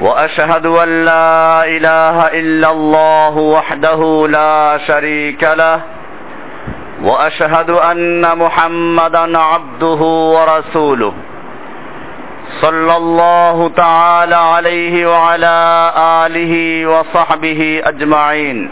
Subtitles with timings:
[0.00, 5.80] واشهد ان لا اله الا الله وحده لا شريك له
[7.02, 10.00] واشهد ان محمدا عبده
[10.36, 11.12] ورسوله
[12.60, 15.56] صلى الله تعالى عليه وعلى
[16.26, 16.52] اله
[16.86, 18.70] وصحبه اجمعين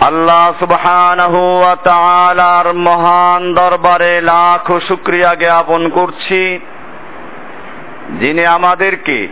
[0.00, 6.42] আল্লাহ সুবহানাহু ওয়া তাআলার মহান দরবারে লাখ শুকরিয়া জ্ঞাপন করছি
[8.19, 9.27] যিনি আমাদেরকে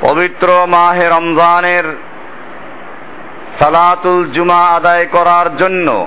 [0.00, 1.84] পবিত্র মাহে রমজানের
[3.58, 6.06] সালাতুল জুমা আদায় করার জন্য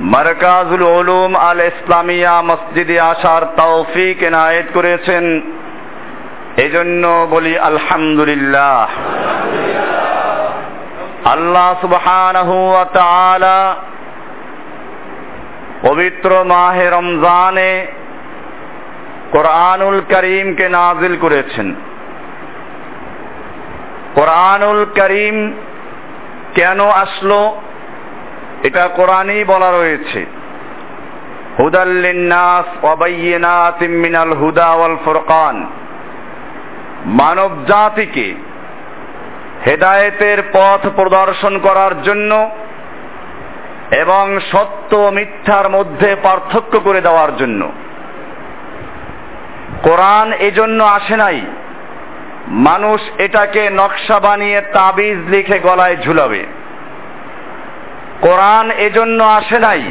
[0.00, 5.40] মারকাজুল উলুম আল ইসলামিয়া মসজিদে আসার তৌফিক এনায়েত করেছেন,
[6.56, 8.88] এজন্য বলি আলহামদুলিল্লাহ।
[11.24, 13.74] আল্লাহ সুবহানাহু ওয়া তাআলা
[15.82, 17.86] পবিত্র মাহে রমজানে
[19.32, 21.74] কোরআনুল করিমকে নাজিল করেছেন।
[24.14, 25.52] কোরআনুল করিম
[26.54, 27.60] কেন আসলো?
[28.62, 30.26] এটা কোরআনই বলা রয়েছে।
[31.58, 35.66] হুদাল্লিন্নাস ওয়াবাইয়িনাতিম মিনাল হুদা ওয়াল ফুরকান।
[37.06, 38.34] মানব জাতিকে
[39.66, 42.50] হেদায়েতের পথ প্রদর্শন করার জন্য
[43.90, 47.72] এবং সত্য মিথ্যার মধ্যে পার্থক্য করে দেওয়ার জন্য
[49.82, 51.40] কোরআন এজন্য আসে নাই।
[52.48, 56.46] মানুষ এটাকে নকশা বানিয়ে তাবিজ লিখে গলায় ঝুলাবে।
[58.20, 59.82] কোরআন এজন্য আসে নাই।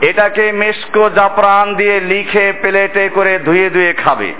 [0.00, 4.34] এটাকে মেশকো জাফরান দিয়ে লিখে প্লেটে করে ধুয়ে ধুয়ে খাবে।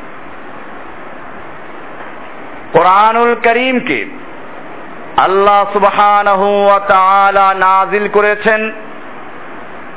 [2.72, 4.06] কোরআনুল করিমকে
[5.16, 8.72] আল্লাহ সুবহানাহু ওয়া তাআলা নাজিল করেছেন।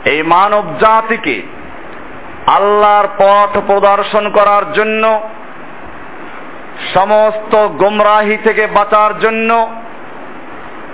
[0.06, 1.41] এই মানব জাতিকে
[2.47, 5.22] আল্লাহর পথ প্রদর্শন করার জন্য,
[6.94, 9.75] সমস্ত গোমরাহি থেকে বাঁচার জন্য,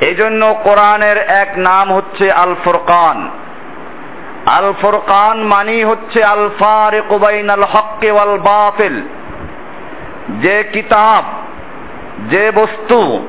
[0.02, 3.30] এজন্য কোরআনের এক নাম হচ্ছে আল ফুরকান
[4.46, 9.02] আল ফুরকান মানি হচ্ছে আল ফারিক বাইনাল হক্কি ওয়াল বাতিল।
[10.42, 11.24] যে কিতাব,
[12.30, 13.28] যে বস্তু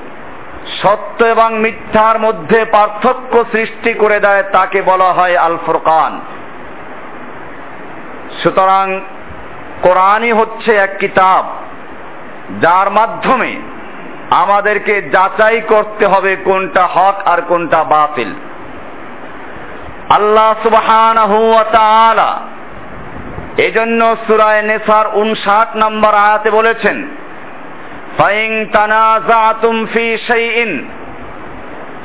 [0.83, 6.21] সত্য এবং মিথ্যার মধ্যে পার্থক্য সৃষ্টি করে দেয়, তাকে বলা হয় আল ফুরকান
[8.41, 9.01] সুতরাং
[9.83, 11.45] কোরআনই হচ্ছে এক কিতাব,
[12.61, 13.53] যার মাধ্যমে
[14.31, 18.31] আমাদেরকে যাচাই করতে হবে কোনটা হক আর কোনটা বাতিল।
[20.11, 22.31] আল্লাহ সুবহানাহু ওয়া
[23.57, 26.97] এজন্য সূরায়ে নেসার 59 নম্বর আয়াতে বলেছেন,
[28.19, 30.71] ফাইন তানাজাতুম ফি শাইইন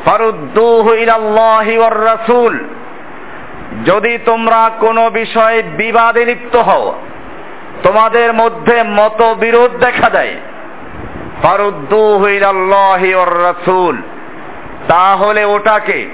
[0.06, 2.54] ফারুদ্দুহু ইলাল্লাহি ওয়ার রাসূল।
[3.86, 6.96] যদি তোমরা কোনো বিষয়ে বিবাদে লিপ্ত হও,
[7.84, 10.36] তোমাদের মধ্যে মতবিরোধ দেখা দেয়।
[13.44, 14.02] রাসূল।
[14.88, 16.08] তাহলে ওটাকে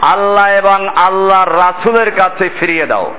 [0.00, 3.14] আল্লাহ এবং আল্লাহর রাসূলের কাছে ফিরিয়ে দাও।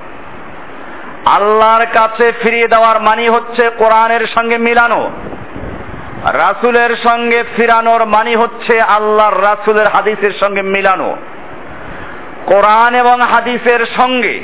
[1.24, 5.10] আল্লাহর কাছে ফিরিয়ে দেওয়ার মানি হচ্ছে কোরআনের সঙ্গে মিলানো।
[6.32, 11.16] রাসূলের সঙ্গে ফিরানোর মানি হচ্ছে আল্লাহর রাসূলের হাদিসের সঙ্গে মিলানো।
[12.46, 14.34] কোরআন এবং হাদিসের সঙ্গে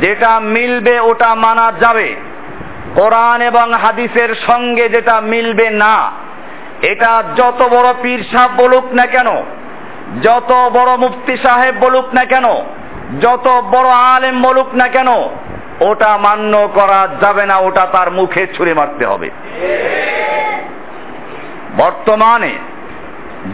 [0.00, 2.08] যেটা মিলবে ওটা মানা যাবে।
[2.94, 6.12] কোরআন এবং হাদিসের সঙ্গে যেটা মিলবে না,
[6.82, 9.28] এটা যত বড় পীর সাহেব বলুক না কেন,
[10.22, 12.46] যত বড় মুফতি সাহেব বলুক না কেন,
[13.20, 15.08] যত বড় আলেম বলুক না কেন,
[15.80, 19.30] ওটা মান্য করা যাবে না, ওটা তার মুখে ছুঁড়ে মারতে হবে।
[21.76, 22.52] বর্তমানে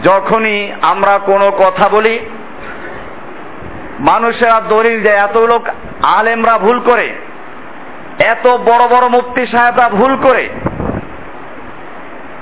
[0.03, 2.19] যখনই আমরা কোনো কথা বলি
[4.03, 5.63] মানুষেরা দলিল দেয় এত লোক
[6.17, 7.07] আলেমরা ভুল করে,
[8.19, 10.49] এত বড় বড় মুফতি সাহেবরা ভুল করে।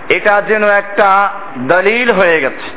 [0.09, 1.29] এটা যেন একটা
[1.67, 2.69] দলিল হয়ে গেছে।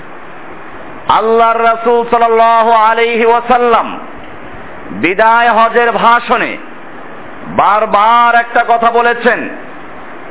[1.13, 3.99] আল্লাহর রাসূল সাল্লাল্লাহু আলাইহি ওয়াসাল্লাম
[4.93, 6.57] বিদায় হজের ভাষণে
[7.57, 9.41] বারবার একটা কথা বলেছেন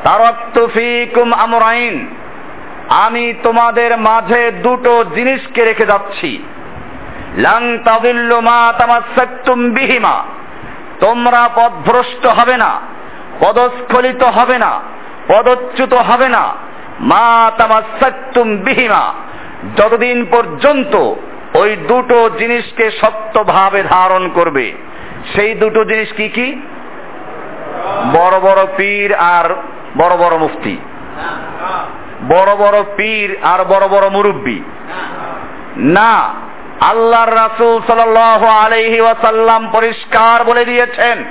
[0.03, 1.95] তারাক্তু ফিকুম আমরাইন,
[3.03, 6.31] আমি তোমাদের মাঝে দুটো জিনিসকে রেখে যাচ্ছি।
[7.37, 10.23] লাং তাদিল্লু মা তামাসসাকতুম বিহিমা।
[10.99, 12.81] তোমরা পথভ্রষ্ট হবে না,
[13.39, 14.79] পদস্খলিত হবে না,
[15.27, 16.55] পদচ্যুত হবে না।
[16.99, 19.13] মা তামাসাক্তুম বিহিমা।
[19.77, 21.13] যতদিন পর্যন্ত
[21.55, 24.73] ওই দুটো জিনিসকে সত্যভাবে ধারণ করবে,
[25.35, 26.61] সেই দুটো জিনিস কি কি?
[28.13, 29.55] বড় বড় পীর আর
[29.97, 30.77] বড় বড় মুফতি।
[32.29, 34.59] বড় বড় পীর আর বড় বড় মুরব্বী।
[35.77, 36.33] না
[36.89, 41.23] আল্লাহর রাসূল সাল্লাল্লাহু আলাইহি ওয়াসাল্লাম পরিষ্কার বলে দিয়েছেন,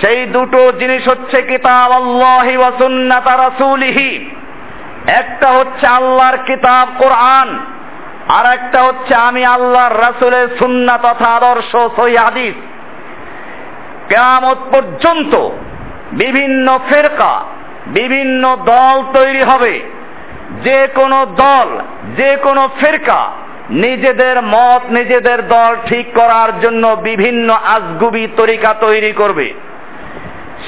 [0.00, 4.30] সেই দুটো জিনিস হচ্ছে কিতাব আল্লাহি ওয়া সুন্নাত রাসূলিহি।
[5.06, 7.48] একটা হচ্ছে আল্লাহর কিতাব কোরআন,
[8.28, 12.54] আর একটা হচ্ছে আমি আল্লাহর রাসূলের সুন্নাহ তথা আদর্শ সহি হাদিস।
[14.08, 15.32] কিয়ামত পর্যন্ত
[16.12, 17.34] বিভিন্ন ফেরকা,
[17.86, 19.74] বিভিন্ন দল তৈরি হবে।
[20.64, 21.68] যে কোনো দল,
[22.16, 23.22] যে কোনো ফেরকা
[23.70, 29.54] নিজেদের মত, নিজেদের দল ঠিক করার জন্য বিভিন্ন আজগুবি তরিকা তৈরি করবে।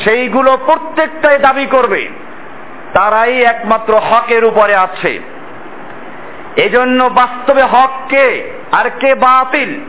[0.04, 2.08] সেইগুলো প্রত্যেকটাই দাবি করবে।
[2.94, 5.20] তারাই একমাত্র হকের উপরে আছে।
[6.56, 9.80] এজন্য বাস্তবে হক কে আর কে বাতিল,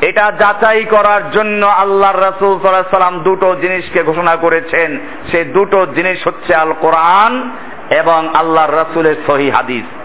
[0.00, 4.98] এটা যাচাই করার জন্য আল্লাহর রাসূল সাল্লাম দুটো জিনিসকে ঘোষণা করেছেন।
[5.30, 7.50] সে দুটো জিনিস হচ্ছে আল কোরআন
[7.90, 10.01] এবং আল্লাহর রাসূলের সহি হাদিস।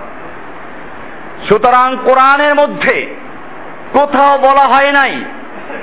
[1.49, 2.95] সুতরাং কোরআনের মধ্যে
[3.93, 5.13] কোথাও বলা হয় নাই,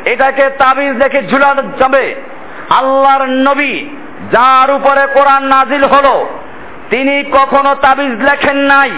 [0.04, 2.14] এটাকে তাবিজ দেখে ঝুলানো যাবে।
[2.70, 3.74] আল্লাহর নবী
[4.32, 6.14] যার উপরে কোরআন নাজিল হলো,
[6.90, 8.92] তিনি কখনো তাবিজ লেখেন নাই,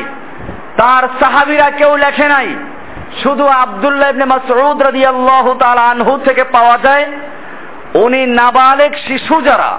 [0.77, 2.49] তার সাহাবিরা কেউ লেখে নাই।
[3.23, 4.11] শুধু আব্দুল্লাহ
[6.25, 7.05] থেকে পাওয়া যায়,
[7.95, 9.71] উনি নাবালেক শিশু যারা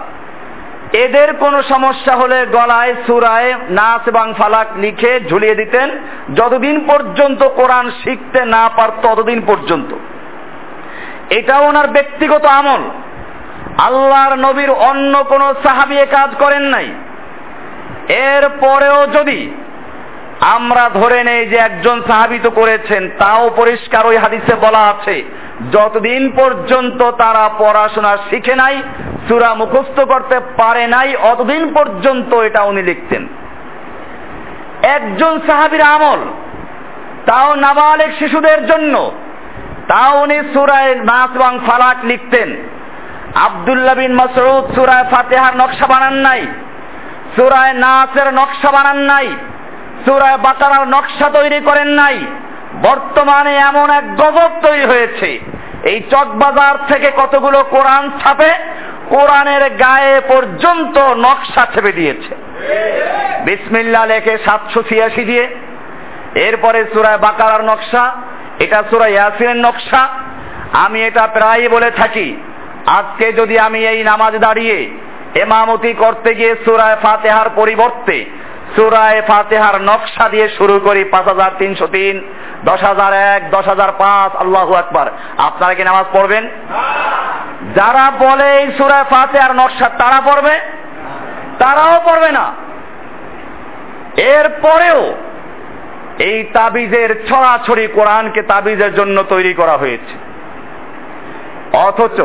[0.94, 5.89] এদের কোনো সমস্যা হলে গলায়, সুরায়, নাচ এবং ফালাক লিখে ঝুলিয়ে দিতেন।
[6.36, 9.95] যতদিন পর্যন্ত কোরআন শিখতে না পার ততদিন পর্যন্ত।
[11.30, 12.81] এটা ওনার ব্যক্তিগত আমল।
[13.78, 16.88] আল্লাহর নবীর অন্য কোন সাহাবিয়ে কাজ করেন নাই।
[18.10, 19.51] এর পরেও যদি
[20.42, 25.24] আমরা ধরে নেই যে একজন সাহাবিত করেছেন, তাও পরিষ্কার ওই হাদিসে বলা আছে,
[25.72, 28.84] যতদিন পর্যন্ত তারা পড়াশোনা শিখে নাই,
[29.28, 33.28] সুরা মুখস্থ করতে পারে নাই, অতদিন পর্যন্ত এটা উনি লিখতেন।
[34.84, 36.19] একজন সাহাবির আমল,
[37.25, 39.12] তাও নাবালেক শিশুদের জন্য,
[39.88, 42.56] তাও উনি সুরায় নাস এবং ফালাক লিখতেন।
[43.36, 46.48] আবদুল্লাহ বিন মাসউদ সুরায় ফাতেহার নকশা বানান নাই,
[47.36, 49.30] সুরায় নাসের নকশা বানান নাই
[50.05, 52.19] সুরায় বাকারার নকশা তৈরি করেন নাই।
[52.81, 55.39] বর্তমানে এমন এক গজব তৈরি হয়েছে।
[55.83, 58.49] এই চকবাজার থেকে কতগুলো কোরআন ছাপে,
[59.09, 62.35] কোরআনের গায়ে পর্যন্ত নকশা ছেপে দিয়েছে।
[63.45, 65.47] বিসমিল্লা লেখে সাতশো ছিয়াশি দিয়ে।
[66.35, 68.15] এরপরে সুরায় বাকারার নকশা,
[68.59, 70.09] এটা সুরায় ইয়াসিনের নকশা।
[70.73, 72.35] আমি এটা প্রায় বলে থাকি,
[72.85, 74.89] আজকে যদি আমি এই নামাজ দাঁড়িয়ে
[75.35, 78.25] এমামতি করতে গিয়ে সুরায় ফাতেহার পরিবর্তে
[78.75, 82.21] সুরায় ফাতেহার নকশা দিয়ে শুরু করি পাঁচ হাজার তিনশো তিন,
[82.65, 86.49] দশ হাজার এক, দশ হাজার পাঁচ, আল্লাহ আকবার। আপনারা কি নামাজ পড়বেন?
[87.75, 90.59] যারা বলে এই সুরায় ফাতেহার নকশা, তারা পড়বে?
[91.59, 92.53] তারাও পড়বে না।
[94.17, 95.15] এরপরেও
[96.19, 100.27] এই তাবিজের ছড়াছড়ি কোরআনকে তাবিজের জন্য তৈরি করা হয়েছে।
[101.77, 102.21] অথচ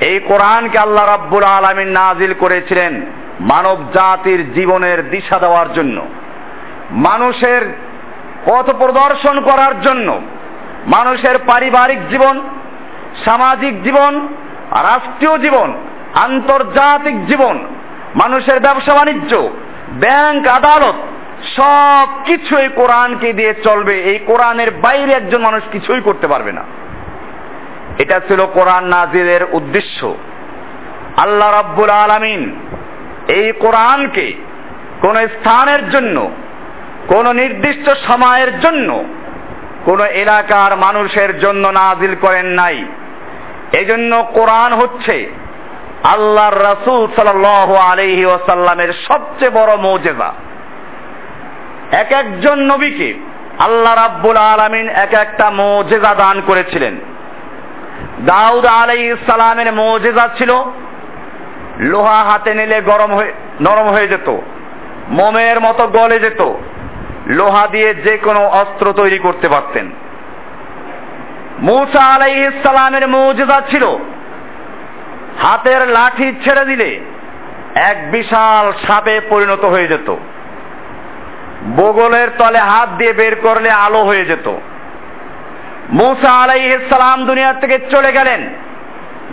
[0.00, 3.06] এই কোরআনকে আল্লাহ রাব্বুল আলমিন নাজিল করেছিলেন
[3.40, 6.06] মানব জাতির জীবনের দিশা দেওয়ার জন্য,
[6.90, 7.74] মানুষের
[8.46, 10.20] পথ প্রদর্শন করার জন্য,
[10.86, 12.40] মানুষের পারিবারিক জীবন,
[13.24, 14.28] সামাজিক জীবন,
[14.70, 15.72] রাষ্ট্রীয় জীবন,
[16.14, 17.66] আন্তর্জাতিক জীবন,
[18.14, 19.48] মানুষের ব্যবসা বাণিজ্য,
[19.90, 20.94] ব্যাংক, আদালত,
[21.56, 26.64] সব কিছু এই কোরআনকে দিয়ে চলবে। এই কোরআনের বাইরে একজন মানুষ কিছুই করতে পারবে না।
[27.98, 30.16] এটা ছিল কোরআন নাজিরের উদ্দেশ্য।
[31.16, 32.54] আল্লাহ রাব্বুল আলামিন
[33.28, 34.32] এই কোরআনকে
[35.00, 36.30] কোন স্থানের জন্য,
[37.08, 39.04] কোন নির্দিষ্ট সময়ের জন্য,
[39.84, 42.84] কোন এলাকার মানুষের জন্য নাজিল করেন নাই।
[43.72, 45.30] এজন্য কোরআন হচ্ছে
[46.04, 50.32] আল্লাহর রাসূল সাল্লাল্লাহু আলাইহি ওয়াসাল্লামের সবচেয়ে বড় মৌজেজা।
[51.92, 53.14] এক একজন নবীকে
[53.58, 56.96] আল্লাহ রাব্বুল আলামিন এক একটা মৌজেজা দান করেছিলেন।
[58.24, 60.54] দাউদ আলাইহিস সালামের মৌজেজা ছিল
[61.78, 64.36] লোহা হাতে নিলে গরম হয়ে, নরম হয়ে যেত।
[65.08, 66.52] মোমের মতো গলে যেত।
[67.26, 69.90] লোহা দিয়ে যে কোনো অস্ত্র তৈরি করতে পারতেন।
[71.58, 73.84] মুসা আলাইহিস সালামের মৌজেজা ছিল।
[75.42, 77.00] হাতের লাঠি ছেড়ে দিলে
[77.74, 80.16] এক বিশাল সাপে পরিণত হয়ে যেত।
[81.76, 84.48] বগলের তলে হাত দিয়ে বের করলে আলো হয়ে যেত।
[85.90, 88.48] মুসা আলাইহিস সালাম দুনিয়ার থেকে চলে গেলেন।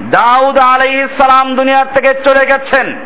[0.01, 2.99] দাউদ আলাইহিস সালাম দুনিয়ার থেকে চলে গেছেন।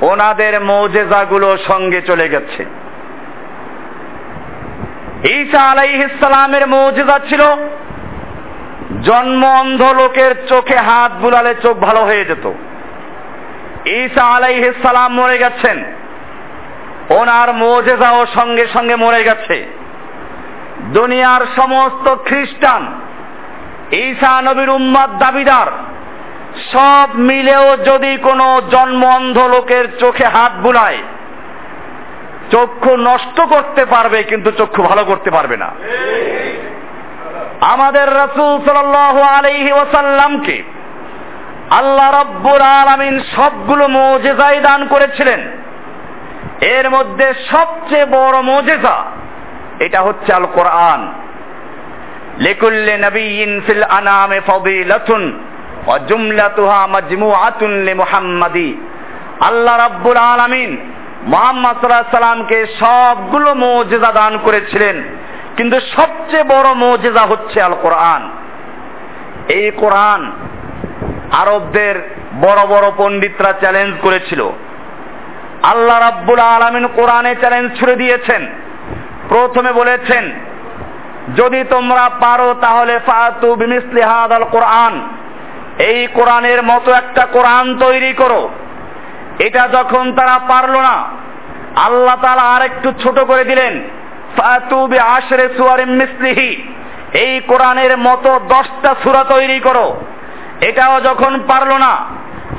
[0.00, 2.64] ওনাদের মৌজেজাগুলো সঙ্গে চলে গেছে।
[5.28, 7.42] ঈসা আলাইহিসসালামের মৌজেজা ছিল,
[9.02, 12.52] জন্ম অন্ধ লোকের চোখে হাত বুলালে চোখ ভালো হয়ে যেত।
[13.86, 15.84] ঈসা আলাইহিসসালাম মরে গেছেন।
[17.10, 19.66] ওনার মৌজেজাও সঙ্গে সঙ্গে মরে গেছে।
[20.80, 23.00] দুনিয়ার সমস্ত খ্রিস্টান
[23.92, 25.66] ঈসা নবীর উম্মাদ দাবিদার।
[26.72, 30.98] সব মিলেও যদি কোনো জন্ম অন্ধ লোকের চোখে হাত বুলায়,
[32.50, 35.70] চক্ষু নষ্ট করতে পারবে, কিন্তু চক্ষু ভালো করতে পারবে না।
[37.60, 40.62] আমাদের রসুল সাল আলাইহি ওয়াসাল্লামকে
[41.70, 45.40] আল্লাহ রব্বুর আলামিন সবগুলো মোজেজাই দান করেছিলেন।
[46.60, 49.04] এর মধ্যে সবচেয়ে বড় মোজেজা
[49.78, 51.12] এটা হচ্ছে আল কোরআন
[52.46, 55.22] লিকুল্লি নবিয়িন ফিল আনামে ফাদিলাতুন
[55.86, 58.70] ওয়া জুমলাতুহা মাজমুআতুন লিমুহাম্মাদি।
[59.40, 60.70] আল্লাহ রাব্বুল আলামিন
[61.32, 64.96] মোহাম্মদ সাল্লাল্লাহু সাল্লামকে সবগুলো মুজিজা দান করেছিলেন,
[65.56, 68.22] কিন্তু সবচেয়ে বড় মুজিজা হচ্ছে আল কোরআন
[69.58, 70.20] এই কোরআন
[71.42, 71.94] আরবদের
[72.44, 74.40] বড় বড় পণ্ডিতরা চ্যালেঞ্জ করেছিল।
[75.62, 78.42] আল্লাহ রাব্বুল আলামিন কোরআনে চ্যালেঞ্জ ছুড়ে দিয়েছেন।
[79.28, 80.24] প্রথমে বলেছেন
[81.36, 85.08] যদি তোমরা পারো তাহলে ফাতু বিমিসলি হাদাল কোরআন।
[85.78, 88.48] এই কোরআনের মতো একটা কোরআন তৈরি করো।
[89.38, 91.04] এটা যখন তারা পারল না,
[91.76, 93.82] আল্লাহ তাআলা আরেকটু ছোট করে দিলেন,
[94.36, 96.68] ফাতু বি আশরে মিসলিহি।
[97.12, 100.00] এই কোরআনের মতো দশটা সূরা তৈরি করো।
[100.60, 101.96] এটাও যখন পারল না,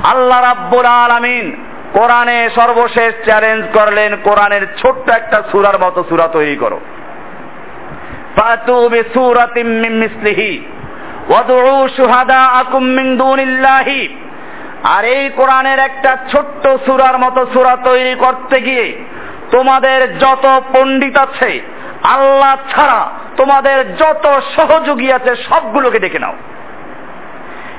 [0.04, 6.80] আল্লাহ রাব্বুল আলামিন কোরআনে সর্বশেষ চ্যালেঞ্জ করলেন, কোরআনের ছোট্ট একটা সুরার মতো সূরা তৈরি করো।
[8.36, 10.52] ফাতু বিসূরাতিম মিন মিসলিহি
[11.28, 14.02] ওয়াদউ শুহাদাআকুম মিন দুনিল্লাহি।
[14.82, 18.86] আর এই কোরআনের একটা ছোট্ট সূরার মতো সূরা তৈরি করতে গিয়ে
[19.50, 21.60] তোমাদের যত পণ্ডিত আছে,
[22.02, 26.36] আল্লাহ ছাড়া তোমাদের যত সহযোগী আছে সবগুলোকে ডেকে নাও।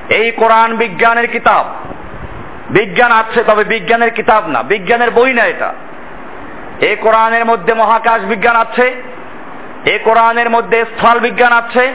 [0.08, 1.64] এই কোরআন বিজ্ঞানের কিতাব,
[2.70, 5.70] বিজ্ঞান আছে তবে বিজ্ঞানের কিতাব না, বিজ্ঞানের বই না এটা।
[6.80, 8.86] এই কোরআনের মধ্যে মহাকাশ বিজ্ঞান আছে
[9.86, 11.92] এ কোরআনের মধ্যে স্থল বিজ্ঞান আছে,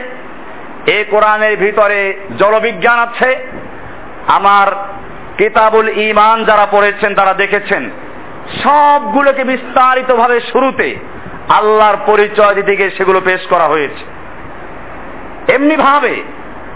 [0.86, 3.36] এ কোরআনের ভিতরে জলবিজ্ঞান আছে।
[4.26, 4.66] আমার
[5.38, 7.90] কিতাবুল ইমান যারা পড়েছেন, তারা দেখেছেন,
[8.62, 10.96] সবগুলোকে বিস্তারিতভাবে শুরুতে
[11.48, 14.04] আল্লাহর পরিচয় দিতে গিয়ে সেগুলো পেশ করা হয়েছে।
[15.52, 16.22] এমনি ভাবে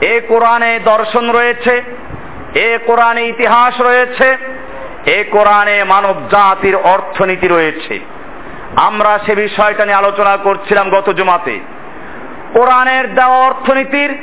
[0.00, 1.82] এ কোরআনে দর্শন রয়েছে,
[2.54, 4.36] এ কোরআনে ইতিহাস রয়েছে,
[5.06, 8.00] এ কোরআনে মানব জাতির অর্থনীতি রয়েছে।
[8.76, 11.60] আমরা সে বিষয়টা নিয়ে আলোচনা করছিলাম গত জুমাতে।
[12.52, 14.18] কোরআনের দেওয়া অর্থনীতির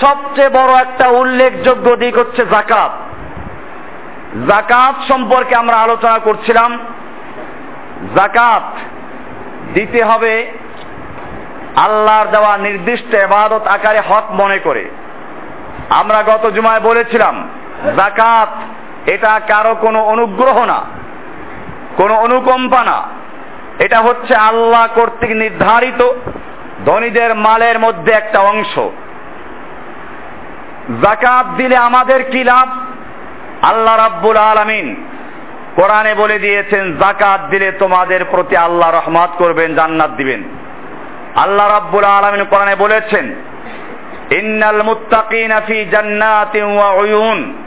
[0.00, 2.90] সবচেয়ে বড় একটা উল্লেখযোগ্য দিক হচ্ছে জাকাত
[4.48, 6.78] জাকাত সম্পর্কে আমরা আলোচনা করছিলাম।
[8.14, 8.62] জাকাত
[9.74, 10.52] দিতে হবে
[11.76, 14.90] আল্লাহর দেওয়া নির্দিষ্ট এবাদত আকারে হক মনে করে।
[15.90, 17.48] আমরা গত জুমায় বলেছিলাম
[17.96, 18.48] জাকাত
[19.10, 20.80] এটা কারও কোনো অনুগ্রহ না,
[21.96, 23.02] কোনো অনুকম্পা না।
[23.78, 26.08] এটা হচ্ছে আল্লাহ কর্তৃক নির্ধারিত
[26.86, 28.78] ধনীদের মালের মধ্যে একটা অংশ।
[31.02, 32.68] জাকাত দিলে আমাদের কি লাভ?
[33.62, 35.06] আল্লাহ রাব্বুল আলামিন
[35.76, 40.42] কোরআনে বলে দিয়েছেন জাকাত দিলে তোমাদের প্রতি আল্লাহ রহমত করবেন, জান্নাত দিবেন।
[41.36, 43.34] আল্লাহ রাব্বুল আলামিন কোরআনে বলেছেন,
[44.30, 47.64] ইন্নাল মুত্তাকিনা ফি জান্নাতিন ওয়া উয়ুন।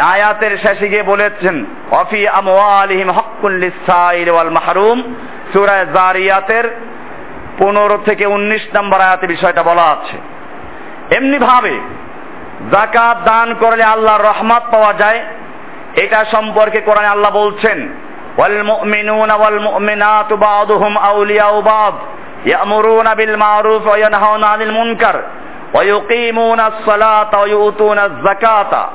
[0.00, 5.14] আয়াতের শেষে গিয়ে বলেছেন অফি আমওয়ালিহিম হাক্কুল লিসাইল ওয়াল মাহরুম।
[5.54, 6.76] সূরা জারিয়াতের
[7.58, 10.16] পনেরো থেকে উনিশ নম্বর আয়াতে বিষয়টা বলা আছে।
[11.16, 11.78] এমনি ভাবে
[12.72, 15.24] জাকাত দান করলে আল্লাহর রহমত পাওয়া যায়,
[15.96, 17.88] এটা সম্পর্কে কোরআন আল্লাহ বলছেন
[23.96, 25.16] ইয়ানহাউনা আনিল মুনকার,
[25.72, 28.90] ওয়া ইউকিমুনা আস-সালাতা ওয়া ইউতুনা আয-যাকাতা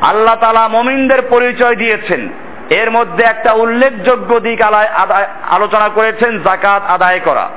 [0.00, 2.28] আল্লাহ তাআলা মুমিনদের পরিচয় দিয়েছেন।
[2.70, 4.62] এর মধ্যে একটা উল্লেখযোগ্য দিক
[5.50, 7.50] আলোচনা করেছেন জাকাত আদায় করা।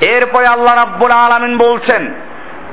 [0.00, 2.14] এরপরে আল্লাহ রাব্বুল আলামিন বলছেন,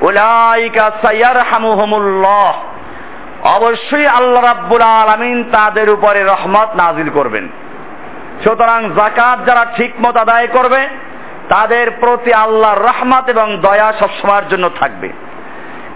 [0.00, 2.52] উলাইকা সাইয়ারহামুহুমুল্লাহ
[3.46, 7.48] অবশ্যই আল্লাহ রাব্বুল আলামিন তাদের উপরে রহমত নাজিল করবেন।
[8.44, 10.88] সুতরাং জাকাত যারা ঠিকমতো আদায় করবে,
[11.48, 15.08] তাদের প্রতি আল্লাহর রহমত এবং দয়া সবসময়ের জন্য থাকবে।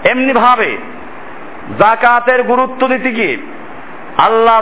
[0.04, 0.78] এমনি ভাবে
[1.78, 3.36] জাকাতের গুরুত্ব দিতে গিয়ে
[4.26, 4.60] আল্লাহ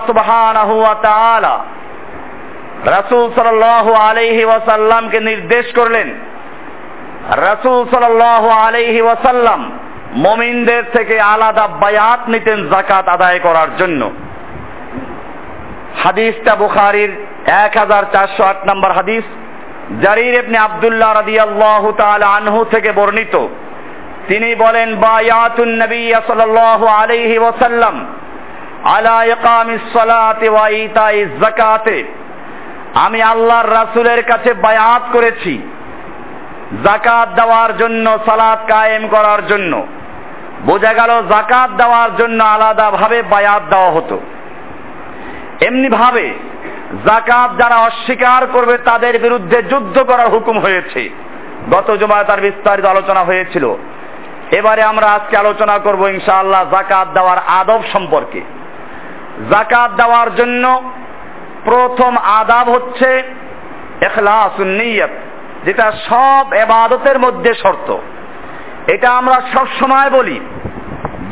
[1.03, 1.55] তাআলা
[2.87, 6.09] রাসূল সাল্লাল্লাহু আলাইহি ওয়াসাল্লামকে নির্দেশ করলেন,
[7.31, 9.61] রাসূল সাল্লাল্লাহু আলাইহি ওয়াসাল্লাম
[10.13, 14.11] মুমিনদের থেকে আলাদা বায়াত নিতেন যাকাত আদায় করার জন্য।
[16.03, 17.13] হাদিসটা বুখারির
[17.47, 19.25] এক হাজার চারশো আট নম্বর হাদিস,
[20.03, 23.35] জারির ইবনে আব্দুল্লাহ রাদিয়াল্লাহু তাআলা আনহু থেকে বর্ণিত।
[24.29, 27.97] তিনি বলেন, বায়াতুন নবী সাল্লাল্লাহু আলাইহি ওয়াসাল্লাম
[28.87, 32.05] আলা ইকামিস সালাতি ওয়া ইতাইজ যাকাতে।
[32.95, 35.69] আমি আল্লাহর রাসূলের কাছে বায়াত করেছি।
[36.85, 39.87] জাকাত দেওয়ার জন্য, সালাত কায়েম করার জন্য।
[40.65, 44.21] বোঝা গেল জাকাত দেওয়ার জন্য আলাদাভাবে বায়াত দেওয়া হতো।
[45.61, 46.35] এমনি ভাবে
[47.07, 51.11] জাকাত যারা অস্বীকার করবে, তাদের বিরুদ্ধে যুদ্ধ করার হুকুম হয়েছে।
[51.71, 53.75] গত জমায় তার বিস্তারিত আলোচনা হয়েছিল।
[54.51, 58.41] এবারে আমরা আজকে আলোচনা করব ইনশাআল্লাহ জাকাত দেওয়ার আদব সম্পর্কে।
[59.51, 60.93] জাকাত দেওয়ার জন্য
[61.65, 63.11] প্রথম আদাব হচ্ছে
[64.79, 65.11] নিয়ত,
[65.65, 67.97] যেটা সব এবাদতের মধ্যে শর্ত।
[68.87, 70.41] এটা আমরা সব সময় বলি,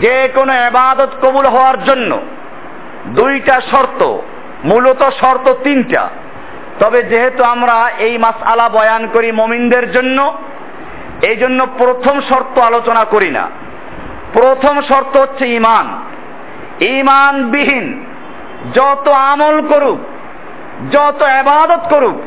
[0.00, 2.20] যে কোনো এবাদত কবুল হওয়ার জন্য
[3.06, 4.18] দুইটা শর্ত,
[4.64, 6.10] মূলত শর্ত তিনটা।
[6.78, 10.18] তবে যেহেতু আমরা এই মাস আলা বয়ান করি মমিনদের জন্য
[11.22, 13.44] এই জন্য প্রথম শর্ত আলোচনা করি না।
[14.32, 15.86] প্রথম শর্ত হচ্ছে ইমান
[16.80, 18.04] ইমানবিহীন
[18.74, 19.98] যত আমল করুক,
[20.92, 22.22] যত এবাদত করুক,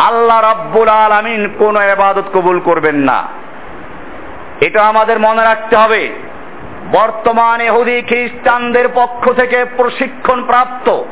[0.00, 3.28] আল্লাহ রাব্বুল আলামিন কোন এবাদত কবুল করবেন না।
[4.60, 6.12] এটা আমাদের মনে রাখতে হবে।
[6.92, 11.04] বর্তমানে হুদি খ্রিস্টানদের পক্ষ থেকে প্রশিক্ষণ প্রাপ্ত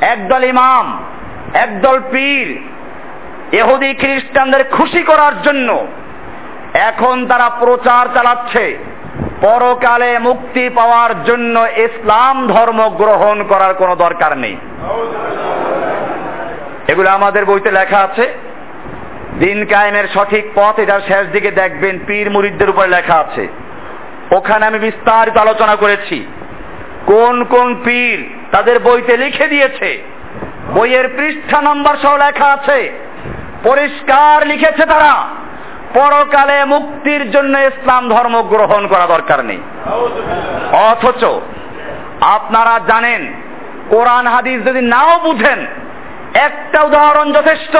[0.00, 1.04] একদল ইমাম,
[1.54, 2.62] একদল পীর
[3.52, 5.86] এহুদি খ্রিস্টানদের খুশি করার জন্য
[6.74, 8.91] এখন তারা প্রচার চালাচ্ছে।
[9.40, 14.56] পরকালে মুক্তি পাওয়ার জন্য ইসলাম ধর্ম গ্রহণ করার কোনো দরকার নেই।
[16.88, 18.34] এগুলো আমাদের বইতে লেখা আছে।
[19.38, 23.48] দিন কায়েমের সঠিক পথ এটার শেষ দিকে দেখবেন, পীর মুরিদদের উপরে লেখা আছে।
[24.36, 26.26] ওখানে আমি বিস্তারিত আলোচনা করেছি।
[27.06, 30.02] কোন কোন পীর তাদের বইতে লিখে দিয়েছে।
[30.74, 32.92] বইয়ের পৃষ্ঠা নম্বর সহ লেখা আছে।
[33.64, 35.41] পরিষ্কার লিখেছে তারা।
[35.94, 39.60] পরকালে মুক্তির জন্য ইসলাম ধর্ম গ্রহণ করা দরকার নেই।
[40.72, 41.24] অথচ
[42.20, 43.32] আপনারা জানেন,
[43.88, 45.66] কোরআন, হাদিস যদি নাও বুঝেন,
[46.34, 47.76] একটা উদাহরণ যথেষ্ট।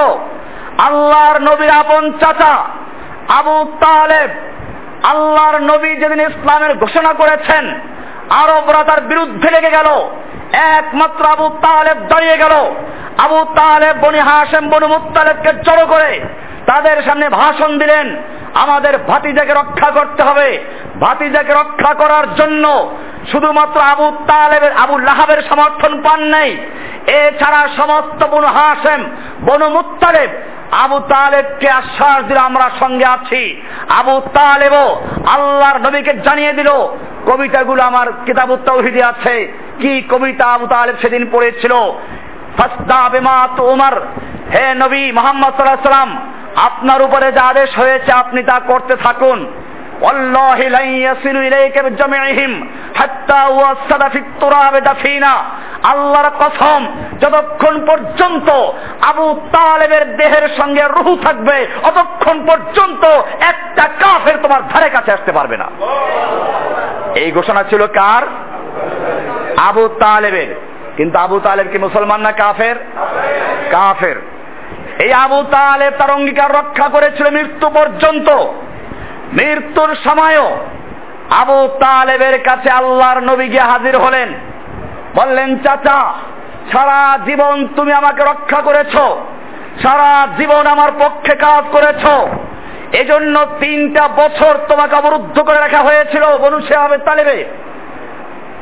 [0.77, 2.65] আল্লাহর নবীর আপন চাচা
[3.29, 4.29] আবু তালেব
[5.03, 7.79] আল্লাহর নবী যেদিন ইসলামের ঘোষণা করেছেন,
[8.29, 9.89] আরবরা তার বিরুদ্ধে লেগে গেল।
[10.77, 12.53] একমাত্র আবু তালেব দাঁড়িয়ে গেল।
[13.17, 16.19] আবু তালেব, বনি হাসেম বনু মুতালেবকে জড়ো করে
[16.65, 18.07] তাদের সামনে ভাষণ দিলেন,
[18.53, 20.47] আমাদের ভাতিজাকে রক্ষা করতে হবে।
[20.99, 22.65] ভাতিজাকে রক্ষা করার জন্য
[23.31, 26.57] শুধুমাত্র আবু তালেবের, আবু লাহাবের সমর্থন পান নাই।
[27.07, 29.01] এছাড়া সমস্ত বনু হাসেম
[29.41, 30.29] বনু মুত্তালেব,
[30.71, 34.87] আবু তালেবকে আশ্বাস দিল, আমরা সঙ্গে আছি। আবু তালেবও
[35.27, 36.69] আল্লাহর নবীকে জানিয়ে দিল,
[37.25, 39.35] কবিতাগুলো আমার কিতাব তৌহিদে আছে।
[39.79, 41.73] কি কবিতা আবু তালেব সেদিন পড়েছিল?
[42.57, 43.95] ফাস্তা বেমাত উমর,
[44.53, 46.11] হে নবী মোহাম্মদ সাল্লাহ সাল্লাম
[46.68, 49.40] আপনার উপরে যা আদেশ হয়েছে আপনি তা করতে থাকুন
[50.00, 52.52] والله لن يصلوا إليك بجميعهم
[52.94, 55.34] حتى وصل في التراب دفينا
[55.84, 56.80] আল্লাহর কসম
[57.20, 58.48] যতক্ষণ পর্যন্ত
[59.02, 63.02] আবু তালেবের দেহের সঙ্গে রুহু থাকবে অতক্ষণ পর্যন্ত
[63.50, 65.66] একটা কাফের তোমার ধারে কাছে আসতে পারবে না
[67.14, 68.22] এই ঘোষণা ছিল কার
[69.68, 70.50] আবু তালেবের
[70.96, 72.76] কিন্তু আবু তালেব কি মুসলমান না কাফের
[73.70, 74.16] কাফের
[74.99, 78.29] এই আবু তালেব তার অঙ্গীকার রক্ষা করেছিল মৃত্যু পর্যন্ত।
[79.33, 80.57] মৃত্যুর সময়ও
[81.29, 84.33] আবু তালেবের কাছে আল্লাহর নবী গিয়ে হাজির হলেন।
[85.15, 86.13] বললেন, চাচা,
[86.71, 88.95] সারা জীবন তুমি আমাকে রক্ষা করেছ,
[89.81, 92.05] সারা জীবন আমার পক্ষে কাজ করেছ।
[92.95, 97.45] এজন্য তিনটা বছর তোমাকে অবরুদ্ধ করে রাখা হয়েছিল, বনু হবে তালেবে।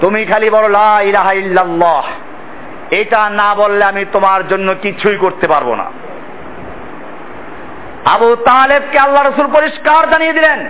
[0.02, 1.34] তুমি খালি বলো, লা ইলাহা
[2.92, 5.92] এটা না বললে আমি তোমার জন্য কিছুই করতে পারব না।
[8.06, 10.70] আবু তালেবকে আল্লাহ রসুল পরিষ্কার জানিয়ে দিলেন,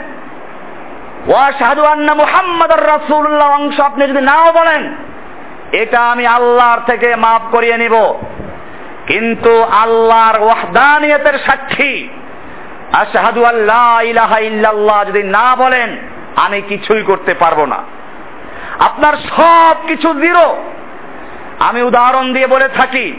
[1.28, 4.96] ওয়াশহাদু আন্না মুহাম্মাদুর রাসূলুল্লাহ, অংশ আপনি যদি নাও বলেন,
[5.72, 8.14] এটা আমি আল্লাহর থেকে মাফ করিয়ে নিব।
[9.08, 12.08] কিন্তু আল্লাহর ওয়াহদানিয়তের সাক্ষী,
[12.94, 15.98] আশহাদু আল্লাহ ইলাহা ইল্লাল্লাহ, যদি না বলেন,
[16.36, 17.84] আমি কিছুই করতে পারব না।
[18.80, 20.58] আপনার সব কিছু জিরো
[21.67, 23.13] আমি উদাহরণ দিয়ে বলে থাকি,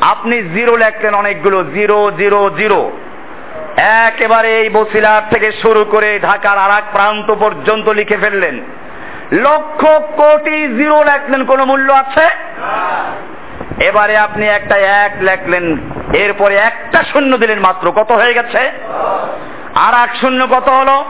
[0.00, 2.90] আপনি জিরো লেখলেন অনেকগুলো, জিরো জিরো জিরো।
[3.76, 8.56] একেবারে এই বসিলার থেকে শুরু করে ঢাকার আর প্রান্ত পর্যন্ত লিখে ফেললেন।
[9.32, 9.82] লক্ষ
[10.16, 12.26] কোটি জিরো লেখলেন, কোন মূল্য আছে?
[13.84, 15.64] এবারে আপনি একটা এক লেখলেন,
[16.12, 18.60] এরপরে একটা শূন্য দিলেন মাত্র, কত হয়ে গেছে?
[19.74, 21.04] আর এক শূন্য কত হলো?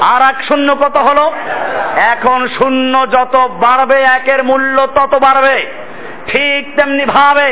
[0.00, 1.32] আর এক শূন্য কত হলো?
[1.96, 5.66] এখন শূন্য যত বাড়বে, একের মূল্য তত বাড়বে।
[6.30, 7.50] ঠিক তেমনি ভাবে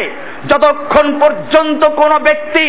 [0.50, 2.66] যতক্ষণ পর্যন্ত কোন ব্যক্তি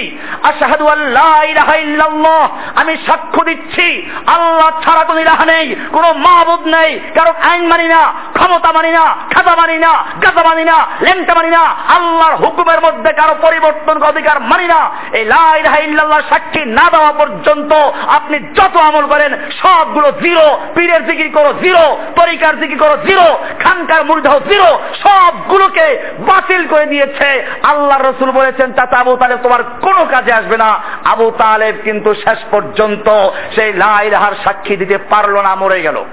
[0.50, 2.41] আশাহাদু আল্লাহ
[2.82, 3.88] আমি সাক্ষ্য দিচ্ছি,
[4.36, 8.02] আল্লাহ ছাড়া কোনো ইলাহা নেই, কোনো মাহবুদ নেই, কারও আইন মানি না,
[8.38, 9.91] ক্ষমতা মানি না খাতা মানি না
[10.24, 11.63] গাতা মানি না লেংটা মানি না,
[11.96, 14.80] আল্লাহর হুকুমের মধ্যে কারও পরিবর্তন অধিকার মানি না,
[15.17, 17.72] এই লা ইলাহা ইল্লাল্লাহ সাক্ষী না দেওয়া পর্যন্ত
[18.17, 21.84] আপনি যত আমল করেন, সবগুলো জিরো, পীরের জিকির করো জিরো,
[22.20, 23.28] তরিকার জিকির করো জিরো,
[23.63, 24.70] খানকার মুরিদাহ জিরো,
[25.04, 25.88] সবগুলোকে
[26.19, 31.31] বাতিল করে দিয়েছে। আল্লাহ রসুল বলেছেন তাতে আবু তালেব তোমার কোনো কাজে আসবে না। আবু
[31.38, 36.03] তালেব কিন্তু শেষ পর্যন্ত সেই লাইলাহার সাক্ষী দিতে পারল না, মরে গেল।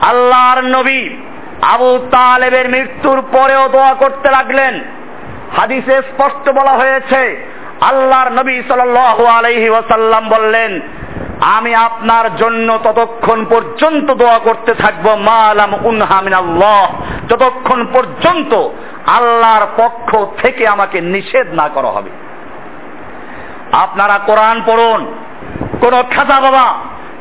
[0.00, 1.16] আল্লাহর নবী
[1.62, 4.80] আবু তালেবের মৃত্যুর পরেও দোয়া করতে লাগলেন।
[5.56, 7.46] হাদিসে স্পষ্ট বলা হয়েছে,
[7.80, 10.80] আল্লাহর নবী সাল আলাইহি ওয়াসাল্লাম বললেন
[11.40, 18.68] আমি আপনার জন্য ততক্ষণ পর্যন্ত দোয়া করতে থাকব, মালাম উনহামিন আল্লাহ যতক্ষণ পর্যন্ত
[19.06, 22.10] আল্লাহর পক্ষ থেকে আমাকে নিষেধ না করা হবে।
[23.72, 25.14] আপনারা কোরআন পড়ুন।
[25.80, 26.74] কোন খাজা বাবা,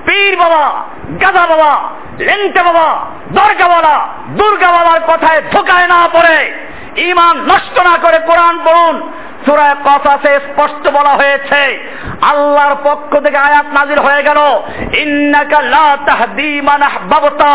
[0.05, 0.84] পীর বাবা
[1.21, 1.82] গাদা বাবা,
[2.19, 6.53] লেংটা বাবা, দরগাওয়ালা, দুর্গাওয়ালার কথায় ধোকায় না পড়ে।
[6.97, 9.12] ইমান নষ্ট না করে কোরআন পড়ুন।
[9.45, 11.62] সুরায় কসাসে স্পষ্ট বলা হয়েছে,
[12.21, 14.39] আল্লাহর পক্ষ থেকে আয়াত নাজির হয়ে গেল,
[15.04, 17.54] ইন্নাকা লা তাহদি মান আহবাবতা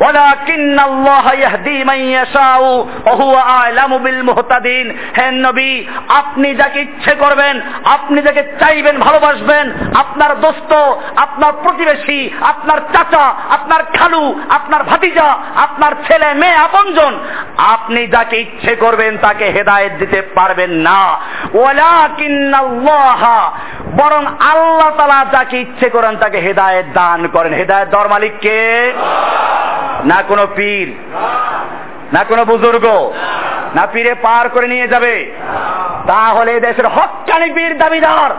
[0.00, 2.64] ওয়ালাকিন আল্লাহ ইয়াহদি মান ইয়াশাউ,
[3.04, 5.72] ওয়া হুয়া আ'লামু বিল মুহতাদিন। হে নবী,
[6.08, 10.72] আপনি যাকে ইচ্ছে করবেন, আপনি যাকে চাইবেন, ভালোবাসবেন, আপনার দোস্ত,
[11.16, 17.12] আপনার প্রতিবেশী, আপনার চাচা, আপনার খালু, আপনার ভাতিজা, আপনার ছেলে, মেয়ে, আপনজন,
[17.58, 21.00] আপনি যাকে ইচ্ছে করবেন, তাকে হেদায়েত দিতে পারবেন না।
[23.96, 28.92] বরং আল্লাহ তালা যাকে ইচ্ছে করেন তাকে হেদায়ত দান করেন। হেদায়ত দর মালিক কে?
[30.04, 30.94] না কোন পীর,
[32.12, 33.12] না কোনো বুজুর্গ,
[33.74, 35.32] না পীরে পার করে নিয়ে যাবে।
[36.06, 38.30] তাহলে দেশের হকানি পীর দাবিদার।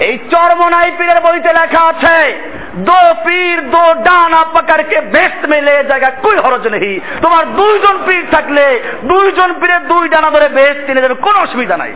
[0.00, 2.38] এই চরমনাই পীরের বইতে লেখা আছে,
[2.74, 8.80] দো পীর, দো ডানা পাকারকে বেস্ট মেলে জায়গা, কই হরজ নেই তোমার দুইজন পীর থাকলে,
[9.04, 11.92] দুইজন পীরের দুই ডানা ধরে বেস্ট কিনে দেবে, কোনো অসুবিধা নাই।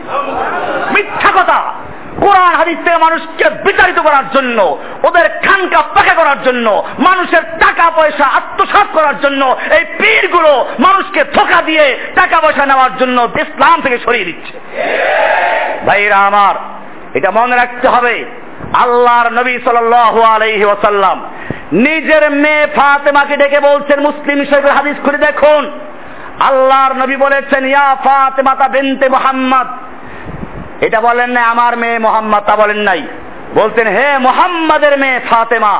[0.93, 1.73] মিথ্যা কথা।
[2.21, 8.25] কোরআন হাদিস থেকে মানুষকে বিতাড়িত করার জন্য, ওদের খানকা পাকা করার জন্য, মানুষের টাকা পয়সা
[8.25, 14.25] আত্মসাৎ করার জন্য, এই পীরগুলো মানুষকে ধোকা দিয়ে টাকা পয়সা নেওয়ার জন্য ইসলাম থেকে সরিয়ে
[14.25, 14.59] দিচ্ছে।
[15.85, 16.55] ভাইরা আমার
[17.15, 18.15] এটা মনে রাখতে হবে।
[18.73, 21.17] আল্লাহর নবী সাল আলাইহি ওয়াসাল্লাম
[21.85, 25.63] নিজের মেয়ে ফাতেমাকে ডেকে বলছেন, মুসলিম শরীফের হাদিস খুলে দেখুন।
[26.39, 29.67] আল্লাহর নবী বলেছেন, ইয়া ফাতেমা তা বিনতে মোহাম্মদ।
[30.83, 33.01] এটা বলেন না আমার মেয়ে মোহাম্মদ, তা বলেন নাই।
[33.53, 35.75] বলতেন হে মোহাম্মদের মেয়ে ফাতেমা,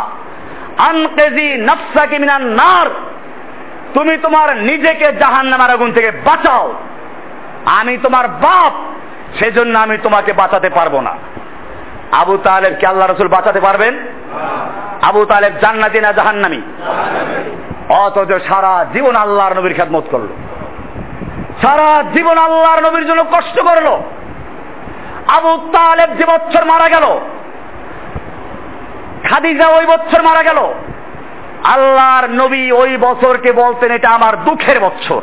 [0.89, 2.87] আনকেজি নফসাকি মিনান নার,
[3.93, 6.73] তুমি তোমার নিজেকে জাহান্নামের আগুন থেকে বাঁচাও।
[7.79, 8.73] আমি তোমার বাপ
[9.39, 11.13] সেজন্য আমি তোমাকে বাঁচাতে পারব না।
[12.11, 13.99] আবু তালেব কি আল্লাহ রসুল বাঁচাতে পারবেন?
[15.01, 16.61] আবু তালেব জান্নাতি না জাহান্নামি।
[17.89, 20.27] অথচ সারা জীবন আল্লাহর নবীর খেদমত করল।
[21.61, 24.01] সারা জীবন আল্লাহর নবীর জন্য কষ্ট করল।
[25.27, 27.19] আবু তালেব যে বছর মারা গেল
[29.29, 30.57] খাদিজা ওই বছর মারা গেল
[31.63, 35.21] আল্লাহর নবী ওই বছরকে বলতেন এটা আমার দুঃখের বছর।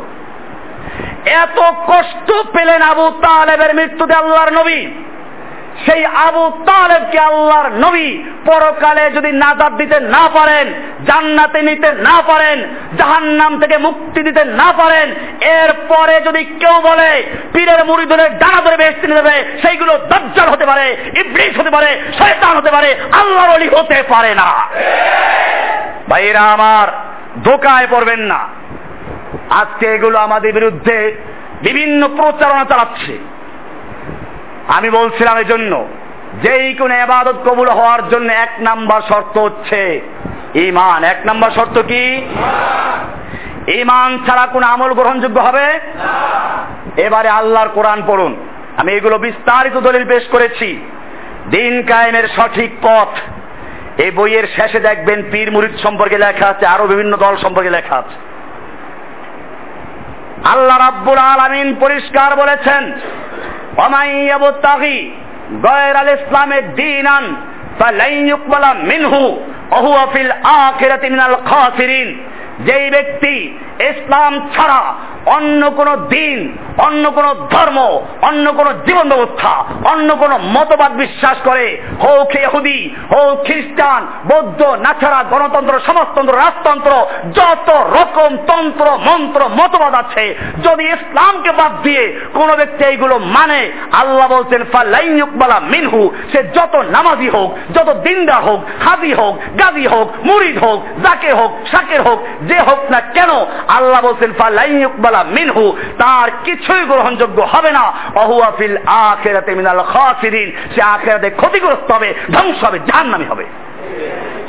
[1.27, 4.87] এত কষ্ট পেলেন আবু তালেবের মৃত্যুতে আল্লাহর নবী।
[5.87, 10.73] সেই আবু তালেবকে আল্লাহর নবী পরকালে যদি নাজাদ দিতে না পারেন,
[11.07, 12.63] জান্নাতে নিতে না পারেন,
[12.99, 19.17] জাহান্নাম থেকে মুক্তি দিতে না পারেন, এরপরে যদি কেউ বলে, পীরের ধরে ডানা ধরে নিয়ে
[19.17, 24.35] যাবে সেইগুলো দজ্জাল হতে পারে, ইবলিস হতে পারে, শয়তান হতে পারে, আল্লাহর অলি হতে পারে
[24.35, 24.67] না।
[26.09, 26.89] ভাইরা আমার,
[27.45, 28.49] ধোকায় পড়বেন না।
[29.51, 31.17] আজকে এগুলো আমাদের বিরুদ্ধে
[31.63, 33.19] বিভিন্ন প্রচারণা চালাচ্ছে।
[34.69, 35.89] আমি বলছিলাম এই জন্য
[36.43, 40.01] যেই কোন এবাদত কবুল হওয়ার জন্য এক নাম্বার শর্ত হচ্ছে
[40.55, 42.27] ইমান এক নাম্বার শর্ত কি?
[43.67, 45.81] ইমান ছাড়া কোন আমল গ্রহণযোগ্য হবে?
[46.97, 48.37] এবারে আল্লাহর কোরআন পড়ুন।
[48.77, 50.89] আমি এগুলো বিস্তারিত দলিল পেশ করেছি।
[51.51, 53.09] দিন কায়েমের সঠিক পথ।
[54.01, 58.32] এই বইয়ের শেষে দেখবেন পীর মুরিদ সম্পর্কে লেখা আছে, আরও বিভিন্ন দল সম্পর্কে লেখা আছে।
[60.45, 62.93] আল্লাহ রাব্বুল আলামিন পরিষ্কার বলেছেন
[63.77, 65.11] অমাইয়াবুত্তাগি
[65.63, 67.37] গয়ের আল ইসলামের দিনান,
[67.79, 69.23] ফালাইন ইউকবালা মিনহু,
[69.71, 72.09] ওহুয়া ফিল আখিরাতি মিনাল খাসিরিন।
[72.61, 73.35] যেই ব্যক্তি
[73.81, 74.95] ইসলাম ছাড়া
[75.27, 77.79] অন্য কোন দিন, অন্য কোন ধর্ম,
[78.23, 85.25] অন্য কোন জীবন ব্যবস্থা, অন্য কোন মতবাদ বিশ্বাস করে, হোক ইহুদি, হোক খ্রিস্টান, বৌদ্ধ নাছাড়া
[85.31, 86.93] গণতন্ত্র, সমাজতন্ত্র, রাজতন্ত্র,
[87.35, 90.35] যত রকম তন্ত্র, মন্ত্র, মতবাদ আছে,
[90.65, 97.29] যদি ইসলামকে বাদ দিয়ে কোন ব্যক্তি এইগুলো মানে আল্লাহ বলছেন ফালাইয়ুকবালা মিনহু সে যত নামাজি
[97.29, 102.59] হোক, যত দিনদার হোক, হাজি হোক, গাজী হোক, মুরিদ হোক যাকে হোক, শাকের হোক যে
[102.61, 103.31] হোক না কেন,
[103.69, 110.83] আল্লাহ বলছেন ফালাইয়ুকবালা মিনহু তার কিছুই গ্রহণযোগ্য হবে না। অহুয়া ফিল আখিরাতে মিনাল খাসিরিন, সে
[110.83, 113.45] আখিরাতে ক্ষতিগ্রস্ত হবে, ধ্বংস হবে, জাহান্নামী হবে।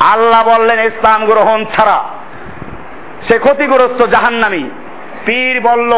[0.00, 2.04] আল্লাহ বললেন, ইসলাম গ্রহণ ছাড়া
[3.28, 4.64] সে ক্ষতিগ্রস্ত জাহান্নামী।
[5.26, 5.92] পীর বলল,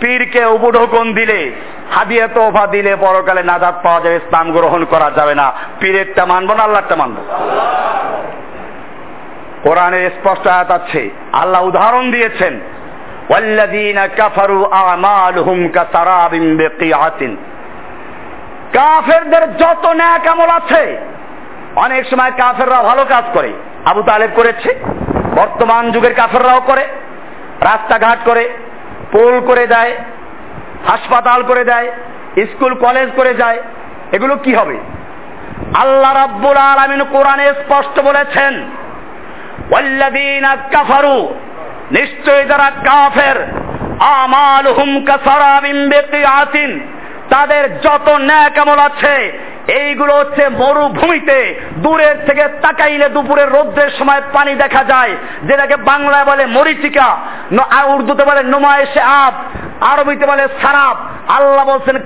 [0.00, 1.52] পীরকে উপঢোকন দিলে,
[1.94, 6.62] হাদিয়া তোফা দিলে পরকালে নাজাদ পাওয়া যাবে, ইসলাম গ্রহণ করা যাবে না। পীরেরটা মানবো না
[6.62, 7.22] আল্লাহটা মানবো?
[9.63, 11.01] কোরআনে স্পষ্ট আয়াত আছে
[11.33, 12.55] আল্লাহ উদাহরণ দিয়েছেন
[13.29, 17.21] والذين كفروا أعمالهم كسراب بقيعة
[18.73, 20.83] কাফেরদের যত ন্যাক আমল আছে
[21.75, 23.51] অনেক সময় কাফেররা ভালো কাজ করে
[23.85, 24.69] আবু তালেব করেছে
[25.35, 26.83] বর্তমান যুগের কাফেররাও করে
[27.61, 28.43] রাস্তাঘাট করে
[29.11, 29.93] পোল করে দেয়
[30.87, 31.87] হাসপাতাল করে দেয়
[32.49, 33.59] স্কুল কলেজ করে যায়
[34.11, 34.77] এগুলো কি হবে
[35.75, 38.53] আল্লাহ রাব্বুল আলামিন কোরআনে স্পষ্ট বলেছেন
[40.74, 41.16] কাফারু
[41.96, 43.38] নিশ্চয় যারা কাফের,
[44.22, 46.70] আমালুহুম কাসারাবিন বিকিআতিন
[47.32, 49.14] তাদের যত ন্যাক আমল আছে,
[49.80, 51.38] এইগুলো হচ্ছে মরুভূমিতে,
[51.84, 55.12] দূরের থেকে তাকাইলে দুপুরের রোদ্রের সময় পানি দেখা যায়,
[55.48, 57.08] যেটাকে বাংলায় বলে মরিচিকা
[57.94, 59.34] উর্দুতে বলে নুমায়েশে আপ
[59.90, 60.96] আরবিতে বলে সারাপ
[61.36, 61.96] আল্লাহ বলছেন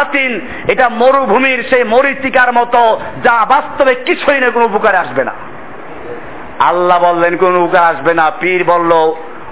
[0.00, 0.32] আতিন
[0.72, 2.82] এটা মরুভূমির সেই মরিচিকার মতো,
[3.24, 5.34] যা বাস্তবে কিছুই না, কোনো উপকারে আসবে না।
[6.62, 8.92] আল্লাহ বললেন, কোন উপকার আসবে না। পীর বলল,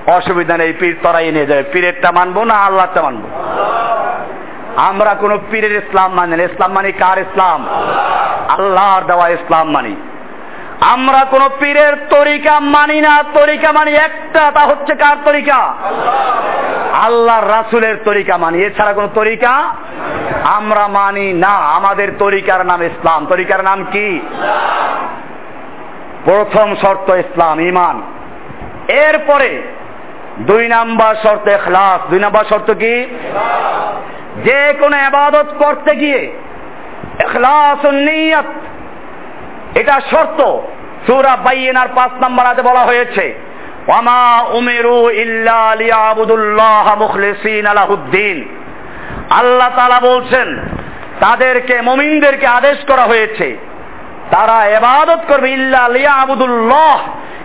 [0.07, 3.29] অসুবিধা নেই, পীর তরাই নিয়ে যাবে। পীরেরটা মানবো না আল্লাহটা মানবো?
[4.77, 7.69] আমরা কোন পীরের ইসলাম মানি না। ইসলাম মানি কার ইসলাম?
[8.49, 9.97] আল্লাহর দেওয়া ইসলাম মানি।
[10.81, 15.75] আমরা কোন পীরের তরিকা মানি না। তরিকা মানি একটা, তা হচ্ছে কার তরিকা?
[16.93, 19.75] আল্লাহর রাসুলের তরিকা মানি। এছাড়া কোন তরিকা
[20.45, 24.21] আমরা মানি না। আমাদের তরিকার নাম ইসলাম। তরিকার নাম কি?
[26.25, 28.03] প্রথম শর্ত ইসলাম ইমান
[28.89, 29.63] এরপরে
[30.39, 33.07] দুই নাম্বার শর্ত এখলাস। দুই নাম্বার শর্ত কি?
[34.45, 36.33] যে কোনো আবাদত করতে গিয়ে
[37.19, 37.85] এখলাস
[39.77, 40.41] এটা শর্ত।
[41.07, 43.35] সুরা বাইয়েনার পাঁচ নাম্বার আজ বলা হয়েছে,
[43.89, 48.49] ওয়ামা উমেরু ইল্লা লিয়াবুদুল্লাহ মুখলিসিন আলাহুদ্দিন
[49.31, 50.49] আল্লাহ বলছেন,
[51.21, 53.70] তাদেরকে, মুমিনদেরকে আদেশ করা হয়েছে
[54.31, 56.99] তারা এবাদত করবে ইল্লা লিয়াবুদুল্লাহ।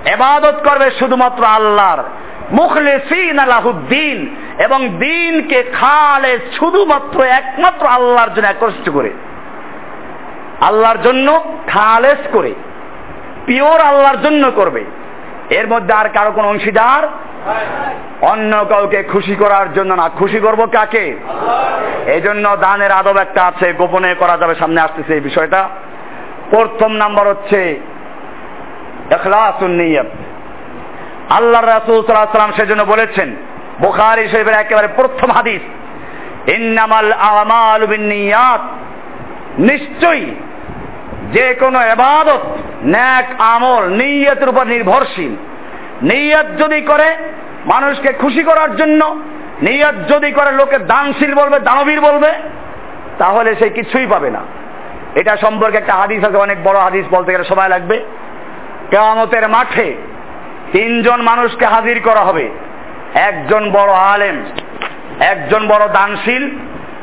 [0.06, 2.04] এবাদত করবে শুধুমাত্র আল্লাহর।
[2.52, 9.13] মুখলেসিন আলাহুদ্দিন। এবং দিনকে খালে শুধুমাত্র একমাত্র আল্লাহর জন্য একষ্ট করে।
[10.62, 12.54] আল্লাহর জন্য খালেস করে।
[13.45, 14.84] পিওর আল্লাহর জন্য করবে।
[15.50, 17.08] এর মধ্যে আর কারও কোন অংশীদার?
[18.21, 21.17] অন্য কাউকে খুশি করার জন্য না। খুশি করব কাকে?
[22.06, 25.69] এই জন্য দানের আদব একটা আছে। গোপনে করা যাবে। সামনে আসতেছে এই বিষয়টা।
[26.50, 27.80] প্রথম নাম্বার হচ্ছে
[29.62, 30.12] নিয়ত।
[31.30, 33.36] আল্লাহ রাসূল সাল্লাম সেজন্য বলেছেন,
[33.80, 35.62] বুখারী শরীফের একেবারে প্রথম হাদিস,
[36.50, 38.62] ইন্নামাল আমালু বিন্নিয়াত।
[39.60, 40.26] নিশ্চয়ই
[41.32, 42.44] যে কোনো এবাদত
[42.84, 45.34] ন্যাক আমল নিয়তের উপর নির্ভরশীল।
[46.02, 47.10] নিয়ত যদি করে
[47.66, 49.02] মানুষকে খুশি করার জন্য,
[49.62, 52.32] নিয়ত যদি করে লোকে দানশীল বলবে, দানবীর বলবে,
[53.18, 54.42] তাহলে সে কিছুই পাবে না।
[55.15, 57.97] এটা সম্পর্কে একটা হাদিস আছে, অনেক বড় হাদিস বলতে গেলে সময় লাগবে।
[58.89, 59.88] কেয়ামতের মাঠে
[60.71, 62.49] তিনজন মানুষকে হাজির করা হবে।
[63.13, 64.45] একজন বড় আলেম,
[65.19, 66.43] একজন বড় দানশীল,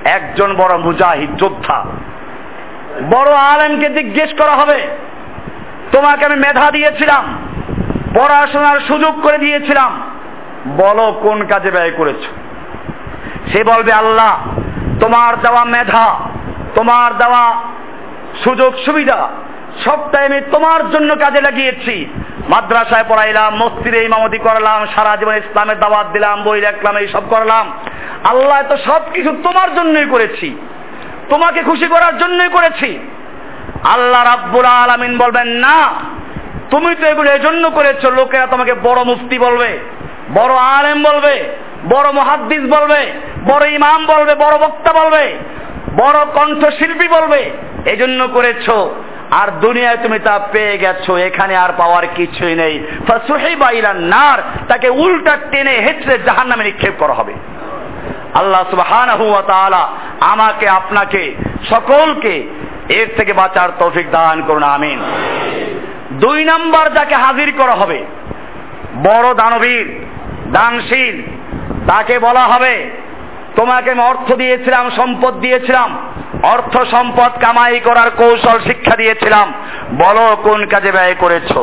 [0.05, 1.85] একজন বড় মুজাহিদ, যোদ্ধা।
[3.11, 4.79] বড় আলেমকে জিজ্ঞেস করা হবে,
[5.93, 7.25] তোমাকে আমি মেধা দিয়েছিলাম,
[8.15, 9.93] পড়াশোনার সুযোগ করে দিয়েছিলাম,
[10.77, 12.23] বলো কোন কাজে ব্যয় করেছ?
[13.53, 14.33] সে বলবে, আল্লাহ,
[15.01, 16.07] তোমার দেওয়া মেধা,
[16.75, 17.45] তোমার দেওয়া
[18.45, 19.29] সুযোগ, সুবিধা
[19.85, 22.07] সবটাই আমি তোমার জন্য কাজে লাগিয়েছি।
[22.49, 27.73] মাদ্রাসায় পড়াইলাম, মসজিদে ইমামতি করলাম, সারা জীবন ইসলামের দাওয়াত দিলাম, বই রাখলাম এই সব করলাম।
[28.25, 30.61] আল্লাহ তো সব কিছু তোমার জন্যই করেছি।
[31.29, 32.99] তোমাকে খুশি করার জন্যই করেছি।
[33.85, 35.95] আল্লাহ রাব্বুল আলামিন বলবেন, না,
[36.71, 39.79] তুমি তো এগুলো এজন্য করেছ, লোকেরা তোমাকে বড় মুফতি বলবে,
[40.35, 41.49] বড় আলেম বলবে,
[41.89, 43.13] বড় মহাদ্দিস বলবে,
[43.45, 45.35] বড় ইমাম বলবে, বড় বক্তা বলবে।
[45.97, 47.51] বড় কণ্ঠশিল্পী বলবে,
[47.87, 48.71] এজন্য করেছ।
[49.31, 52.87] আর দুনিয়ায় তুমি তা পেয়ে গেছো, এখানে আর পাওয়ার কিছুই নেই।
[53.95, 57.35] নার। তাকে উল্টা টেনে হেঁচড়ে জাহান্নামে নিক্ষেপ করা হবে।
[58.35, 59.35] আল্লাহ সুবহানাহু
[60.21, 61.35] আমাকে, আপনাকে,
[61.71, 62.43] সকলকে
[62.89, 64.99] এর থেকে বাঁচার তৌফিক দান করুন, আমিন।
[66.13, 68.05] দুই নাম্বার যাকে হাজির করা হবে,
[68.95, 69.87] বড় দানবীর,
[70.53, 71.23] দানশীল,
[71.89, 72.91] তাকে বলা হবে
[73.57, 75.99] তোমাকে আমি অর্থ দিয়েছিলাম, সম্পদ দিয়েছিলাম।
[76.43, 79.53] অর্থ সম্পদ কামাই করার কৌশল, শিক্ষা দিয়েছিলাম।
[79.99, 81.57] বলো কোন কাজে ব্যয় করেছ?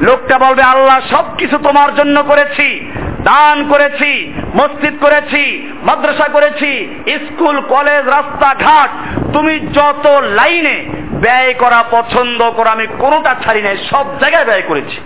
[0.00, 8.06] লোকটা বলবে, আল্লাহ, সবকিছু তোমার জন্য করেছি। দান করেছি, মসজিদ করেছি, মাদ্রাসা করেছি, স্কুল, কলেজ,
[8.06, 8.90] রাস্তাঘাট।
[9.32, 14.96] তুমি যত লাইনে ব্যয় করা পছন্দ করো, আমি কোনোটা ছাড়ি নাই সব জায়গায় ব্যয় করেছি।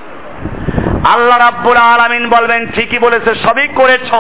[1.09, 4.15] আল্লাহ রাব্বুল আলামিন বলবেন, ঠিকই বলেছে, সবই করেছ।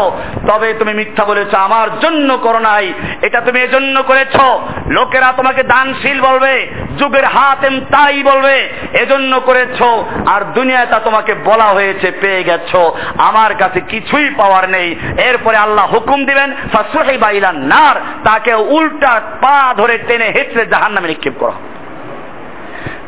[0.50, 2.92] তবে তুমি মিথ্যা বলেছ, আমার জন্য করো নাই।
[3.22, 4.40] এটা তুমি এজন্য করেছ।
[4.86, 6.66] লোকেরা তোমাকে দানশীল বলবে,
[6.98, 9.82] যুগের হাতেম তাই বলবে, এজন্য করেছ।
[10.28, 12.76] আর দুনিয়ায় তা তোমাকে বলা হয়েছে, পেয়ে গেছ।
[13.18, 19.74] আমার কাছে কিছুই পাওয়ার নেই। এরপরে আল্লাহ হুকুম দিবেন ফাসুহি বাইলান নার তাকে উল্টা পা
[19.76, 21.52] ধরে টেনে হেঁচড়ে জাহান্নামে নিক্ষেপ করা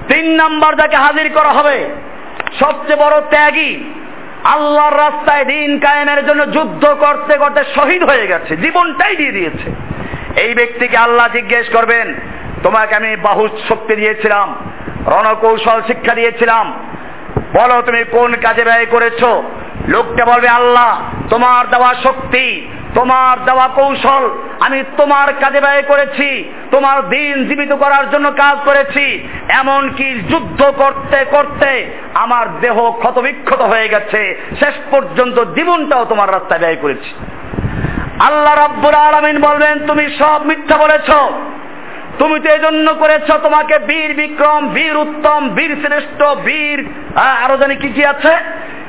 [0.09, 1.89] তিন নাম্বার যাকে হাজির করা হবে
[2.61, 3.85] সবচেয়ে বড় ত্যাগী,
[4.45, 9.69] আল্লাহর রাস্তায় দিন কায়েমের জন্য যুদ্ধ করতে করতে শহীদ হয়ে গেছে, জীবনটাই দিয়ে দিয়েছে।
[10.41, 12.15] এই ব্যক্তিকে আল্লাহ জিজ্ঞেস করবেন,
[12.63, 14.57] তোমাকে আমি বাহু শক্তি দিয়েছিলাম,
[15.07, 16.89] রণকৌশল শিক্ষা দিয়েছিলাম।
[17.53, 19.25] বলো তুমি কোন কাজে ব্যয় করেছ?
[19.89, 24.25] লোকটা বলবে, আল্লাহ, তোমার দেওয়া শক্তি তোমার দেওয়া কৌশল
[24.61, 26.29] আমি তোমার কাজে ব্যয় করেছি,
[26.71, 29.07] তোমার দিন জীবিত করার জন্য কাজ করেছি
[29.61, 31.71] এমন কি যুদ্ধ করতে করতে
[32.15, 34.21] আমার দেহ ক্ষতবিক্ষত হয়ে গেছে,
[34.61, 37.11] শেষ পর্যন্ত জীবনটাও তোমার রাস্তায় ব্যয় করেছি।
[38.21, 41.11] আল্লাহ রাব্বুল আলামিন বলবেন, তুমি সব মিথ্যা বলেছ।
[42.19, 47.89] তুমি তো এজন্য করেছ তোমাকে বীর বিক্রম, বীর উত্তম, বীর শ্রেষ্ঠ, বীর আরও জানি কি
[47.89, 48.37] কি আছে?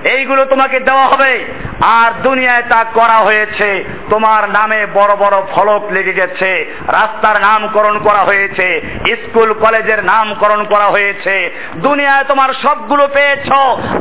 [0.03, 1.45] এইগুলো তোমাকে দেওয়া হবে।
[1.81, 8.19] আর দুনিয়ায় তা করা হয়েছে। তোমার নামে বড় বড় ফলক লেগে গেছে। রাস্তার নামকরণ করা
[8.19, 13.51] হয়েছে। স্কুল, কলেজের নামকরণ করা হয়েছে। দুনিয়ায় তোমার সবগুলো পেয়েছ।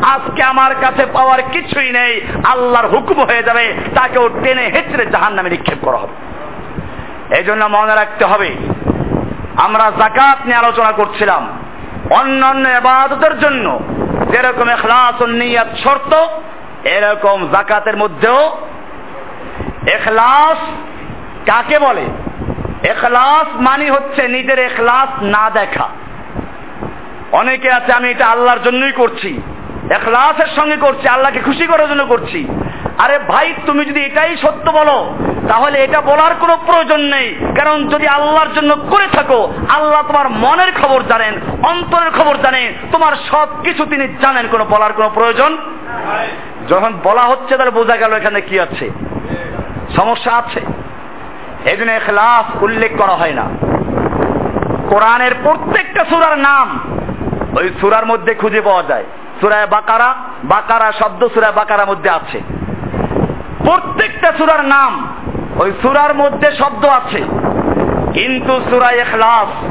[0.05, 5.51] আজকে আমার কাছে পাওয়ার কিছুই নেই। আল্লাহর হুকুম হয়ে যাবে। তাকেও টেনে হেঁচড়ে জাহান নামে
[5.51, 6.15] নিক্ষেপ করা হবে।
[7.37, 8.51] এই জন্য মনে রাখতে হবে
[9.57, 11.59] আমরা জাকাত নিয়ে আলোচনা করছিলাম।
[12.11, 13.81] অন্যান্য এবাদতের জন্য।
[14.31, 16.27] যেরকম এখলাস নিয়াত শর্ত,
[16.85, 18.57] এরকম জাকাতের মধ্যেও
[19.87, 20.59] এখলাস
[21.49, 22.05] কাকে বলে?
[22.89, 25.89] এখলাস মানে হচ্ছে নিজের এখলাস না দেখা।
[27.33, 29.41] অনেকে আছে, আমি এটা আল্লাহর জন্যই করছি।
[29.91, 32.66] এখলাসের সঙ্গে করছি, আল্লাহকে খুশি করার জন্য করছি।
[32.99, 35.15] আরে ভাই, তুমি যদি এটাই সত্য বলো,
[35.49, 40.73] তাহলে এটা বলার কোনো প্রয়োজন নেই। কারণ যদি আল্লাহর জন্য করে থাকো, আল্লাহ তোমার মনের
[40.83, 45.57] খবর জানেন, অন্তরের খবর জানেন, তোমার সব কিছু তিনি জানেন, কোনো বলার কোনো প্রয়োজন?
[46.69, 48.91] যখন বলা হচ্ছে, তাহলে বোঝা গেল এখানে কি আছে।
[49.97, 50.61] সমস্যা আছে।
[51.71, 53.45] এই জন্য এখলাস উল্লেখ করা হয় না।
[54.89, 56.81] কোরআনের প্রত্যেকটা সুরার নাম
[57.59, 59.05] ওই সুরার মধ্যে খুঁজে পাওয়া যায়।
[59.41, 62.41] সুরায় বাকারা বাকারা শব্দ সুরায় বাকারার মধ্যে আছে।
[63.67, 65.15] প্রত্যেকটা সুরার নাম,
[65.57, 67.25] ওই সুরার মধ্যে শব্দ আছে।
[68.13, 69.71] কিন্তু সুরায় এখলাস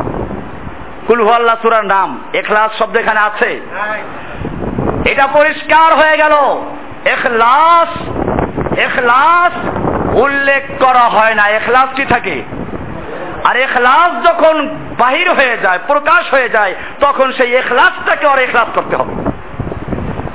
[1.08, 3.62] কুলহু আল্লাহ সুরার নাম এখলাস শব্দ এখানে আছে।
[5.06, 6.32] এটা পরিষ্কার হয়ে গেল।
[7.06, 7.90] এখলাস
[8.80, 9.54] এখলাস
[10.16, 12.44] উল্লেখ করা হয় না এখলাস কি থাকে।
[13.44, 18.96] আর এখলাস যখন বাহির হয়ে যায়, প্রকাশ হয়ে যায়, তখন সেই এখলাসটাকে আর এখলাস করতে
[18.96, 19.14] হবে।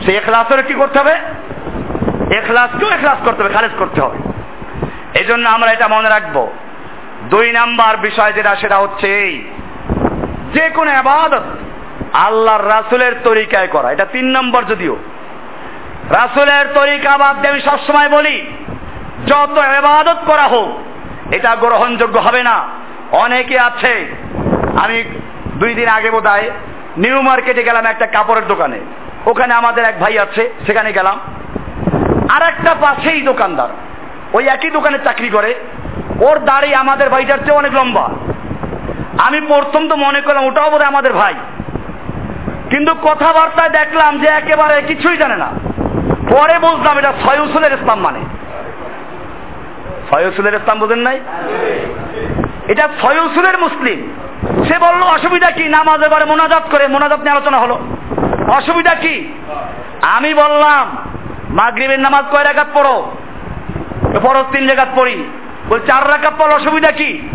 [0.04, 1.16] সেই এখলাসের কি করতে হবে?
[2.30, 4.18] এখলাসকেও এখলাস করতে হবে খারেজ করতে হবে।
[5.18, 6.50] এই জন্য আমরা এটা মনে রাখব।
[7.30, 9.44] দুই নাম্বার বিষয় যেটা, সেটা হচ্ছে এই।
[10.54, 11.42] যে কোনো আবাদত
[12.12, 14.96] আল্লাহর রাসুলের তরিকায় করা। এটা তিন নম্বর যদিও।
[16.10, 18.46] রাসুলের তরিকা বাদ দিয়ে আমি সবসময় বলি,
[19.26, 20.78] যত এবাদত করা হোক,
[21.34, 22.68] এটা গ্রহণযোগ্য হবে না।
[23.10, 24.06] অনেকে আছে,
[24.82, 25.04] আমি
[25.56, 26.26] দুই দিন আগে বোধ
[26.96, 28.80] নিউ মার্কেটে গেলাম একটা কাপড়ের দোকানে।
[29.26, 31.20] ওখানে আমাদের এক ভাই আছে, সেখানে গেলাম।
[32.36, 33.68] আর একটা পাশেই দোকানদার।
[34.32, 35.54] ওই একই দোকানে চাকরি করে।
[36.20, 38.10] ওর দাড়ি আমাদের ভাইটার চেয়ে অনেক লম্বা।
[39.18, 41.34] আমি প্রথম তো মনে করলাম ওটাও বোধ আমাদের ভাই।
[42.70, 45.46] কিন্তু কথাবার্তায় দেখলাম যে একেবারে কিছুই জানে না।
[46.30, 48.20] পরে বুঝলাম এটা সয়ুসুলের ইসলাম মানে।
[50.10, 51.20] সয়ুসুলের ইসলাম বোঝেন নাই?
[52.68, 54.14] এটা সয়ুসুলের মুসলিম।
[54.64, 55.64] সে বলল, অসুবিধা কি?
[55.64, 57.80] নামাজ এবারে মোনাজাত করে, মোনাজাত নিয়ে আলোচনা হলো।
[58.48, 59.32] অসুবিধা কি?
[60.02, 60.96] আমি বললাম
[61.52, 63.12] মাগরিবের নামাজ কয় রাকাত পড়ো?
[64.22, 65.24] ফরজ তিন জায়গাত পড়ি।
[65.68, 67.28] বল, চার রাকাত পড়ো অসুবিধা কি?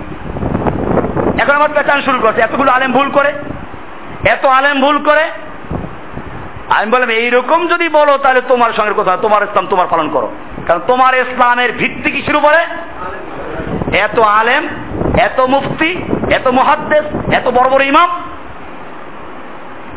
[1.41, 3.33] এখন আমার পেঁচান শুরু করছে। এতগুলো আলেম ভুল করে?
[4.29, 5.31] এত আলেম ভুল করে?
[6.69, 10.31] আমি বললাম, এইরকম যদি বলো, তাহলে তোমার সঙ্গে কথা, তোমার ইসলাম তোমার পালন করো।
[10.67, 12.65] কারণ তোমার ইসলামের ভিত্তি কি শুরু করে
[13.97, 14.67] এত আলেম,
[15.17, 16.01] এত মুফতি,
[16.31, 18.09] এত মহাদ্দেশ এত বড় বড় ইমাম।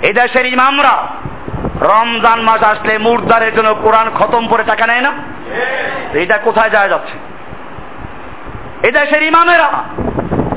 [0.02, 1.06] এই দেশের ইমামরা
[1.80, 5.12] রমজান মাস আসলে মুর্দারের জন্য কোরআন খতম করে টাকা নেয় না?
[6.12, 7.18] এটা কোথায় যায় যাচ্ছে?
[8.86, 9.70] এই দেশের ইমামেরা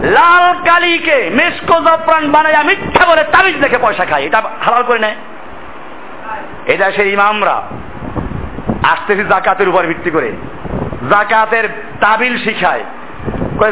[0.03, 5.15] লাল কালিকে মেসকো জপ্রাণ বানায় মিথ্যা বলে তাবিজ দেখে পয়সা খায়। এটা হালাল করে নেয়?
[6.65, 7.61] এই দেশের ইমামরা
[8.83, 10.31] আসতেছি জাকাতের উপর ভিত্তি করে।
[11.09, 11.69] জাকাতের
[12.01, 12.83] তাবিল শিখায়।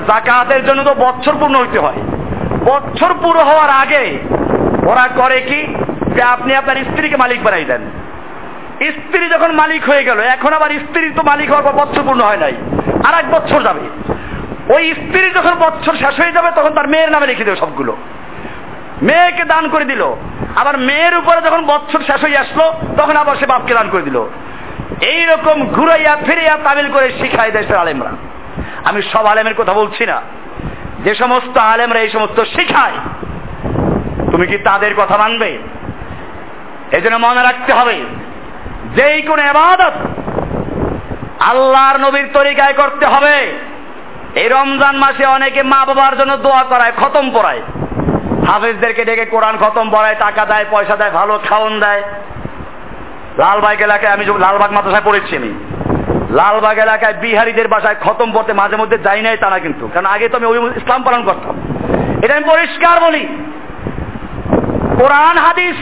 [0.08, 2.02] জাকাতের জন্য তো বছর পূর্ণ হইতে হয়।
[2.66, 4.18] বছর পুরো হওয়ার আগে
[4.88, 5.76] ওরা করে কি?
[6.16, 7.82] যে আপনি আপনার স্ত্রীকে মালিক বানাই দেন।
[8.92, 12.38] স্ত্রী যখন মালিক হয়ে গেল, এখন আবার স্ত্রী তো মালিক হওয়ার পর বছর পূর্ণ হয়
[12.38, 12.54] নাই।
[13.08, 14.14] আর এক বছর যাবে।
[14.74, 17.98] ওই স্ত্রী যখন বছর শেষ হয়ে যাবে, তখন তার মেয়ের নামে রেখে দেবে সবগুলো।
[19.02, 20.16] মেয়েকে দান করে দিল।
[20.56, 24.24] আবার মেয়ের উপরে যখন বছর শেষ হয়ে আসলো, তখন আবার সে বাপকে দান করে দিল।
[25.02, 28.12] এইরকম ঘুরাইয়া ফিরিয়া তামিল করে শিখায় দেশের আলেমরা।
[28.84, 30.22] আমি সব আলেমের কথা বলছি না।
[31.04, 32.92] যে সমস্ত আলেমরা এই সমস্ত শিখায়।
[34.32, 35.58] তুমি কি তাদের কথা মানবে?
[36.92, 37.98] এই জন্য মনে রাখতে হবে,
[38.96, 39.96] যেই কোন এবাদত
[41.40, 43.36] আল্লাহর নবীর তরিকায় করতে হবে।
[44.36, 47.62] এই রমজান মাসে অনেকে মা বাবার জন্য দোয়া করায়, খতম পড়ায়।
[48.48, 52.02] হাফেজদেরকে ডেকে কোরআন খতম পড়ায়, টাকা দেয়, পয়সা দেয়, ভালো খাওয়ন দেয়।
[53.38, 55.52] লালবাগ এলাকায় আমি লালবাগ মাদ্রাসায় পড়েছি আমি,
[56.30, 60.36] লালবাগ এলাকায় বিহারীদের বাসায় খতম পড়তে মাঝে মধ্যে যাই নাই তারা কিন্তু। কারণ আগে তো
[60.38, 61.56] আমি ওই ইসলাম পালন করতাম।
[62.24, 63.24] এটা আমি পরিষ্কার বলি।
[65.00, 65.78] কোরআন, হাদিস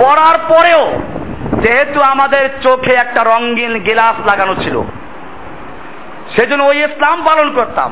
[0.00, 0.82] পড়ার পরেও
[1.62, 4.76] যেহেতু আমাদের চোখে একটা রঙিন গিলাস লাগানো ছিল,
[6.34, 7.90] সেজন্য ওই ইসলাম পালন করতাম।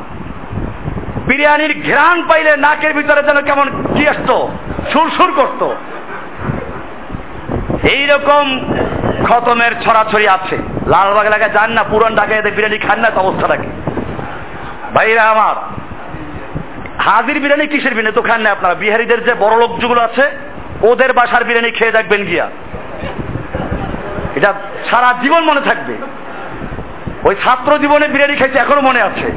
[1.28, 4.36] বিরিয়ানির ঘ্রাণ পাইলে নাকের ভিতরে যেন কেমন কি আসতো,
[4.92, 5.62] সুরসুর করত।
[7.94, 8.44] এইরকম
[9.26, 10.56] খতমের ছড়াছড়ি আছে।
[10.92, 13.68] লালবাগ এলাকায় যান না, পুরান ঢাকায় বিরিয়ানি খান না অবস্থা থাকে
[14.94, 15.56] ভাইরা আমার,
[17.06, 20.24] হাজির বিরিয়ানি কিসের বিরিয়ানি তো খান না আপনারা। বিহারিদের যে বড় লোক যেগুলো আছে
[20.82, 22.50] ওদের বাসার বিরিয়ানি খেয়ে দেখবেন গিয়া।
[24.34, 24.54] এটা
[24.90, 25.94] সারা জীবন মনে থাকবে।
[27.24, 29.32] ওই ছাত্র জীবনে বিরিয়ানি খাইতে এখনও মনে আছে।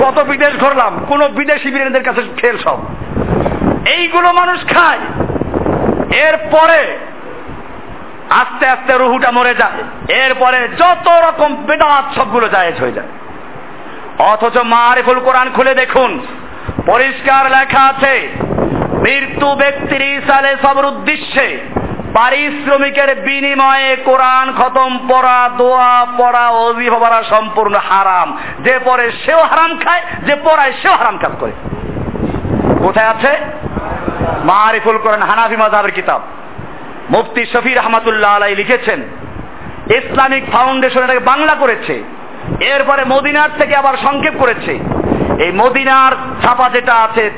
[0.00, 2.78] কত বিদেশ ঘুরলাম, কোন বিদেশি বিরিয়ানিদের কাছে খেল সব।
[3.86, 4.98] এইগুলো মানুষ খায়।
[6.16, 6.98] এরপরে
[8.30, 13.06] আস্তে আস্তে রুহুটা মরে যায়। এরপরে যত রকম বেদাত সবগুলো জায়েজ হয়ে যায়।
[14.18, 16.26] অথচ মারিফুল কোরআন খুলে দেখুন,
[16.86, 18.28] পরিষ্কার লেখা আছে
[19.00, 21.46] মৃত্যু ব্যক্তির ইসালে সবর উদ্দেশ্যে
[22.14, 26.46] পারিশ্রমিকের বিনিময়ে কোরআন খতম পড়া, দোয়া পড়া
[26.98, 31.52] পড়া সম্পূর্ণ হারাম। যে পড়ে সেও হারাম খায়, যে পড়ায় সেও হারাম কাজ করে।
[32.78, 33.32] কোথায় আছে?
[34.44, 36.20] মারিফুল কোরআন, হানাফি মাযহাবের কিতাব।
[37.10, 39.00] মুফতি শফির রহমাতুল্লাহ আলাই লিখেছেন,
[39.90, 41.94] ইসলামিক ফাউন্ডেশন এটাকে বাংলা করেছে,
[42.60, 44.72] এরপরে মদিনার থেকে আবার সংক্ষেপ করেছে।
[45.44, 47.30] এই মদিনার ছাপা যেটা আছে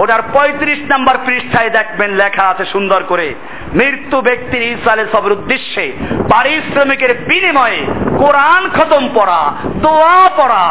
[0.00, 3.34] ওটার পঁয়ত্রিশ নাম্বার পৃষ্ঠায় দেখবেন লেখা আছে সুন্দর করে,
[3.74, 5.84] মৃত্যু ব্যক্তির ইসালে সবের উদ্দেশ্যে
[6.32, 7.80] পারিশ্রমিকের বিনিময়ে
[8.18, 9.40] কোরআন খতম পড়া,
[9.76, 10.64] দোয়া পড়া,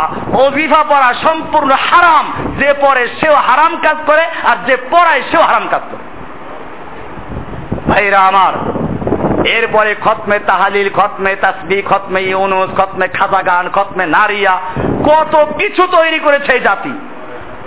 [0.46, 2.26] অভিভা পড়া সম্পূর্ণ হারাম।
[2.60, 6.04] যে পড়ে সেও হারাম কাজ করে আর যে পড়ায় সেও হারাম কাজ করে।
[7.90, 8.54] ভাইরা আমার,
[9.48, 14.56] এরপরে খতমে তাহালিল, খতমে তাসবি খতমে ইউনুস, খতমে খাজাগান, খতমে নারিয়া,
[15.10, 16.94] কত কিছু তৈরি করেছে এই জাতি।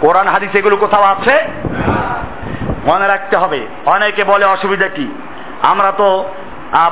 [0.00, 1.34] কোরআন, হাদিস এগুলো কোথাও আছে?
[2.86, 5.06] মনে রাখতে হবে। অনেকে বলে অসুবিধা কি?
[5.62, 6.28] আমরা তো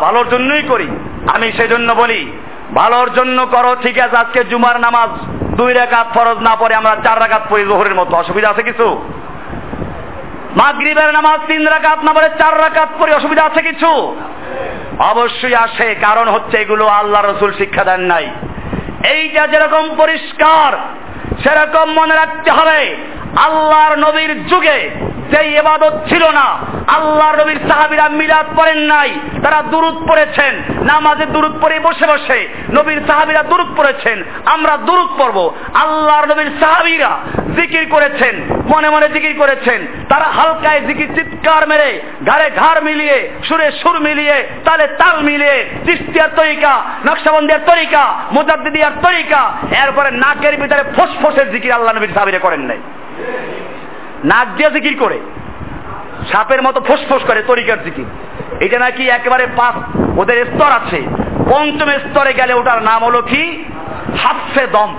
[0.00, 0.88] ভালোর জন্যই করি।
[1.34, 2.32] আমি সেজন্য বলি,
[2.74, 5.10] ভালোর জন্য করো, ঠিক আছে, আজকে জুমার নামাজ
[5.56, 9.04] দুই রেখাত ফরজ না পড়ে আমরা চার রাকাত পড়ি জোহরের মতো। অসুবিধা আছে কিছু?
[10.56, 14.16] মাগরিবের নামাজ তিন রাকাত না পড়ে চার রাকাত পড়ি, অসুবিধা আছে কিছু?
[14.98, 18.26] অবশ্যই আসে, কারণ হচ্ছে এগুলো আল্লাহ রসুল শিক্ষা দেন নাই।
[19.08, 20.72] এইটা যেরকম পরিষ্কার
[21.42, 22.96] সেরকম মনে রাখতে হবে।
[23.36, 24.90] আল্লাহর নবীর যুগে
[25.30, 26.46] যে এবাদত ছিল না,
[26.86, 29.10] আল্লাহর নবীর সাহাবিরা মিলাদ পড়েন নাই,
[29.42, 35.54] তারা দুরুদ পড়েছেন, নামাজে দুরুদ পড়ে বসে বসে নবীর সাহাবিরা দুরুদ পড়েছেন, আমরা দুরুদ পড়ব।
[35.74, 37.18] আল্লাহর নবীর সাহাবিরা
[37.56, 38.34] জিকির করেছেন,
[38.74, 44.48] মনে মনে জিকির করেছেন, তারা হালকায় জিকির চিৎকার মেরে ঘাড়ে ঘাড় মিলিয়ে, সুরে সুর মিলিয়ে,
[44.64, 49.52] তালে তাল মিলিয়ে চিস্তিয়ার তরিকা, নকশাবন্দিয়ার তরিকা, মুজাদ্দিদিয়ার তরিকা,
[49.84, 52.78] এরপরে নাকের ভিতরে ফোসফোসের জিকির আল্লাহ নবীর সাহাবিরা করেন নাই।
[54.24, 55.20] নাক দিয়ে জিকির করে।
[56.32, 58.04] সাপের মতো ফোসফোস করে তরিকার জিকির।
[58.60, 59.74] এটা নাকি একেবারে পাঁচ,
[60.18, 61.02] ওদের স্তর আছে।
[61.50, 63.64] পঞ্চম স্তরে গেলে ওটার নাম হলো কি?
[64.22, 64.96] হাফসে দম।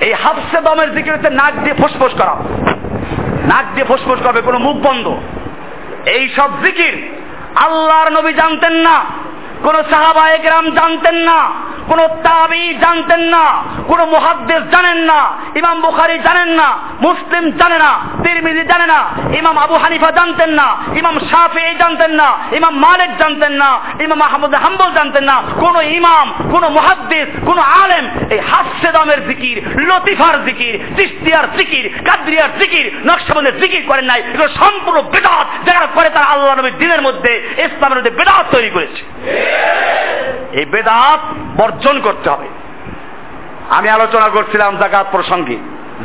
[0.00, 2.36] এই হাফসে দমের জিকির হচ্ছে নাক দিয়ে ফোসফোস করা।
[3.46, 5.16] নাক দিয়ে ফুসফুস করবে, কোনো মুখ বন্ধ।
[6.08, 7.08] এই সব জিকির
[7.54, 9.04] আল্লাহর নবী জানতেন না,
[9.62, 11.50] কোন সাহাবায়করাম জানতেন না।
[11.88, 13.44] কোন তাবি জানতেন না,
[13.88, 15.20] কোন মুহাদ্দিস জানেন না,
[15.60, 16.68] ইমাম বুখারি জানেন না,
[17.06, 17.90] মুসলিম জানে না,
[18.24, 18.98] তিরমিজি জানে না,
[19.40, 20.66] ইমাম আবু হানিফা জানতেন না,
[21.00, 22.28] ইমাম শাফিঈ জানতেন না,
[22.58, 23.70] ইমাম মালিক জানতেন না,
[24.04, 29.56] ইমাম আহমদ হাম্বল জানতেন না, কোন ইমাম, কোন মুহাদ্দিস, কোন আলেম এই হাস্যে দামের জিকির,
[29.88, 36.08] লতিফার জিকির চিস্তিয়ার জিকির, কাদরিয়ার জিকির, নকশবন্দের জিকির করেন নাই, এগুলো সম্পূর্ণ বেদাত যারা করে
[36.14, 37.32] তারা আল্লাহ নবীর দিনের মধ্যে
[37.64, 39.02] ইসলামের মধ্যে বেদাত তৈরি করেছে।
[40.58, 41.20] এই বেদাত
[41.84, 42.48] করতে হবে।
[43.68, 45.56] আমি আলোচনা করছিলাম জাকাত প্রসঙ্গে।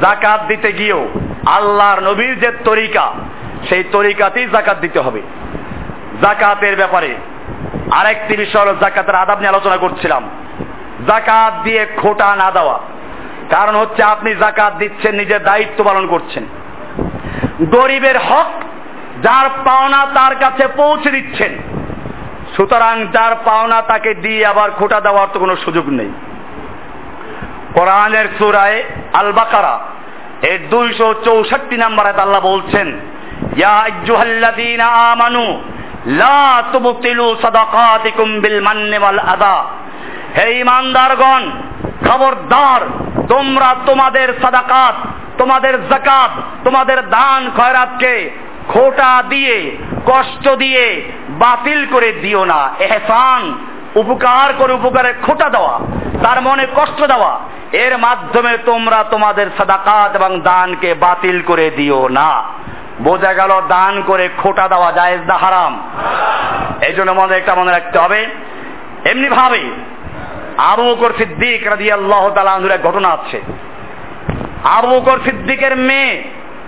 [0.01, 1.09] জাকাত দিতে গিয়েও
[1.45, 3.13] আল্লাহর নবীর যে তরিকা,
[3.69, 5.21] সেই তরিকাতেই জাকাত দিতে হবে।
[6.21, 7.15] জাকাতের ব্যাপারে
[7.91, 10.29] আরেকটি বিষয় হলো জাকাতের আদাব নিয়ে আলোচনা করছিলাম।
[11.07, 12.79] জাকাত দিয়ে খোটা না দেওয়া।
[13.49, 16.43] কারণ হচ্ছে আপনি জাকাত দিচ্ছেন, নিজের দায়িত্ব পালন করছেন।
[17.65, 18.51] গরিবের হক
[19.21, 21.57] যার পাওনা তার কাছে পৌঁছে দিচ্ছেন।
[22.55, 26.11] সুতরাং যার পাওনা তাকে দিয়ে আবার খোটা দেওয়ার তো কোনো সুযোগ নেই।
[27.73, 28.83] কোরআনের সুরায়
[29.13, 29.79] আল বাকারা
[30.41, 32.87] এর দুইশো চৌষট্টি নাম্বারে আল্লাহ বলছেন
[35.11, 35.45] আমানু,
[36.05, 39.57] লা তুবতিলু সাদাকাতিকুম বিল মান্নি ওয়াল আদা
[40.37, 41.43] হে ইমানদারগণ
[42.07, 42.81] খবরদার,
[43.27, 44.95] তোমরা তোমাদের সাদাকাত,
[45.37, 46.31] তোমাদের জাকাত
[46.63, 48.13] তোমাদের দান খয়রাতকে
[48.67, 53.57] খোটা দিয়ে, কষ্ট দিয়ে বাতিল করে দিও না। এহসান,
[53.95, 55.79] উপকার করে উপকারে খোটা দেওয়া,
[56.23, 57.39] তার মনে কষ্ট দেওয়া।
[57.71, 62.43] এর মাধ্যমে তোমরা তোমাদের সাদাকাত এবং দানকে বাতিল করে দিও না।
[63.01, 65.89] বোঝা গেল দান করে খোটা দেওয়া জায়েজ না হারাম?
[66.81, 68.27] এই জন্য মনে একটা মনে রাখতে হবে।
[69.05, 69.61] এমনি ভাবে
[70.57, 73.41] আবু বকর সিদ্দিক রাজি আল্লাহ তালাহুর এক ঘটনা আছে।
[74.63, 76.23] আবু বকর সিদ্দিকের মেয়ে,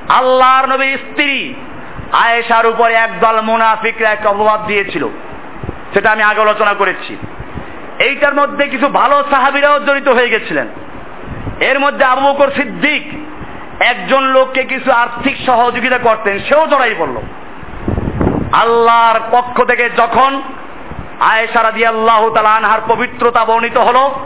[0.10, 1.54] আল্লাহর নবীর স্ত্রী
[2.14, 5.07] আয়েশার উপরে একদল মুনাফিকরা এক অপবাদ দিয়েছিল।
[5.93, 7.18] সেটা আমি আগে আলোচনা করেছি।
[7.99, 10.68] এইটার মধ্যে কিছু ভালো সাহাবিরাও জড়িত হয়ে গেছিলেন।
[11.59, 13.03] এর মধ্যে আবু বকর সিদ্দিক
[13.82, 17.18] একজন লোককে কিছু আর্থিক সহযোগিতা করতেন, সেও জড়াই পড়ল।
[18.53, 20.41] আল্লাহর পক্ষ থেকে যখন
[21.20, 24.20] আয়েশা রাদি আল্লাহ তালা আনহার পবিত্রতা বর্ণিত হলো,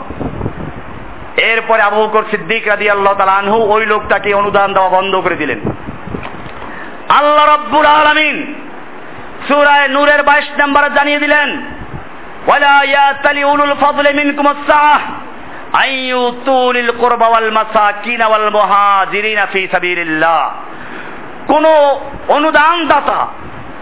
[1.36, 5.60] এরপরে আবু বকর সিদ্দিক রাদি আল্লাহ তালা আনহু ওই লোকটাকে অনুদান দেওয়া বন্ধ করে দিলেন।
[7.08, 8.54] আল্লাহ রব্বুল আলামিন
[9.48, 11.62] সূরায়ে নূরের 22 নম্বরে জানিয়ে দিলেন
[14.14, 14.46] মিনকুম
[21.46, 21.64] কোন
[22.28, 23.28] অনুদানদাতা,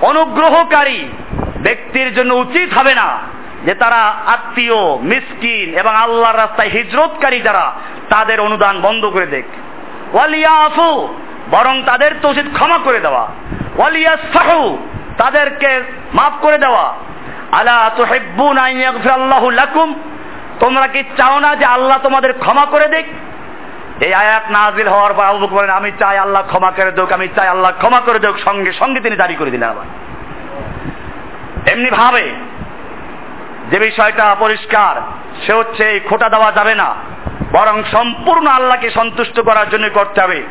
[0.00, 1.08] অনুগ্রহকারী
[1.62, 3.18] ব্যক্তির জন্য উচিত হবে না
[3.64, 7.72] যে তারা আত্মীয়, মিসকিন এবং আল্লাহর রাস্তায় হিজরতকারী যারা,
[8.08, 9.44] তাদের অনুদান বন্ধ করে দেখ
[10.14, 11.08] ওয়ালিয়াফু
[11.50, 13.24] বরং তাদের তো উচিত ক্ষমা করে দেওয়া।
[13.76, 14.78] ওয়ালিয়াসফাহু,
[15.18, 15.82] তাদেরকে
[16.14, 16.94] মাফ করে দেওয়া।
[17.52, 19.94] আলা তুহিব্বুনা ইয়াগফিরাল্লাহু লাকুম,
[20.60, 23.06] তোমরা কি চাও না যে আল্লাহ তোমাদের ক্ষমা করে দেখ
[24.00, 27.48] এই আয়াত নাজিল হওয়ার পর আবু বকর আমি চাই আল্লাহ ক্ষমা করে দেখ আমি চাই
[27.48, 29.86] আল্লাহ ক্ষমা করে দেখ সঙ্গে সঙ্গে তিনি জারি করে দিলেন আবার।
[31.72, 32.30] এমনি ভাবে
[33.70, 34.94] যে বিষয়টা পরিষ্কার,
[35.46, 36.94] সে হচ্ছে এই খোটা দেওয়া যাবে না,
[37.52, 40.42] বরং সম্পূর্ণ আল্লাহকে সন্তুষ্ট করার জন্য করতে হবে।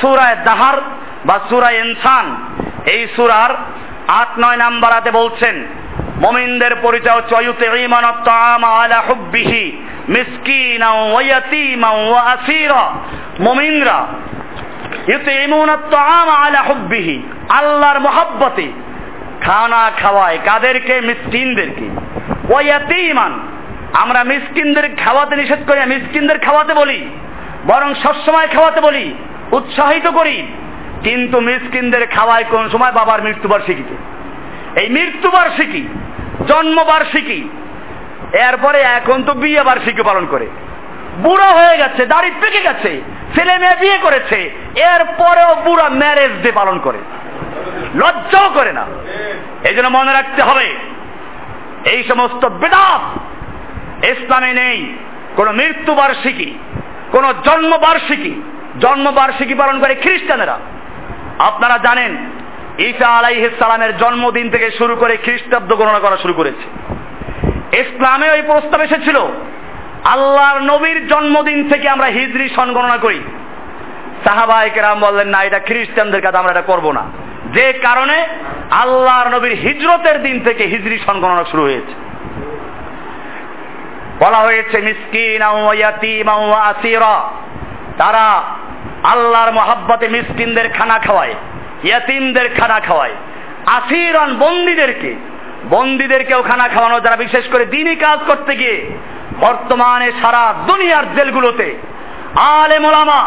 [0.00, 0.80] সুরায় দাহার
[1.24, 2.36] বা সুরায় ইনসান,
[2.86, 3.50] এই সুরার
[4.08, 5.66] আট, নয় নাম্বারাতে বলছেন,
[6.22, 8.04] মমিনদের পরিচয় ইমান
[8.64, 9.76] আলা হুব্বিহি
[10.08, 12.92] মিসকিনা ওয়া ইয়াতীমা ওয়া আসীরা।
[13.40, 14.06] মুমিনরা
[15.08, 18.72] ইউতিমুন আত-তাআম আলা হুব্বিহি। আল্লাহর মহব্বতে
[19.40, 21.00] খানা খাওয়ায়, কাদেরকে?
[21.00, 21.88] মিসকিনদেরকে।
[22.48, 23.40] ওয়া ইয়াতীমান,
[23.92, 27.08] আমরা মিসকিনদের খাওয়াতে নিষেধ করি, মিসকিনদের খাওয়াতে বলি,
[27.66, 29.14] বরং সবসময় খাওয়াতে বলি
[29.56, 30.36] উৎসাহিত করি,
[31.06, 33.94] কিন্তু মিসকিনদের খাওয়ায় কোন সময় বাবার মৃত্যুবার্ষিকীতে
[34.80, 35.82] এই মৃত্যুবার্ষিকী,
[36.50, 37.40] জন্মবার্ষিকী,
[38.48, 40.46] এরপরে এখন তো বিয়ে বার্ষিকী পালন করে।
[41.22, 42.92] বুড়ো হয়ে গেছে, দাড়ি পেকে গেছে,
[43.34, 44.38] ছেলে মেয়ে বিয়ে করেছে,
[44.92, 47.00] এরপরেও বুড়া ম্যারেজ ডে পালন করে।
[48.00, 48.84] লজ্জাও করে না।
[49.68, 50.68] এই জন্য মনে রাখতে হবে,
[51.92, 53.02] এই সমস্ত বেদাত
[54.12, 54.78] ইসলামে নেই,
[55.36, 56.50] কোন মৃত্যুবার্ষিকী,
[57.12, 58.34] কোন জন্মবার্ষিকী
[58.80, 60.58] জন্মবার্ষিকী পালন করে খ্রিস্টানেরা।
[61.38, 62.16] আপনারা জানেন,
[62.78, 66.62] ঈসা আলাইহিসালামের জন্মদিন থেকে শুরু করে খ্রিস্টাব্দ গণনা করা শুরু করেছে।
[67.76, 69.20] ইসলামে ওই প্রস্তাব এসেছিল,
[70.04, 73.20] আল্লাহর নবীর জন্মদিন থেকে আমরা হিজরি সন গণনা করি।
[74.24, 77.04] সাহাবাহিকেরাম বললেন, না, এটা খ্রিস্টানদের কাছে আমরা এটা করব না।
[77.52, 78.26] যে কারণে
[78.70, 82.04] আল্লাহর নবীর হিজরতের দিন থেকে হিজরি সন গণনা শুরু হয়েছে।
[84.18, 85.42] বলা হয়েছে, মিসকিন
[87.98, 88.42] তারা
[89.12, 91.34] আল্লাহর মহাব্বতে মিসকিনদের খানা খাওয়ায়,
[91.84, 93.14] ইয়াতিমদের খানা খাওয়ায়,
[93.66, 95.14] আসিরন বন্দীদেরকে,
[95.70, 98.90] বন্দীদেরকেও খানা খাওয়ানো, যারা বিশেষ করে দিনই কাজ করতে গিয়ে
[99.40, 101.68] বর্তমানে সারা দুনিয়ার জেলগুলোতে
[102.36, 103.22] আলে মোলামা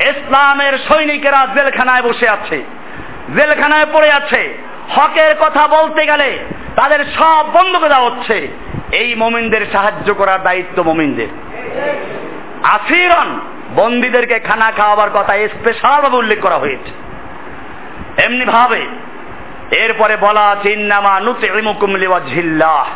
[0.00, 2.64] ইসলামের সৈনিকেরা জেলখানায় বসে আছে,
[3.36, 4.42] জেলখানায় পড়ে আছে,
[4.96, 6.38] হকের কথা বলতে গেলে
[6.76, 8.48] তাদের সব বন্ধ করে হচ্ছে।
[8.92, 11.26] এই মমিনদের সাহায্য করার দায়িত্ব মমিনদের।
[12.62, 13.28] আসিরন
[13.76, 16.90] বন্দীদেরকে খানা খাওয়াবার কথা স্পেশাল ভাবে উল্লেখ করা হয়েছে।
[18.22, 18.86] এমনি ভাবে
[19.70, 22.86] এরপরে বলা আছে ইন্নামা নুতিমুকুম লিওয়াজহিল্লাহ।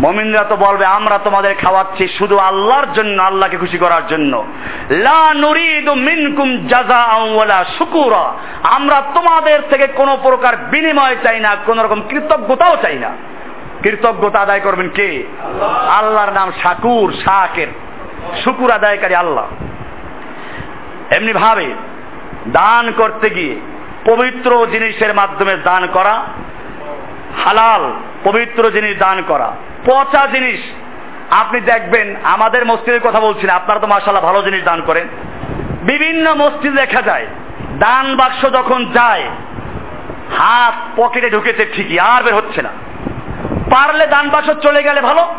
[0.00, 4.46] মমিনরা তো বলবে আমরা তোমাদের খাওয়াচ্ছি শুধু আল্লাহর জন্য আল্লাহকে খুশি করার জন্য।
[4.90, 6.68] লা নুরিদু মিনকুম
[7.34, 8.32] ওয়ালা শুকুরা।
[8.62, 13.10] আমরা তোমাদের থেকে কোনো প্রকার বিনিময় চাই না কোন রকম কৃতজ্ঞতাও চাই না।
[13.82, 15.26] কৃতজ্ঞতা আদায় করবেন কে?
[15.88, 17.66] আল্লাহর নাম শাকুর শাকের।
[18.44, 19.46] শুকুর আদায়কারী আল্লাহ।
[21.10, 21.66] এমনি ভাবে
[22.46, 23.54] দান করতে গিয়ে
[24.04, 26.14] পবিত্র জিনিসের মাধ্যমে দান করা,
[27.44, 27.92] হালাল
[28.24, 29.48] পবিত্র জিনিস দান করা,
[29.86, 30.60] পচা জিনিস।
[31.30, 35.06] আপনি দেখবেন আমাদের মসজিদের কথা বলছি না, আপনারা তো মাসাল্লাহ ভালো জিনিস দান করেন।
[35.82, 37.26] বিভিন্ন মসজিদ দেখা যায়,
[37.78, 39.24] দান বাক্স যখন যায়,
[40.38, 42.72] হাত পকেটে ঢুকেছে ঠিকই, আর বের হচ্ছে না।
[43.70, 45.34] পারলে দান বাক্স চলে গেলে ভালো,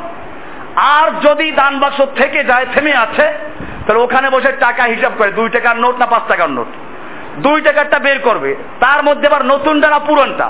[0.75, 3.46] আর যদি দান বাক্স থেকে যায়, থেমে আছে
[3.87, 6.67] তাহলে ওখানে বসে টাকা হিসাব করে, দুই টাকার নোট না পাঁচ টাকার নোট?
[7.37, 10.49] দুই টাকারটা বের করবে, তার মধ্যে আবার নতুনটা না পুরনটা?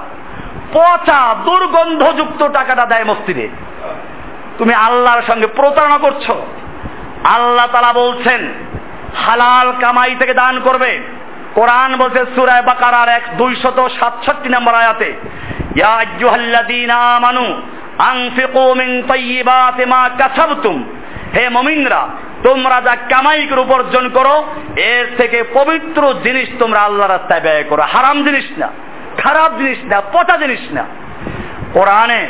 [0.74, 3.50] পচা, দুর্গন্ধযুক্ত টাকাটা দেয় মসজিদে।
[4.58, 6.32] তুমি আল্লাহর সঙ্গে প্রতারণা করছ।
[7.24, 8.54] আল্লাহ তালা বলছেন,
[9.16, 11.00] হালাল কামাই থেকে দান করবে।
[11.54, 15.14] কোরআন বলছে সুরায় বাকারার এক দুইশত সাতষট্টি নম্বর আয়াতে,
[15.76, 17.62] ইয়া আইয়ুহাল্লাযীনা আমানু
[17.98, 20.84] আনফিকু মিন তাইয়্যিবাতি মা কাসাবতুম।
[21.36, 22.08] হে মুমিনরা
[22.48, 24.36] তোমরা যা কামাই করে উপার্জন করো,
[24.94, 28.70] এর থেকে পবিত্র জিনিস তোমরা আল্লাহ রাস্তায় ব্যয় করো। হারাম জিনিস না,
[29.24, 30.84] খারাপ জিনিস না, পচা জিনিস না।
[31.74, 32.22] কোরআনে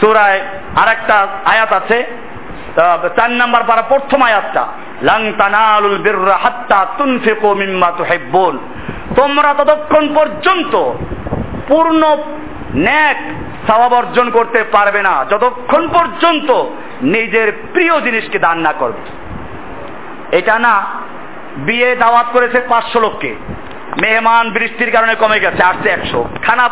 [0.00, 0.40] সুরায়
[0.82, 1.98] আরেকটা আয়াত আছে
[3.16, 4.64] চার নাম্বার পারা প্রথম আয়াতটা,
[5.02, 5.20] লাং
[6.04, 8.54] বিররা হাত্তা তুনফিকু মিম্মা তুহিব্বুন।
[9.16, 10.74] তোমরা ততক্ষণ পর্যন্ত
[11.68, 12.02] পূর্ণ
[12.86, 13.18] ন্যাক
[13.98, 16.48] অর্জন করতে পারবে না, যতক্ষণ পর্যন্ত
[17.14, 19.02] নিজের প্রিয় জিনিসকে দান না করবে।
[20.32, 20.74] এটা না,
[21.56, 23.34] বিয়ে দাওয়াত করেছে পাঁচশো লোককে।
[24.02, 26.68] মেহমান বৃষ্টির কারণে কমে গেছে, আসছে একশো। খানা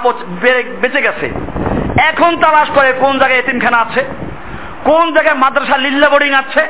[0.80, 1.26] বেঁচে গেছে।
[2.02, 4.04] এখন তালাশ করে কোন জায়গায় এতিমখানা আছে,
[4.84, 6.62] কোন জায়গায় মাদ্রাসা লিল্লা বোর্ডিং আছে।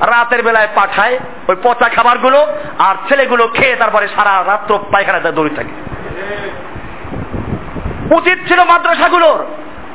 [0.00, 1.18] রাতের বেলায় পাঠায়
[1.48, 2.46] ওই পচা খাবারগুলো
[2.78, 5.74] আর ছেলেগুলো খেয়ে তারপরে সারা রাত্র পায়খানাতে দৌড়ে থাকে।
[8.14, 9.44] উচিত ছিল মাদ্রাসাগুলোর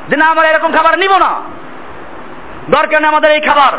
[0.08, 1.32] যে, না, আমরা এরকম খাবার নিব না।
[2.70, 3.72] দরকার নেই আমাদের এই খাবার।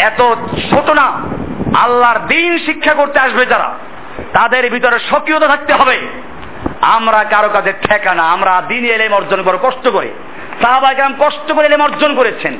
[0.00, 0.34] এত
[0.70, 1.06] ছোট না।
[1.78, 3.74] আল্লাহর দিন শিক্ষা করতে আসবে যারা,
[4.32, 5.98] তাদের ভিতরে সক্রিয়তা থাকতে হবে।
[6.80, 10.10] আমরা কারও কাছে ঠেকা না, আমরা দিন এলেম অর্জন করে কষ্ট করে।
[10.62, 12.58] সাহাবাহাম কষ্ট করে এলেম অর্জন করেছেন,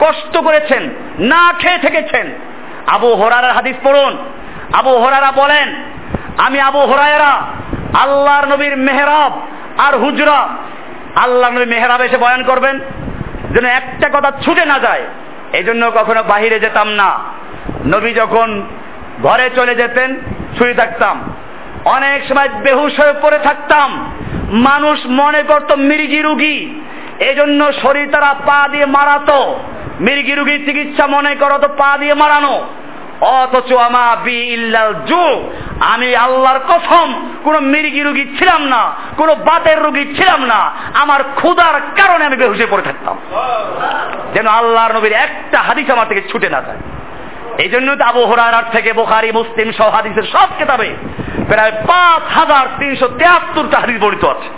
[0.00, 0.82] কষ্ট করেছেন,
[1.18, 2.26] না খেয়ে থেকেছেন।
[2.86, 4.16] আবু হরার হাদিস পড়ুন।
[4.72, 5.84] আবু হরারা বলেন,
[6.38, 7.32] আমি আবু হরায়রা,
[7.98, 9.40] আল্লাহর নবীর মেহরাব
[9.78, 10.48] আর হুজরা।
[11.16, 12.78] আল্লাহ নবী মেহরাব এসে বয়ান করবেন,
[13.50, 15.04] যেন একটা কথা ছুটে না যায়।
[15.52, 17.18] এই জন্য কখনো বাহিরে যেতাম না।
[17.86, 18.62] নবী যখন
[19.22, 20.16] ঘরে চলে যেতেন,
[20.58, 21.34] শুয়ে থাকতাম।
[21.84, 24.12] অনেক সময় বেহুশ হয়ে পড়ে থাকতাম।
[24.50, 26.80] মানুষ মনে করত, মির্গি রুগী।
[27.18, 29.58] এজন্য শরীর তারা পা দিয়ে মারাতো।
[30.00, 32.66] মির্গি রুগীর চিকিৎসা মনে করো তো পা দিয়ে মারানো।
[33.20, 35.50] অথচ আমা বি ইল্লাল জু।
[35.80, 41.80] আমি আল্লাহর কসম, কোন মির্গি রুগী ছিলাম না, কোন বাতের রুগী ছিলাম না। আমার ক্ষুধার
[41.80, 43.16] কারণে আমি বেহুশে পড়ে থাকতাম।
[44.34, 46.78] যেন আল্লাহর নবীর একটা হাদিস আমার থেকে ছুটে না যায়।
[47.58, 50.94] এই জন্য তো আবু হরার থেকে বোখারি, মুসলিম সহ হাদিসের সব কেতাবে
[51.48, 54.48] প্রায় পাঁচ হাজার তিনশো তেহাত্তরটা হাদিস বর্ণিত আছে।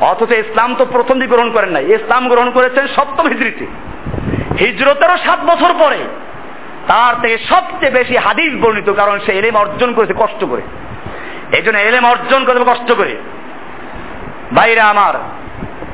[0.00, 3.66] অথচ ইসলাম তো প্রথম দিকে গ্রহণ করেন নাই। ইসলাম গ্রহণ করেছেন সপ্তম হিজড়িতে
[4.60, 5.98] হিজরতেরও সাত বছর পরে
[6.90, 10.62] তার থেকে সবচেয়ে বেশি হাদিস বর্ণিত, কারণ সে এলেম অর্জন করেছে কষ্ট করে।
[11.56, 13.16] এই জন্য এলেম অর্জন করতে কষ্ট করে।
[14.52, 15.14] বাইরে আমার,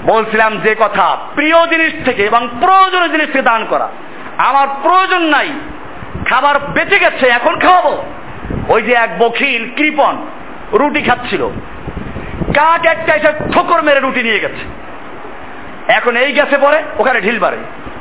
[0.05, 3.89] বলছিলাম যে কথা, প্রিয় জিনিস থেকে এবং প্রয়োজনীয় জিনিস থেকে দান করা।
[4.37, 5.49] আমার প্রয়োজন নাই,
[6.31, 8.05] খাবার বেঁচে গেছে, এখন খাওয়াবো।
[8.69, 10.27] ওই যে এক বখিল কৃপন
[10.73, 11.49] রুটি খাচ্ছিল।
[12.55, 14.65] কাক একটা এসে ঠোকর মেরে রুটি নিয়ে গেছে।
[15.89, 17.57] এখন এই গাছে পরে ওখানে ঢিল মারে।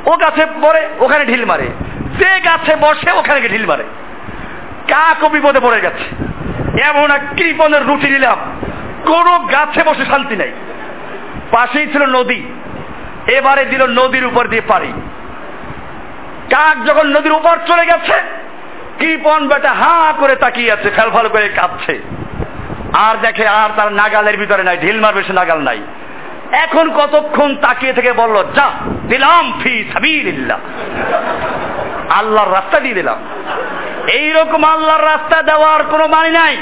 [0.06, 1.68] ও গাছে পরে ওখানে ঢিল মারে।
[2.18, 3.84] যে গাছে বসে ওখানে ঢিল মারে।
[4.88, 6.04] কাকও বিপদে পড়ে গেছে।
[6.82, 8.38] এমন এক কৃপনের রুটি নিলাম।
[9.06, 10.52] কোন গাছে বসে শান্তি নাই।
[11.50, 12.42] পাশেই ছিল নদী।
[13.26, 14.92] এবারে দিল নদীর উপর দিয়ে পারি
[16.50, 18.12] কাক যখন নদীর উপর চলে গেছে
[18.98, 22.02] কৃপন বেটা হা করে তাকিয়ে আছে ফেলফল করে কাঁদছে।
[22.92, 25.80] আর দেখে আর তার নাগালের ভিতরে নাই, ঢিল মারবে সে নাগাল নাই।
[26.52, 28.70] এখন কতক্ষণ তাকিয়ে থেকে বলল, যা,
[29.08, 30.58] দিলাম ফি সাবিলিল্লাহ।
[32.10, 33.16] আল্লাহর রাস্তা দিয়ে দিলাম।
[34.08, 36.56] এইরকম আল্লাহর রাস্তা দেওয়ার কোনো মানে নাই।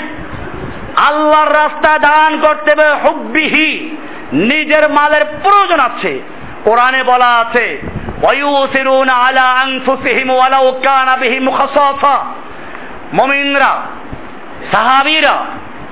[0.96, 3.96] আল্লাহর রাস্তা দান করতে হবে হুব্বিহি।
[4.32, 6.20] নিজের মালের প্রয়োজন আছে।
[6.64, 7.78] কোরআনে বলা আছে,
[8.22, 12.24] ওয়ুসিরুন আলা আনফুসিহিম ওয়ালাউ কানা বিহিম খাসাসা
[13.12, 13.82] মুমিনরা,
[14.72, 15.44] সাহাবীরা,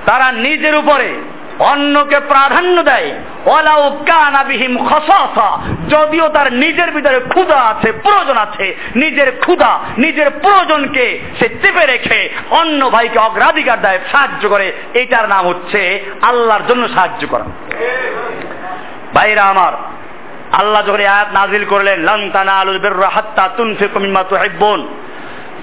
[0.05, 1.15] তারা নিজের উপরে
[1.59, 3.11] অন্যকে প্রাধান্য দেয়।
[3.45, 10.29] ওয়ালাউ কানা বিহিম খাসাসা। যদিও তার নিজের ভিতরে ক্ষুধা আছে, প্রয়োজন আছে, নিজের ক্ষুধা, নিজের
[10.29, 16.89] প্রয়োজনকে সে চেপে রেখে অন্য ভাইকে অগ্রাধিকার দেয়, সাহায্য করে। এটার নাম হচ্ছে আল্লাহর জন্য
[16.89, 17.43] সাহায্য করা।
[19.13, 19.73] ভাইরা আমার,
[20.51, 24.97] আল্লাহ যখন আয়াত নাজিল করলেন, লন তানালুল বিররা হাত্তা তুনফিকু মিম্মা তুহিব্বুন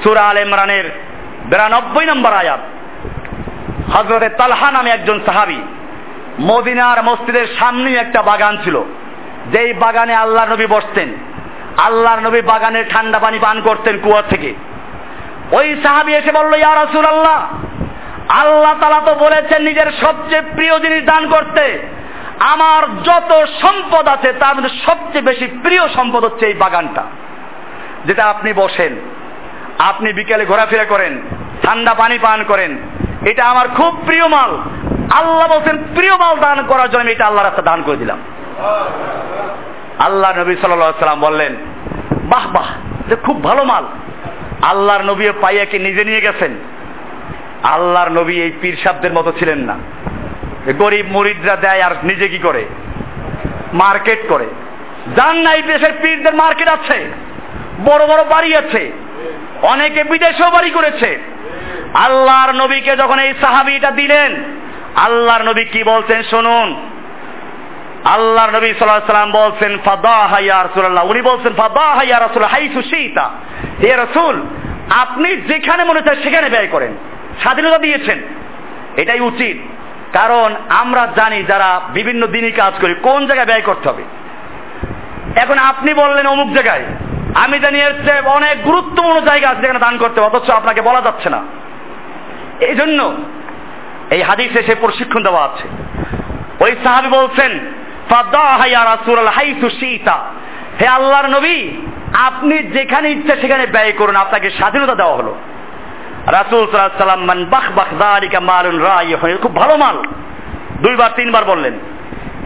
[0.03, 0.84] সূরা আলে ইমরানের
[1.51, 2.61] 92 নম্বর আয়াত।
[3.93, 5.57] হযরতে তালহা নামে একজন সাহাবী
[6.41, 8.82] মদিনার মসজিদের সামনেই একটা বাগান ছিল।
[9.53, 11.09] যেই বাগানে আল্লাহ নবী বসতেন।
[11.76, 14.55] আল্লাহর নবী বাগানের ঠান্ডা পানি পান করতেন কুয়া থেকে।
[15.53, 17.47] ওই সাহাবী এসে বলল, ইয়া রাসূলুল্লাহ,
[18.28, 21.88] আল্লাহ আল্লাহ তালা তো বলেছেন নিজের সবচেয়ে প্রিয় জিনিস দান করতে।
[22.38, 27.05] আমার যত সম্পদ আছে তার মধ্যে সবচেয়ে বেশি প্রিয় সম্পদ হচ্ছে এই বাগানটা।
[28.05, 28.97] যেটা আপনি বসেন,
[29.78, 31.22] আপনি বিকেলে ঘোরাফেরা করেন,
[31.62, 32.78] ঠান্ডা পানি পান করেন,
[33.24, 34.59] এটা আমার খুব প্রিয় মাল।
[35.11, 38.19] আল্লাহ বলছেন, প্রিয় মাল দান করার জন্য এটা আল্লাহ রাস্তা দান করে দিলাম।
[39.99, 41.57] আল্লাহ নবী সাল্লাম বললেন,
[42.23, 42.69] বাহ বাহ,
[43.07, 43.85] এটা খুব ভালো মাল।
[44.63, 46.55] আল্লাহর নবী পাইয়াকে নিজে নিয়ে গেছেন?
[47.63, 49.77] আল্লাহর নবী এই পীর সাবদের মতো ছিলেন না।
[50.79, 52.65] গরিব মরিদরা দেয় আর নিজে কি করে?
[53.73, 54.47] মার্কেট করে।
[55.17, 57.11] যান না এই দেশের পীরদের মার্কেট আছে,
[57.85, 58.93] বড় বড় বাড়ি আছে,
[59.63, 61.19] অনেকে বিদেশেও বাড়ি করেছে।
[61.95, 64.45] আল্লাহর নবীকে যখন এই সাহাবিটা দিলেন
[64.97, 66.91] আল্লাহর নবী কি বলছেন শুনুন।
[68.05, 73.30] আল্লাহর নবী সাল্লাল্লাহু সাল্লাম বলছেন, ফাদাহা ইয়া রাসূলুল্লাহ। উনি বলছেন, ফাদাহা ইয়া রাসূল, হাইসু শীতা
[73.82, 74.47] হে রাসূল,
[74.91, 76.97] আপনি যেখানে মনে চায় সেখানে ব্যয় করেন।
[77.41, 78.22] স্বাধীনতা দিয়েছেন।
[78.97, 79.57] এটাই উচিত।
[80.16, 84.03] কারণ আমরা জানি যারা বিভিন্ন দিনই কাজ করি, কোন জায়গায় ব্যয় করতে হবে।
[85.36, 86.84] এখন আপনি বললেন অমুক জায়গায়।
[87.34, 91.01] আমি জানি এর চেয়ে অনেক গুরুত্বপূর্ণ জায়গা আছে যেখানে দান করতে হবে, অথচ আপনাকে বলা
[91.01, 91.43] যাচ্ছে না।
[92.61, 93.16] এই জন্য
[94.11, 95.69] এই হাদিসে সে প্রশিক্ষণ দেওয়া আছে।
[96.65, 97.61] ওই সাহাবি বলছেন
[100.81, 101.69] হে আল্লাহর নবী,
[102.15, 105.37] আপনি যেখানে ইচ্ছে সেখানে ব্যয় করুন, আপনাকে স্বাধীনতা দেওয়া হলো।
[106.27, 110.03] রাসুল সাল্লাম মান বাখ বাখ দারিকা মালুন রায় খুব ভালো মাল।
[110.83, 111.73] দুইবার, তিনবার বললেন।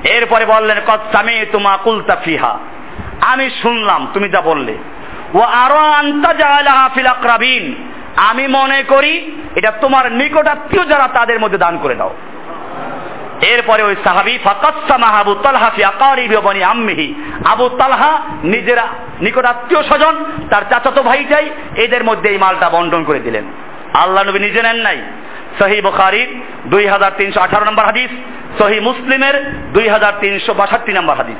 [0.04, 2.58] এরপরে বললেন কত সামে তোমা কুলতা ফিহা।
[3.20, 4.76] আমি শুনলাম, তুমি যা বললে।
[5.34, 11.58] ও আরও আন্তা জালাহা ফিল আকরাবিন। আমি মনে করি এটা তোমার নিকটাত্মীয় যারা তাদের মধ্যে
[11.58, 12.14] দান করে দাও।
[13.40, 18.78] এরপরে ওই সাহাবি ফাকাসসামা আবু তালহা ফি আকারিবি আম্মিহি। আবু তালহা নিজের
[19.20, 23.44] নিকটাত্মীয় স্বজন, তার চাচাতো ভাইটাই এদের মধ্যে এই মালটা বন্টন করে দিলেন।
[23.94, 25.02] আল্লাহ নবী নিজে নেন নাই।
[25.58, 28.10] সহি বুখারির দুই হাজার তিনশো আঠারো নম্বর হাদিস,
[28.62, 31.36] সহি মুসলিমের দুই হাজার তিনশো বাষট্টি নম্বর হাদিস।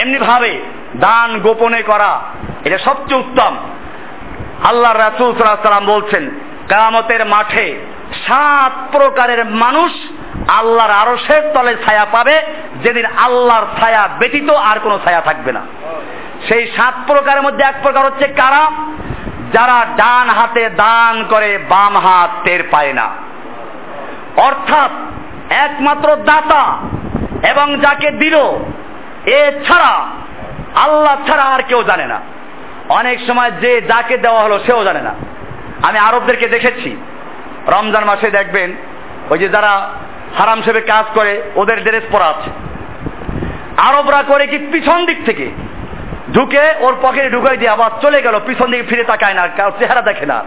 [0.00, 0.58] এমনি ভাবে
[0.96, 2.20] দান গোপনে করা
[2.64, 3.56] এটা সবচেয়ে উত্তম।
[4.62, 6.30] আল্লাহ রাসুল সাল্লাম বলছেন
[6.68, 7.78] কামতের মাঠে
[8.26, 9.92] সাত প্রকারের মানুষ
[10.48, 12.42] আল্লাহর আরশের তলে ছায়া পাবে,
[12.82, 15.60] যেদিন আল্লাহর ছায়া ব্যতীত আর কোনো ছায়া থাকবে না।
[16.48, 18.70] সেই সাত প্রকারের মধ্যে এক প্রকার হচ্ছে কারা?
[19.52, 23.10] যারা ডান হাতে দান করে, বাম হাত টের পায় না।
[24.36, 24.90] অর্থাৎ
[25.52, 26.76] একমাত্র দাতা
[27.50, 28.36] এবং যাকে দিল,
[29.26, 30.06] এ ছাড়া,
[30.74, 32.20] আল্লাহ ছাড়া আর কেউ জানে না।
[32.88, 35.14] অনেক সময় যে যাকে দেওয়া হলো সেও জানে না।
[35.82, 36.96] আমি আরবদেরকে দেখেছি।
[37.66, 38.72] রমজান মাসে দেখবেন,
[39.30, 39.90] ওই যে যারা
[40.38, 42.50] হারাম সেবে কাজ করে, ওদের ড্রেস পরা আছে।
[43.76, 45.50] আরবরা করে কি পিছন দিক থেকে?
[46.32, 50.02] ঢুকে ওর পকেটে ঢুকাই দিয়ে আবার চলে গেল, পিছন দিকে ফিরে তাকায় না, কারণ চেহারা
[50.02, 50.44] দেখে না।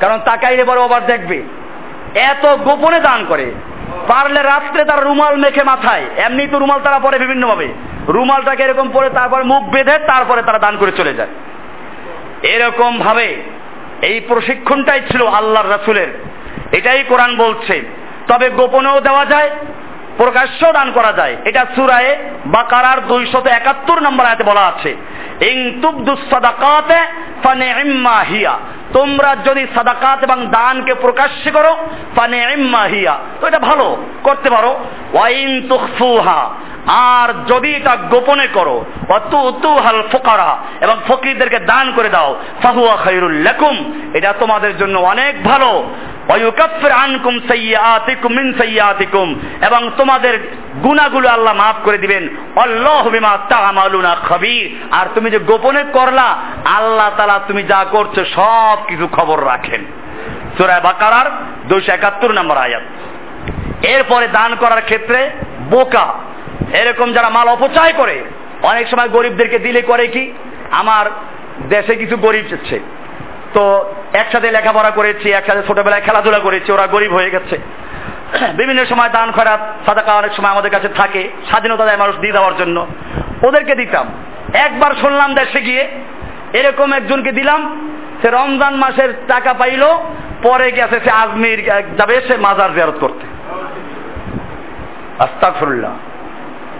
[0.00, 1.42] কারণ তাকাইলে পরে আবার দেখবে।
[2.14, 3.52] এত গোপনে দান করে।
[4.08, 7.68] পারলে রাত্রে তার রুমাল মেখে মাথায়। এমনি তো রুমাল তারা পরে বিভিন্ন ভাবে
[8.08, 11.28] রুমালটাকে এরকম পরে তারপর মুখ বেঁধে তারপরে তারা দান করে চলে যায়।
[12.42, 13.36] এরকম ভাবে
[14.02, 16.08] এই প্রশিক্ষণটাই ছিল আল্লাহর রাসুলের।
[16.72, 17.82] এটাই কোরআন বলছে।
[18.28, 19.50] তবে গোপনেও দেওয়া যায়
[20.18, 22.16] প্রকাশ্য দান করা যায়। এটা সুরায়ে
[22.46, 24.96] বাকারার দুইশত একাত্তর নম্বর আয়াতে বলা আছে।
[28.32, 28.58] হিয়া।
[28.92, 31.76] তোমরা যদি সাদাকাত এবং দানকে প্রকাশ্যে করো
[32.16, 34.80] ফানিম্মা হিয়া। তো এটা ভালো, করতে পারো।
[35.12, 36.50] ওয়াইন তুখফুহা।
[36.86, 43.32] আর যদি এটা গোপনে করো অতু হাল ফোকারা, এবং ফকিরদেরকে দান করে দাও, ফাহুয়া খাইরুল
[43.32, 45.90] লাকুম। এটা তোমাদের জন্য অনেক ভালো।
[46.28, 50.38] ওয়ুকাফির আনকুম সাইয়্যাতিকুম মিন সাইয়্যাতিকুম। এবং তোমাদের
[50.82, 57.10] গুনাহগুলো আল্লাহ মাফ করে দিবেন। আল্লাহ বিমা তা'মালুনা খবীর। আর তুমি যে গোপনে করলা, আল্লাহ
[57.16, 59.84] তাআলা তুমি যা করছ সব কিছু খবর রাখেন।
[60.58, 61.30] সূরা বাকারার
[61.68, 62.82] 271 নম্বর আয়াত।
[63.84, 65.30] এরপরে দান করার ক্ষেত্রে
[65.70, 66.14] বোকা,
[66.72, 68.24] এরকম যারা মাল অপচয় করে,
[68.62, 70.32] অনেক সময় গরিবদেরকে দিলে করে কি?
[70.70, 71.06] আমার
[71.68, 72.56] দেশে কিছু গরিব
[73.54, 77.58] তো একসাথে লেখাপড়া করেছি, একসাথে ছোটবেলায় খেলাধুলা করেছি, ওরা গরিব হয়ে গেছে।
[78.56, 82.56] বিভিন্ন সময় দান খরাত সাদাকা অনেক সময় আমাদের কাছে থাকে, স্বাধীনতা দেয় মানুষ দিয়ে দেওয়ার
[82.56, 82.86] জন্য।
[83.42, 84.06] ওদেরকে দিতাম।
[84.54, 85.88] একবার শুনলাম দেশে গিয়ে
[86.52, 87.90] এরকম একজনকে দিলাম,
[88.22, 90.04] সে রমজান মাসের টাকা পাইলো,
[90.42, 91.64] পরে গেছে সে আজমির
[91.98, 93.26] যাবে সে মাজার জিয়ারত করতে।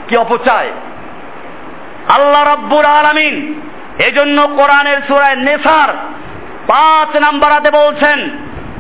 [0.09, 0.71] কি অপচয়।
[2.09, 3.61] আল্লাহ রাব্বুর আলামিন
[3.99, 5.95] এজন্য কোরআনের সূরায় নেসার
[6.67, 8.31] পাঁচ নাম্বারাতে বলছেন,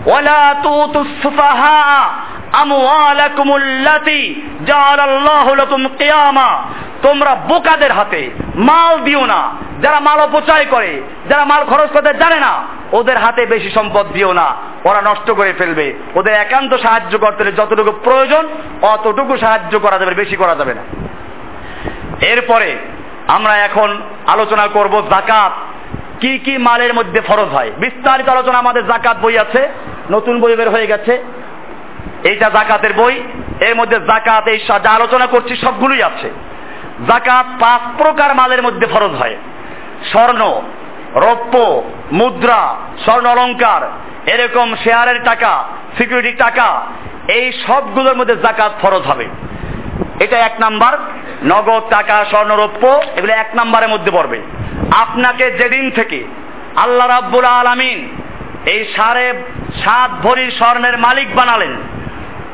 [0.06, 2.08] ওয়ালা তুতুস সুফাহা
[2.52, 6.62] আমওয়ালাকুমুল্লাতি জাআলাল্লাহু লাকুম কিয়ামা।
[7.02, 9.50] তোমরা বোকাদের হাতে মাল দিও না,
[9.82, 14.32] যারা মাল অপচয় করে, যারা মাল খরচ করতে জানে না, ওদের হাতে বেশি সম্পদ দিও
[14.32, 18.48] না। ওরা নষ্ট করে ফেলবে। ওদের একান্ত সাহায্য করতে হলে যতটুকু প্রয়োজন,
[18.82, 20.82] অতটুকু সাহায্য করা যাবে, বেশি করা যাবে না।
[22.20, 22.76] এরপরে
[23.28, 25.52] আমরা এখন আলোচনা করব জাকাত
[26.20, 27.70] কি কি মালের মধ্যে ফরজ হয়?
[27.78, 29.68] বিস্তারিত আলোচনা আমাদের জাকাত বই আছে,
[30.10, 31.24] নতুন বই বের হয়ে গেছে।
[32.28, 33.14] এইটা জাকাতের বই,
[33.60, 36.28] এর মধ্যে জাকাত এই যা আলোচনা করছি সবগুলোই আছে।
[37.08, 39.36] জাকাত পাঁচ প্রকার মালের মধ্যে ফরজ হয়।
[40.10, 40.42] স্বর্ণ,
[41.14, 41.54] রৌপ্য,
[42.12, 42.62] মুদ্রা,
[43.04, 43.82] স্বর্ণ অলঙ্কার
[44.34, 45.52] এরকম শেয়ারের টাকা
[45.98, 46.68] সিকিউরিটি টাকা,
[47.28, 49.26] এই সবগুলোর মধ্যে জাকাত ফরজ হবে।
[50.24, 50.94] এটা এক নাম্বার।
[51.44, 52.84] নগদ টাকা, স্বর্ণ, রৌপ্য,
[53.16, 54.38] এগুলো এক নাম্বারের মধ্যে পড়বে।
[54.96, 56.18] আপনাকে যেদিন থেকে
[56.76, 57.98] আল্লাহ রাব্বুল আলামিন
[58.66, 59.26] এই সাড়ে
[59.84, 61.72] সাত ভরি স্বর্ণের মালিক বানালেন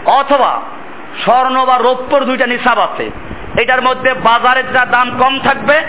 [0.07, 0.61] অথবা
[1.25, 3.11] স্বর্ণ বা রৌপ্যর দুইটা নিসাব আছে।
[3.61, 5.83] এটার মধ্যে বাজারের যা দাম কম থাকবে,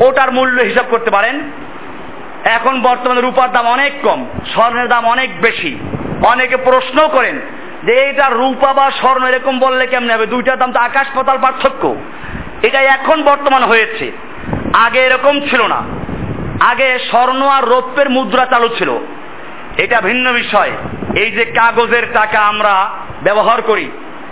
[0.00, 1.40] ওটার মূল্য হিসাব করতে পারেন।
[2.44, 5.78] এখন বর্তমানে রূপার দাম অনেক কম, স্বর্ণের দাম অনেক বেশি।
[6.22, 7.40] অনেকে প্রশ্ন করেন
[7.84, 10.26] যে এটা রূপা বা স্বর্ণ এরকম বললে কেমনে হবে?
[10.26, 11.96] দুইটার দাম তো আকাশ পাতাল পার্থক্য।
[12.62, 14.12] এটা এখন বর্তমান হয়েছে।
[14.72, 15.82] আগে এরকম ছিল না।
[16.60, 18.98] আগে স্বর্ণ আর রৌপ্যের মুদ্রা চালু ছিল।
[19.76, 20.70] এটা ভিন্ন বিষয়।
[21.16, 22.90] এই যে কাগজের টাকা আমরা
[23.22, 23.90] ব্যবহার করি,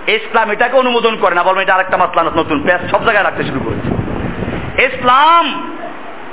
[0.09, 3.61] ইসলাম এটাকে অনুমোদন করে না। বলবেন এটা আরেকটা মাসলা নতুন প্যাস সব জায়গায় রাখতে শুরু
[3.61, 3.91] করেছে।
[4.83, 5.75] ইসলাম,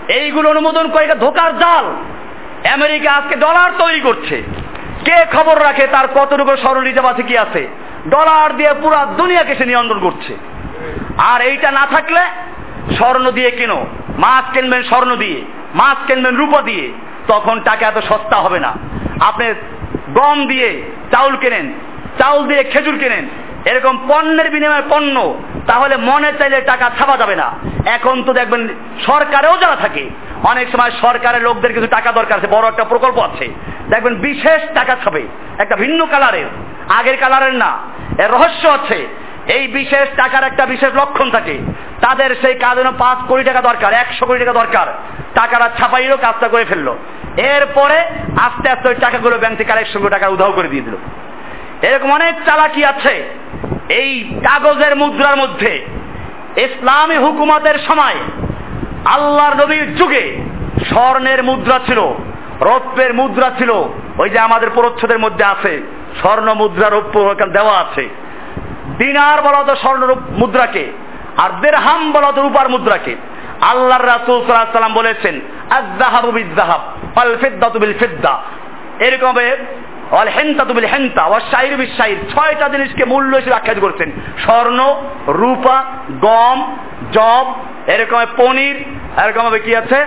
[0.08, 1.86] এইগুলো অনুমোদন করে এটা ধোকার জাল।
[2.74, 4.43] আমেরিকা আজকে ডলার তৈরি করছে।
[5.06, 5.88] কে খবর রাখে?
[5.88, 7.68] তার কতটুকু স্বর্ণ রিজার্ভ আছে, কি আছে?
[8.10, 10.38] ডলার দিয়ে পুরো দুনিয়াকে সে নিয়ন্ত্রণ করছে।
[11.18, 12.22] আর এইটা না থাকলে
[12.95, 13.86] স্বর্ণ দিয়ে কেনো?
[14.18, 15.41] মাছ কিনবেন স্বর্ণ দিয়ে,
[15.76, 16.91] মাছ কিনবেন রূপা দিয়ে।
[17.28, 18.76] তখন টাকা এত সস্তা হবে না।
[19.20, 19.45] আপনি
[20.13, 21.74] গম দিয়ে চাউল কেনেন,
[22.20, 23.26] চাউল দিয়ে খেজুর কেনেন,
[23.66, 27.51] এরকম পণ্যের বিনিময়ে পণ্য, তাহলে মনে চাইলে টাকা ছাপা যাবে না।
[27.86, 28.68] এখন তো দেখবেন
[29.05, 30.09] সরকারেও যারা থাকে,
[30.43, 33.49] অনেক সময় সরকারের লোকদের কিছু টাকা দরকার আছে, বড় একটা প্রকল্প আছে।
[33.89, 35.24] দেখবেন বিশেষ টাকা ছাপে,
[35.57, 36.45] একটা ভিন্ন কালারের,
[36.89, 37.78] আগের কালারের না,
[38.24, 39.07] এর রহস্য আছে
[39.48, 41.60] এই বিশেষ টাকার একটা বিশেষ লক্ষণ থাকে।
[42.02, 44.88] তাদের সেই কাজ জন্য পাঁচ কোটি টাকা দরকার, একশো কোটি টাকা দরকার।
[45.36, 46.96] টাকাটা ছাপাইলো, কাজটা করে ফেলল।
[47.38, 48.00] এরপরে
[48.38, 50.96] আস্তে আস্তে ওই টাকাগুলো ব্যাংক থেকে আরেক সঙ্গে টাকা উধাও করে দিয়ে দিল।
[51.82, 53.24] এরকম অনেক চালাকি আছে।
[53.89, 55.86] এই কাগজের মুদ্রার মধ্যে,
[56.58, 58.16] ইসলামী হুকুমতের সময়,
[59.06, 60.38] আল্লাহর নবীর যুগে
[60.89, 62.00] স্বর্ণের মুদ্রা ছিল,
[62.62, 63.72] রৌপ্যের মুদ্রা ছিল।
[64.18, 65.82] ওই যে আমাদের প্রচ্ছদের মধ্যে আছে,
[66.22, 68.24] স্বর্ণ মুদ্রা, রৌপ্য দেওয়া আছে।
[68.98, 70.91] দিনার বলা হতো স্বর্ণ মুদ্রাকে,
[71.38, 73.16] আর দেড়হাম বলা রূপার মুদ্রাকে।
[73.62, 76.82] আল্লাহর রাসূল সাল্লাম বলেছেন আয-যাহাবু বিয-যাহাব
[77.16, 78.41] ওয়াল ফিদ্দাতু বিল ফিদ্দা
[79.00, 79.58] এরকম ভাবে
[80.12, 84.12] ওয়াল হিনতাতু বিল হিনতা ওয়াশ শাইরু বিশ শাইর ছয়টা জিনিসকে মূল্য হিসেবে আখ্যায়িত করছেন।
[84.43, 84.96] স্বর্ণ,
[85.28, 85.84] রূপা,
[86.22, 86.78] গম,
[87.12, 87.56] জব,
[87.88, 88.86] এরকম পনির,
[89.26, 90.06] এরকম ভাবে কি আছে?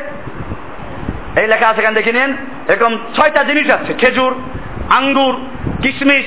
[1.37, 2.37] এই লেখা আছে এখানে দেখে নিন।
[2.69, 4.35] এরকম ছয়টা জিনিস আছে, খেজুর,
[4.91, 5.41] আঙ্গুর,
[5.83, 6.25] কিশমিশ,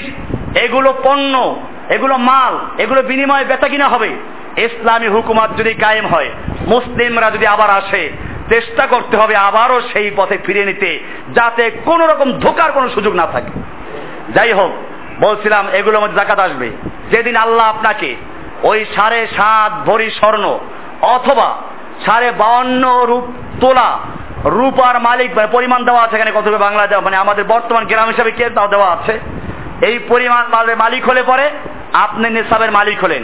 [0.57, 1.55] এগুলো পণ্য
[1.91, 4.09] এগুলো মাল, এগুলো বিনিময়ে বেচা কিনা হবে।
[4.57, 6.29] ইসলামী হুকুমত যদি কায়েম হয়,
[6.67, 8.03] মুসলিমরা যদি আবার আসে,
[8.49, 10.91] চেষ্টা করতে হবে আবারও সেই পথে ফিরে নিতে,
[11.33, 13.51] যাতে কোন রকম ধোকার কোনো সুযোগ না থাকে।
[14.33, 14.71] যাই হোক,
[15.19, 16.69] বলছিলাম এগুলোর মধ্যে জাকাত আসবে।
[17.11, 18.15] যেদিন আল্লাহ আপনাকে
[18.63, 20.45] ওই সাড়ে সাত ভরি স্বর্ণ
[21.01, 21.47] অথবা
[22.05, 23.25] সাড়ে বাউন্ন রূপ
[23.61, 23.89] তোলা
[24.45, 28.31] রূপার মালিক মানে পরিমাণ দেওয়া আছে এখানে কত বাংলা দেওয়া মানে আমাদের বর্তমান গ্রাম হিসাবে
[28.31, 29.19] কে দেওয়া আছে?
[29.87, 30.43] এই পরিমাণ
[30.77, 31.45] মালিক হলে পরে
[31.93, 33.23] আপনি নেশাবের মালিক হলেন।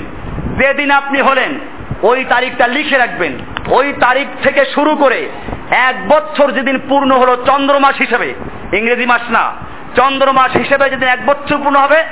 [0.57, 1.59] যেদিন আপনি হলেন,
[2.01, 3.33] ওই তারিখটা লিখে রাখবেন।
[3.67, 5.29] ওই তারিখ থেকে শুরু করে
[5.69, 8.33] এক বছর যেদিন পূর্ণ হলো চন্দ্রমাস হিসেবে,
[8.73, 9.53] ইংরেজি মাস না,
[9.95, 12.03] চন্দ্রমাস হিসেবে যেদিন এক বছর পূর্ণ হবে,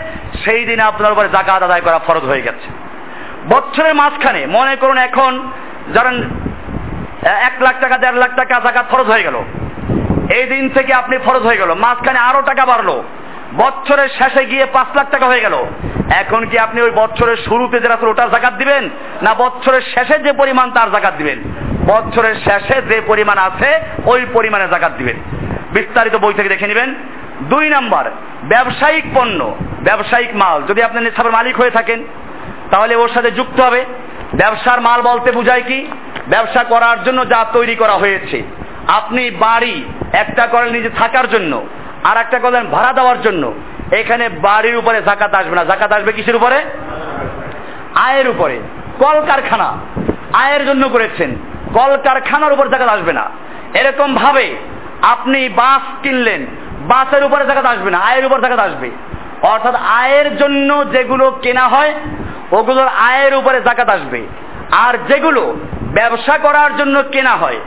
[0.46, 2.86] সেই দিনে আপনার উপরে জাকাত আদায় করা ফরজ হয়ে গেছে।
[3.50, 5.52] বছরের মাঝখানে, মনে করুন এখন,
[5.94, 6.30] ধরেন,
[7.26, 9.44] এক লাখ টাকা, দেড় লাখ টাকা জাকাত ফরজ হয়ে গেল।
[10.30, 13.04] এই দিন থেকে আপনি ফরজ হয়ে গেল। মাঝখানে আরও টাকা বাড়লো।
[13.58, 15.66] বছরের শেষে গিয়ে পাঁচ লাখ টাকা হয়ে গেল।
[16.10, 18.90] এখন কি আপনি ওই বছরের শুরুতে যেটা ওটার জাকাত দিবেন,
[19.22, 21.40] না বছরের শেষে যে পরিমাণ তার জাকাত দিবেন?
[21.86, 25.16] বছরের শেষে যে পরিমাণ আছে, ওই পরিমাণে জাকাত দিবেন।
[25.72, 26.96] বিস্তারিত বই থেকে দেখে নেবেন।
[27.42, 28.12] দুই নাম্বার,
[28.44, 32.04] ব্যবসায়িক পণ্য, ব্যবসায়িক মাল। যদি আপনি নিসাবের মালিক হয়ে থাকেন,
[32.72, 33.86] তাহলে ওর সাথে যুক্ত হবে।
[34.34, 35.88] ব্যবসার মাল বলতে বুঝায় কি?
[36.28, 38.44] ব্যবসা করার জন্য যা তৈরি করা হয়েছে।
[38.88, 39.84] আপনি বাড়ি
[40.14, 41.68] একটা করেন নিজে থাকার জন্য
[42.06, 43.54] আর একটা করেন ভাড়া দেওয়ার জন্য।
[43.92, 46.64] এখানে বাড়ির উপরে জাকাত আসবে না। জাকাত আসবে কিসের উপরে?
[47.96, 48.60] আয়ের উপরে।
[49.00, 49.78] কলকারখানা।
[50.34, 51.36] আয়ের জন্য করেছেন।
[51.74, 53.30] কলকারখানার উপর জাকাত আসবে না।
[53.74, 54.56] এরকম ভাবে
[55.02, 56.46] আপনি বাস কিনলেন,
[56.88, 58.92] বাসের উপরে জাকাত আসবে না, আয়ের উপর জাকাত আসবে।
[59.42, 61.94] অর্থাৎ আয়ের জন্য যেগুলো কেনা হয়,
[62.52, 64.28] ওগুলোর আয়ের উপরে জাকাত আসবে।
[64.72, 67.60] আর যেগুলো ব্যবসা করার জন্য কেনা হয়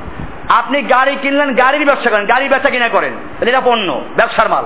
[0.49, 3.13] আপনি গাড়ি কিনলেন, গাড়ির ব্যবসা করেন গাড়ি বেচা কিনা করেন
[3.49, 4.65] এটা পণ্য, ব্যবসার মাল।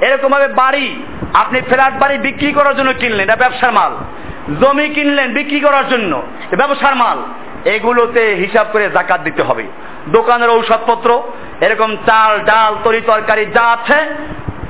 [0.00, 1.02] এরকম ভাবে বাড়ি,
[1.34, 3.96] আপনি ফ্ল্যাট বাড়ি বিক্রি করার জন্য কিনলেন, এটা ব্যবসার মাল।
[4.60, 6.22] জমি কিনলেন, বিক্রি করার জন্য
[6.56, 7.18] ব্যবসার মাল।
[7.64, 9.64] এগুলোতে হিসাব করে জাকাত দিতে হবে।
[10.08, 11.22] দোকানের ঔষধপত্র,
[11.60, 14.14] এরকম চাল, ডাল, তরি তরকারি যা আছে,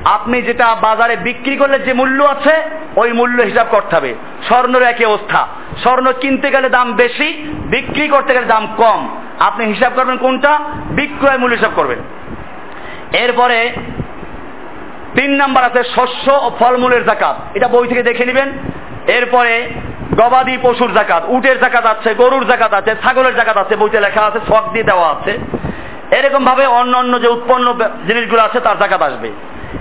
[0.05, 2.63] আপনি যেটা বাজারে বিক্রি করলে যে মূল্য আছে,
[2.97, 4.15] ওই মূল্য হিসাব করতে হবে।
[4.47, 5.49] স্বর্ণের একই অবস্থা।
[5.83, 7.33] স্বর্ণ কিনতে গেলে দাম বেশি,
[7.71, 10.59] বিক্রি করতে গেলে দাম কম। আপনি হিসাব করবেন কোনটা?
[10.91, 11.99] বিক্রয় মূল্য হিসাব করবেন।
[13.13, 13.73] এরপরে
[15.15, 18.53] তিন নাম্বার আছে শস্য ও ফলমূলের জাকাত। এটা বই থেকে দেখে নেবেন।
[19.07, 19.69] এরপরে
[20.17, 24.39] গবাদি পশুর জাকাত, উটের জাকাত আছে, গরুর জাকাত আছে, ছাগলের জাকাত আছে, বইতে লেখা আছে,
[24.49, 25.39] শখ দিয়ে দেওয়া আছে।
[26.17, 27.73] এরকম ভাবে অন্য অন্য যে উৎপন্ন
[28.07, 29.31] জিনিসগুলো আছে, তার জাকাত আসবে।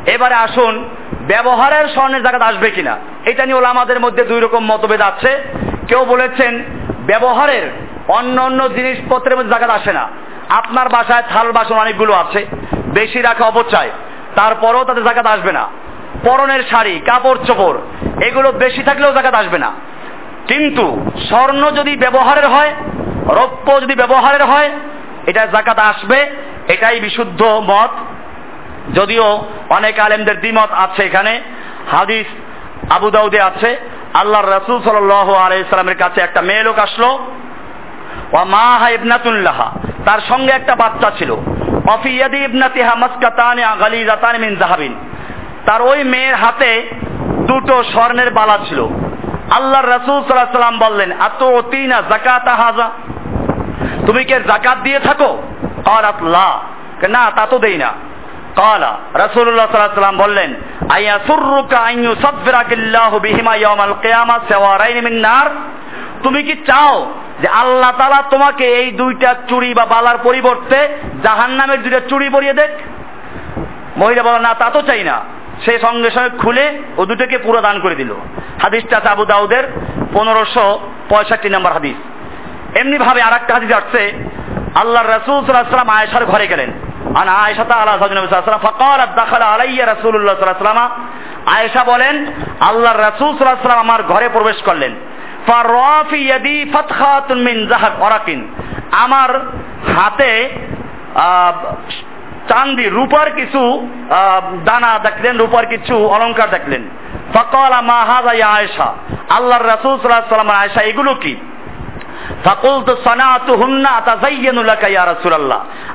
[0.06, 0.90] এবারে আসুন,
[1.28, 2.98] ব্যবহারের স্বর্ণের জাকাত আসবে কিনা?
[3.26, 5.44] এটা নিয়ে আমাদের মধ্যে দুই রকম মতভেদ আছে।
[5.88, 6.64] কেউ বলেছেন,
[7.08, 10.10] ব্যবহারের অন্য অন্য জিনিসপত্রের মধ্যে জাকাত আসে না।
[10.50, 13.90] আপনার বাসায় থাল, বাসন অনেকগুলো আছে। বেশি রাখা অপচয়।
[14.36, 15.68] তারপরেও তাদের জাকাত আসবে না।
[16.24, 17.78] পরনের শাড়ি, কাপড় চোপড়,
[18.28, 19.72] এগুলো বেশি থাকলেও জাকাত আসবে না।
[20.48, 22.74] কিন্তু স্বর্ণ যদি ব্যবহারের হয়,
[23.28, 24.72] রৌপ্য যদি ব্যবহারের হয়,
[25.28, 26.26] এটা জাকাত আসবে।
[26.68, 27.90] এটাই বিশুদ্ধ মত।
[28.98, 31.42] যদিও অনেক আলেমদের দ্বিমত আছে এখানে।
[31.92, 32.28] হাদিস
[32.92, 33.78] আবু দাউদে আছে।
[34.14, 37.26] আল্লাহ রসুল সাল আলাইসালামের কাছে একটা মেয়ে লোক আসলো।
[38.34, 39.72] ও মা হা ইবনাতুল্লাহা
[40.06, 41.32] তার সঙ্গে একটা বাচ্চা ছিল।
[41.88, 42.96] অফিয়াদি ইবনাতিহা
[43.80, 44.56] গালিজাতানি মিন
[45.66, 46.90] তার ওই মেয়ের হাতে
[47.48, 48.88] দুটো স্বর্ণের বালা ছিল।
[49.86, 51.44] রসুল সাল্লাহ সাল্লাম বললেন আত
[52.10, 52.90] জাকাত হাজা
[54.06, 55.42] তুমি কে জাকাত দিয়ে থাকো?
[56.22, 56.60] লা।
[57.10, 57.92] না, তা তো দেই না।
[58.56, 60.54] কালা। রাসূলুল্লাহ সাল্লাল্লাহু আলাইহি বললেন
[60.90, 62.06] আইয়াসুররুকা আন
[63.20, 65.50] বিহিমা ইয়াওমাল কিয়ামা, সাওয়ারাইন মিন নার?
[66.24, 70.88] তুমি কি চাও যে আল্লাহ তাআলা তোমাকে এই দুইটা চুড়ি বা বালার পরিবর্তে
[71.24, 72.70] জাহান্নামের দুইটা চুড়ি পরিয়ে দেখ?
[73.98, 75.22] মহিলা বলে, না, তা তো চাই না।
[75.66, 78.14] সে সঙ্গে সঙ্গে খুলে ও দুটোকে পুরো দান করে দিল।
[78.62, 79.64] হাদিসটা আবু দাউদের
[80.14, 81.96] পনেরোশো পঁয়ষট্টি নম্বর হাদিস।
[82.78, 84.14] এমনি ভাবে আর একটা হাদিস আসছে
[84.76, 86.72] আল্লাহ রসুল সাল্লাম আয়েশার ঘরে গেলেন।
[91.46, 92.26] আয়েশা বলেন,
[92.60, 94.96] আল্লাহর রাসূল আমার ঘরে প্রবেশ করলেন।
[98.92, 99.30] আমার
[99.96, 100.50] হাতে
[102.48, 103.88] চান্দি, রূপার কিছু
[104.66, 106.90] দানা দেখলেন, রূপার কিছু অলংকার দেখলেন।
[107.34, 108.94] ফকাল মা হাজা ইয়া আয়েশা।
[109.30, 111.36] আল্লাহর রাসূল সাল্লাল্লাহু আয়েশা, এগুলো কি?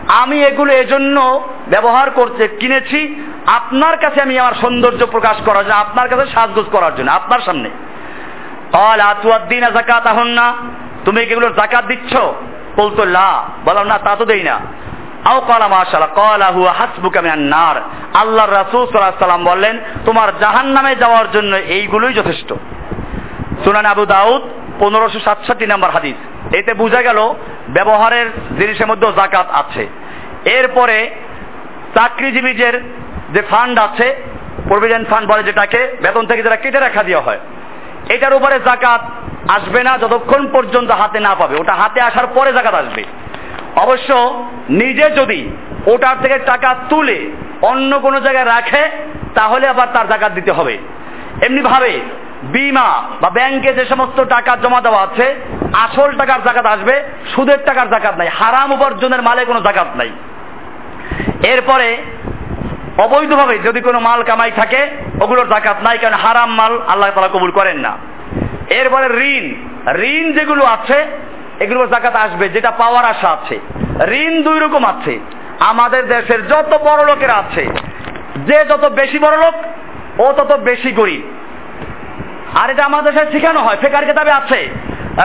[0.08, 6.08] আমি এগুলো এজন্য ব্যবহার করতে, কিনেছি। আপনার কাছে আমি আমার সৌন্দর্য প্রকাশ করার জন্য, আপনার
[6.08, 7.70] কাছে সাজগোজ করার জন্য, আপনার সামনে।
[8.73, 10.45] قال আতুয়াদ্দিনা যাকাতাহুন্না
[11.05, 12.13] তুমি কি এগুলোর যাকাত দিচ্ছ
[12.75, 13.29] বলতো লা
[13.65, 14.55] বললাম না তা তো দেই না
[15.25, 17.77] আও কালা মাশাআল্লাহ কালা হুয়া হাসবুকা মিনান নার
[18.13, 19.75] আল্লাহর রাসূল সাল্লাল্লাহু আলাইহি সাল্লাম বললেন
[20.05, 22.49] তোমার জাহান্নামে যাওয়ার জন্য এইগুলোই যথেষ্ট
[23.63, 24.41] সুনান আবু দাউদ
[24.79, 26.17] পনেরোশো সাতষট্টি নাম্বার হাদিস
[26.59, 27.19] এতে বোঝা গেল
[27.67, 28.27] ব্যবহারের
[28.59, 29.83] জিনিসের মধ্যে জাকাত আছে
[30.57, 30.97] এরপরে
[31.95, 32.75] চাকরিজীবীদের
[33.33, 34.07] যে ফান্ড আছে
[34.67, 37.41] প্রভিডেন্ট ফান্ড বলে যেটাকে বেতন থেকে যেটা কেটে রাখা দেওয়া হয়
[38.08, 39.00] এটার উপরে জাকাত
[39.50, 43.04] আসবে না যতক্ষণ পর্যন্ত হাতে না পাবে। ওটা হাতে আসার পরে জাকাত আসবে।
[43.76, 45.50] অবশ্য নিজে যদি
[45.86, 47.30] ওটার থেকে টাকা তুলে
[47.62, 48.90] অন্য কোনো জায়গায় রাখে,
[49.34, 50.78] তাহলে আবার তার জাকাত দিতে হবে।
[51.42, 52.00] এমনি ভাবে
[52.42, 55.34] বিমা বা ব্যাংকে যে সমস্ত টাকা জমা দেওয়া আছে,
[55.72, 57.02] আসল টাকার জাকাত আসবে,
[57.34, 60.10] সুদের টাকার জাকাত নাই, হারাম উপার্জনের মালে কোনো জাকাত নাই।
[61.42, 61.96] এরপরে
[62.98, 64.86] অবৈধভাবে যদি কোনো মাল কামাই থাকে
[65.20, 67.92] ওগুলোর জাকাত নাই, কারণ হারাম মাল আল্লাহ তালা কবুল করেন না।
[68.70, 69.44] এরপরে ঋণ।
[70.00, 71.06] ঋণ যেগুলো আছে
[71.60, 73.58] এগুলো জাকাত আসবে, যেটা পাওয়ার আশা আছে।
[74.08, 75.20] ঋণ দুই রকম আছে।
[75.60, 77.66] আমাদের দেশের যত বড় লোকেরা আছে,
[78.46, 79.54] যে যত বেশি বড় লোক,
[80.20, 81.22] ও তত বেশি গরিব।
[82.54, 84.60] আর এটা আমাদের দেশে শেখানো হয়, ফেকার কেতাবে আছে।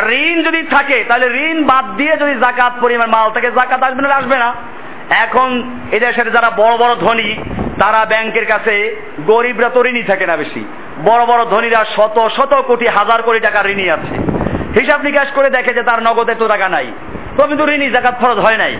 [0.09, 4.15] ঋণ যদি থাকে, তাহলে ঋণ বাদ দিয়ে যদি জাকাত পরিমাণ মাল থাকে জাকাত আসবে না
[4.15, 4.53] আসবে না।
[5.09, 7.35] এখন এদেশের যারা বড় বড় ধনী
[7.79, 8.95] তারা ব্যাংকের কাছে
[9.27, 10.65] গরিবরা তো ঋণই থাকে না বেশি।
[11.05, 14.15] বড় বড় ধনীরা শত শত কোটি, হাজার কোটি টাকা ঋণই আছে।
[14.79, 16.91] হিসাব নিকাশ করে দেখে যে তার নগদে তো টাকা নাই।
[17.37, 18.77] তো কিন্তু জাকাত ফরজ হয় নাই।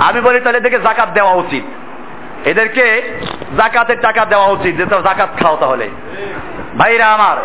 [0.00, 1.64] আমি বলি, তাহলে এদেরকে জাকাত দেওয়া উচিত।
[2.46, 3.02] এদেরকে
[3.56, 5.88] জাকাতের টাকা দেওয়া উচিত, যে তোর জাকাত খাও তাহলে।
[6.78, 7.36] ভাইরা আমার,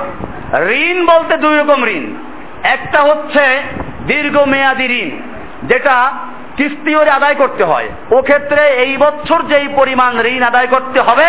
[0.69, 2.15] ঋণ বলতে দুই রকম ঋণ।
[2.63, 3.63] একটা হচ্ছে
[4.07, 5.21] দীর্ঘমেয়াদী ঋণ,
[5.63, 6.11] যেটা
[6.57, 11.25] কিস্তি ওরে আদায় করতে হয়। ও ক্ষেত্রে এই বছর যেই পরিমাণ ঋণ আদায় করতে হবে,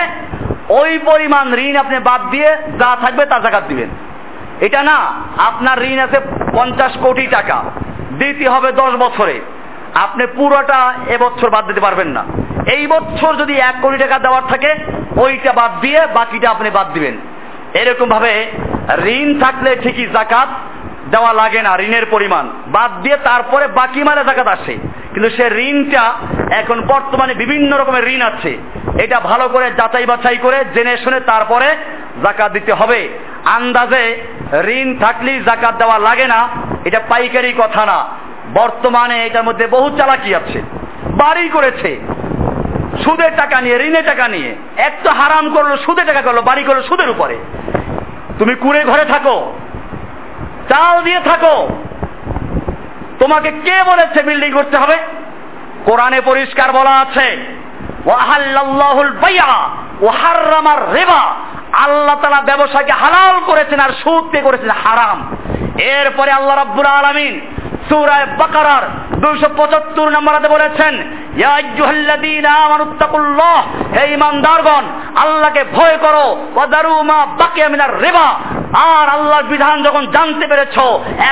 [0.68, 3.88] ওই পরিমাণ ঋণ আপনি বাদ দিয়ে যা থাকবে তা জাকাত দিবেন।
[4.60, 6.20] এটা না, আপনার ঋণ আছে
[6.52, 7.62] পঞ্চাশ কোটি টাকা।
[8.18, 9.40] দিতে হবে দশ বছরে।
[9.94, 12.24] আপনি পুরোটা এবছর বাদ দিতে পারবেন না।
[12.72, 14.74] এই বছর যদি এক কোটি টাকা দেওয়ার থাকে,
[15.16, 17.16] ওইটা বাদ দিয়ে বাকিটা আপনি বাদ দিবেন।
[17.74, 18.46] এরকম ভাবে
[19.04, 20.48] ঋণ থাকলে ঠিকই জাকাত
[21.10, 24.76] দেওয়া লাগে না, ঋণের পরিমাণ। বাদ দিয়ে তারপরে বাকি মালে জাকাত আসে।
[25.14, 26.14] কিন্তু সে ঋণটা
[26.50, 28.58] এখন বর্তমানে বিভিন্ন রকমের ঋণ আছে।
[29.02, 31.76] এটা ভালো করে যাচাই বাছাই করে জেনে শুনে তারপরে
[32.22, 33.08] জাকাত দিতে হবে।
[33.44, 34.22] আন্দাজে
[34.64, 36.48] ঋণ থাকলেই জাকাত দেওয়া লাগে না,
[36.84, 38.04] এটা পাইকারি কথা না।
[38.54, 40.62] বর্তমানে এটার মধ্যে বহু চালাকি আছে।
[41.04, 42.00] বাড়ি করেছে।
[43.04, 47.10] সুদের টাকা নিয়ে, ঋণের টাকা নিয়ে। এক হারাম করল সুদে টাকা করল, বাড়ি করল সুদের
[47.10, 47.36] উপরে।
[48.38, 49.52] তুমি কুড়ে ঘরে থাকো।
[50.68, 51.68] চাল দিয়ে থাকো।
[53.18, 54.96] তোমাকে কে বলেছে বিল্ডিং করতে হবে?
[55.84, 57.36] কোরআনে পরিষ্কার বলা আছে
[60.94, 61.34] রিবা।
[61.72, 65.36] আল্লাহ তাআলা ব্যবসাকে হালাল করেছেন আর সুদ পে করেছেন হারাম।
[65.78, 67.40] এরপরে আল্লাহ রাব্বুল আলামিন
[67.88, 68.82] সূরায় বাকারার
[69.20, 71.02] 275 নম্বরে বলেছেন
[71.46, 73.66] আইয়ুহাল্লাযীনা আমানুত্তাকুল্লাহ
[73.98, 74.82] হে ঈমানদারগণ,
[75.16, 76.46] আল্লাহকে ভয় করো।
[78.00, 78.34] রিবা।
[78.76, 80.78] আর আল্লাহর বিধান যখন জানতে পেরেছ,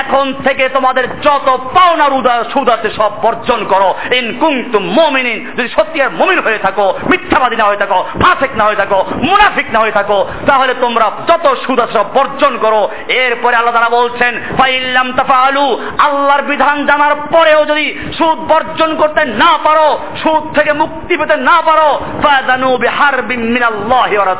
[0.01, 5.69] এখন থেকে তোমাদের যত পাওনার উদা সুদ আছে সব বর্জন করো। ইন কুনতুম মুমিনিন, যদি
[5.69, 9.91] সত্যিকার মুমিন হয়ে থাকো, মিথ্যাবাদী না হয়ে থাকো, ফাসিক না হয়ে থাকো, মুনাফিক না হয়ে
[9.91, 15.81] থাকো, তাহলে তোমরা যত সুদ আছে সব বর্জন করো। এরপরে আল্লাহ তাআলা বলছেন, ফাইল্লাম তাফালু
[15.97, 21.61] আল্লাহর বিধান জানার পরেও যদি সুদ বর্জন করতে না পারো, সুদ থেকে মুক্তি পেতে না
[21.65, 24.35] পারো, ফাযানু বিহারবিন মিনাল্লাহি ওয়া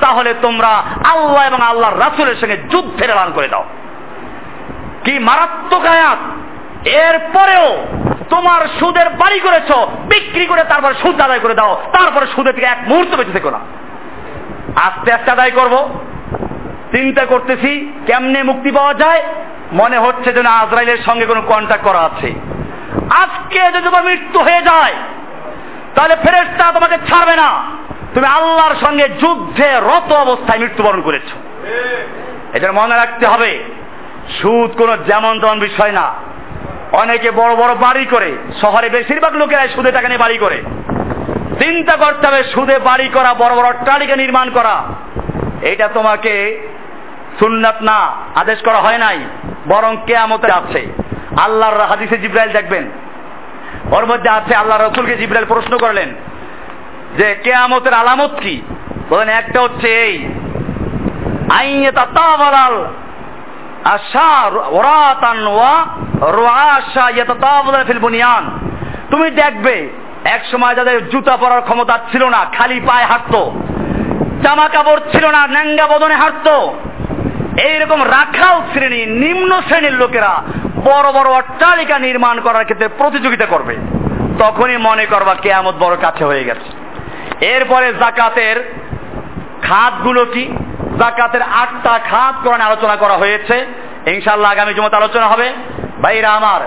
[0.00, 0.72] তাহলে তোমরা
[1.04, 3.64] আল্লাহ এবং আল্লাহর রাসূলের সঙ্গে যুদ্ধের এলান করে দাও।
[5.04, 6.18] কি মারাত্মক আয়াত।
[6.88, 7.86] এরপরেও
[8.30, 9.72] তোমার সুদের বাড়ি করেছ,
[10.08, 13.58] বিক্রি করে তারপর সুদ আদায় করে দাও, তারপরে সুদের থেকে এক মুহূর্ত বেঁচে থেকো না।
[14.76, 15.98] আস্তে আস্তে আদায় করব।
[16.92, 19.22] চিন্তা করতেছি, কেমনে মুক্তি পাওয়া যায়?
[19.72, 22.34] মনে হচ্ছে যেন আজরাইলের সঙ্গে কোনো কন্ট্যাক্ট করা আছে।
[23.10, 24.94] আজকে যদি তোমার মৃত্যু হয়ে যায়,
[25.94, 27.64] তাহলে ফেরেস্তা তোমাকে ছাড়বে না।
[28.14, 31.51] তুমি আল্লাহর সঙ্গে যুদ্ধে রত অবস্থায় মৃত্যুবরণ করেছ।
[32.52, 33.64] এটা মনে রাখতে হবে,
[34.42, 36.14] সুদ কোনো যেমন তেমন বিষয় না।
[36.92, 40.62] অনেকে বড় বড় বাড়ি করে, শহরে বেশিরভাগ লোকেরাই সুদে টাকা নিয়ে বাড়ি করে।
[41.58, 44.84] চিন্তা করতে হবে, সুদে বাড়ি করা, বড় বড় অট্টালিকা নির্মাণ করা।
[45.62, 46.34] এটা তোমাকে
[47.38, 47.98] সুন্নাত না,
[48.34, 49.18] আদেশ করা হয় নাই,
[49.68, 50.86] বরং কেয়ামতে আছে।
[51.40, 52.90] আল্লাহর হাদিসে জিব্রাইল দেখবেন।
[53.92, 56.14] ওর মধ্যে আছে, আল্লাহ রসুলকে জিব্রাইল প্রশ্ন করলেন
[57.16, 58.62] যে, কেয়ামতের আলামত কি?
[59.10, 60.28] বলেন, একটা হচ্ছে এই
[67.98, 68.58] বুনিয়ান।
[69.10, 69.90] তুমি দেখবে,
[70.24, 73.60] এক সময় যাদের জুতা পরার ক্ষমতা ছিল না, খালি পায়ে হাঁটতো
[74.42, 76.74] জামা কাপড় ছিল না, ন্যাঙ্গা বদনে হাঁটতো,
[77.58, 80.42] এইরকম রাখাল শ্রেণি, নিম্ন শ্রেণির লোকেরা
[80.84, 83.76] বড় বড় অট্টালিকা নির্মাণ করার ক্ষেত্রে প্রতিযোগিতা করবে।
[84.38, 86.82] তখনই মনে করবা কেয়ামত বড় কাছে হয়ে গেছে।
[87.44, 88.74] এরপরে জাকাতের
[89.62, 90.56] খাতগুলো কি?
[90.98, 93.66] জাকাতের আটটা খাত কোরআনে আলোচনা করা হয়েছে।
[94.06, 95.52] ইনশাল্লাহ আগামী জমত আলোচনা হবে।
[96.02, 96.60] ভাইরা আমার,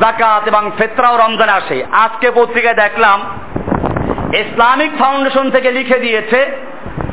[0.00, 3.20] জাকাত এবং ফেতরাও রমজানে আসে। আজকে পত্রিকায় দেখলাম,
[4.34, 6.56] ইসলামিক ফাউন্ডেশন থেকে লিখে দিয়েছে,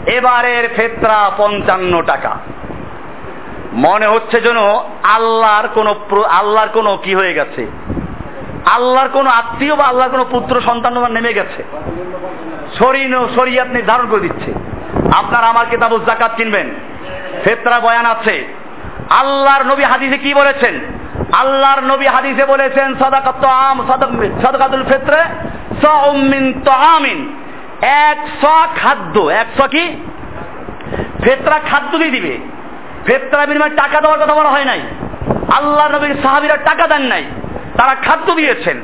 [0.05, 2.37] এবারের ফেতরা পঞ্চান্ন টাকা।
[3.73, 4.57] মনে হচ্ছে যেন
[5.03, 5.87] আল্লাহর কোন
[6.23, 7.67] আল্লাহর কোন কি হয়ে গেছে?
[8.65, 11.63] আল্লাহর কোন আত্মীয় বা আল্লাহর কোন পুত্র সন্তান নেমে গেছে।
[12.79, 14.76] শরীর শরিয়াত নির্ধারণ করে দিচ্ছে।
[15.15, 16.69] আপনার আমার কিতাবুল জাকাত কিনবেন।
[17.43, 18.53] ফেতরা বয়ান আছে।
[19.09, 20.79] আল্লাহর নবী হাদিসে কি বলেছেন?
[21.33, 23.87] আল্লাহর নবী হাদিসে বলেছেন, সাদাকাত আম
[24.41, 25.21] সাদাকাতুল ফিত্রে
[25.81, 27.37] সাউমিন তাআমিন।
[27.81, 28.45] এক স
[28.81, 29.95] খাদ্য, এক স কি?
[31.23, 32.37] ফেতরা খাদ্য দিয়ে দিবে।
[33.05, 34.81] ফেতরা বিনিময়ে টাকা দেওয়ার কথা বলা হয় নাই।
[35.55, 37.23] আল্লাহ নবীর সাহাবিরা টাকা দেন নাই।
[37.77, 38.81] তারা খাদ্য দিয়েছেন।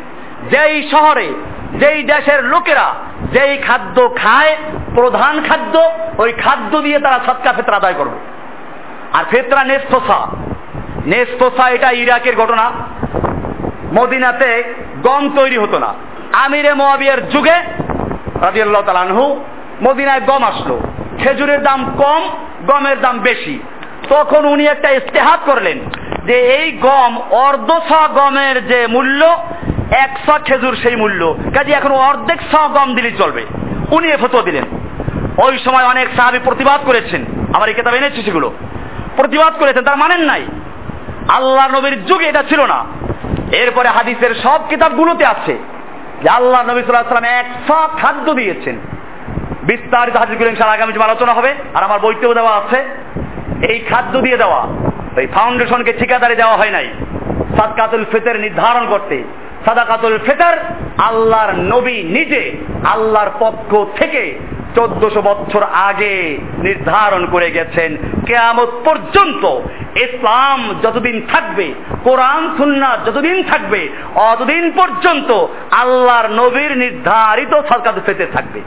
[0.51, 1.33] যেই শহরে
[1.73, 2.93] যেই দেশের লোকেরা
[3.31, 4.57] যেই খাদ্য খায়,
[4.95, 8.19] প্রধান খাদ্য, ওই খাদ্য দিয়ে তারা সৎকা ফেতরা আদায় করবে।
[9.13, 10.27] আর ফেতরা নেস্তোসা
[11.05, 12.71] নেস্তোসা এটা ইরাকের ঘটনা।
[13.93, 14.73] মদিনাতে
[15.03, 15.93] গম তৈরি হতো না।
[16.33, 17.55] আমিরে মোয়াবিয়ার যুগে
[18.41, 19.43] রাজিয়াল্লাহ তালানহু
[19.83, 20.79] মদিনায় গম আসলো।
[21.17, 22.29] খেজুরের দাম কম,
[22.67, 23.59] গমের দাম বেশি।
[24.09, 25.79] তখন উনি একটা ইস্তেহাত করলেন
[26.25, 29.37] যে এই গম অর্ধশ গমের যে মূল্য
[29.97, 33.45] একশো খেজুর সেই মূল্য। কাজে এখন অর্ধেক শ গম দিলেই চলবে।
[33.91, 34.63] উনি এ ফটো দিলেন।
[35.37, 38.53] ওই সময় অনেক সাহাবি প্রতিবাদ করেছেন। আমার এই কেতাব এনেছি সেগুলো।
[39.15, 40.45] প্রতিবাদ করেছেন, তার মানেন নাই।
[41.29, 42.85] আল্লাহ নবীর যুগে এটা ছিল না।
[43.51, 45.57] এরপরে হাদিসের সব কিতাবগুলোতে আছে
[46.23, 48.75] যে আল্লাহ নবী সাল্লাহ সাল্লাম একশো খাদ্য দিয়েছেন।
[49.63, 52.85] বিস্তারিত হাদিসগুলো ইনশাল আগামী আলোচনা হবে। আর আমার বইতেও দেওয়া আছে।
[53.67, 54.67] এই খাদ্য দিয়ে দেওয়া।
[55.17, 56.87] ওই ফাউন্ডেশনকে ঠিকাদারি দেওয়া হয় নাই।
[57.57, 59.23] সাদকাতুল ফিতর নির্ধারণ করতে।
[59.65, 60.57] সাদাকাতুল ফিতর
[60.97, 62.51] আল্লাহর নবী নিজে
[62.83, 64.39] আল্লাহর পক্ষ থেকে
[64.75, 69.45] চোদ্দশো বছর আগে নির্ধারণ করে গেছেন কেয়ামত পর্যন্ত
[69.97, 71.73] ইসলাম যতদিন থাকবে,
[72.03, 78.61] কোরআন সুন্না যতদিন থাকবে, অতদিন পর্যন্ত আল্লাহর নবীর নির্ধারিত সরকার ফেতে থাকবে।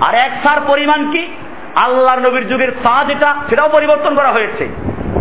[0.00, 1.26] আর এক সার পরিমাণ কি?
[1.74, 4.68] আল্লাহর নবীর যুগের সা যেটা সেটাও পরিবর্তন করা হয়েছে।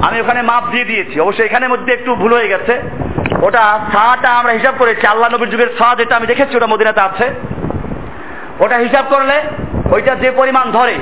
[0.02, 2.82] আমি ওখানে মাপ দিয়ে দিয়েছি। অবশ্যই এখানে মধ্যে একটু ভুল হয়ে গেছে।
[3.42, 7.30] ওটা সাটা আমরা হিসাব করেছি। আল্লাহ নবীর যুগের সা যেটা, আমি দেখেছি ওটা মদিনাতে আছে।
[8.60, 9.42] ওটা হিসাব করলে
[9.92, 10.96] ওইটা যে পরিমাণ ধরে,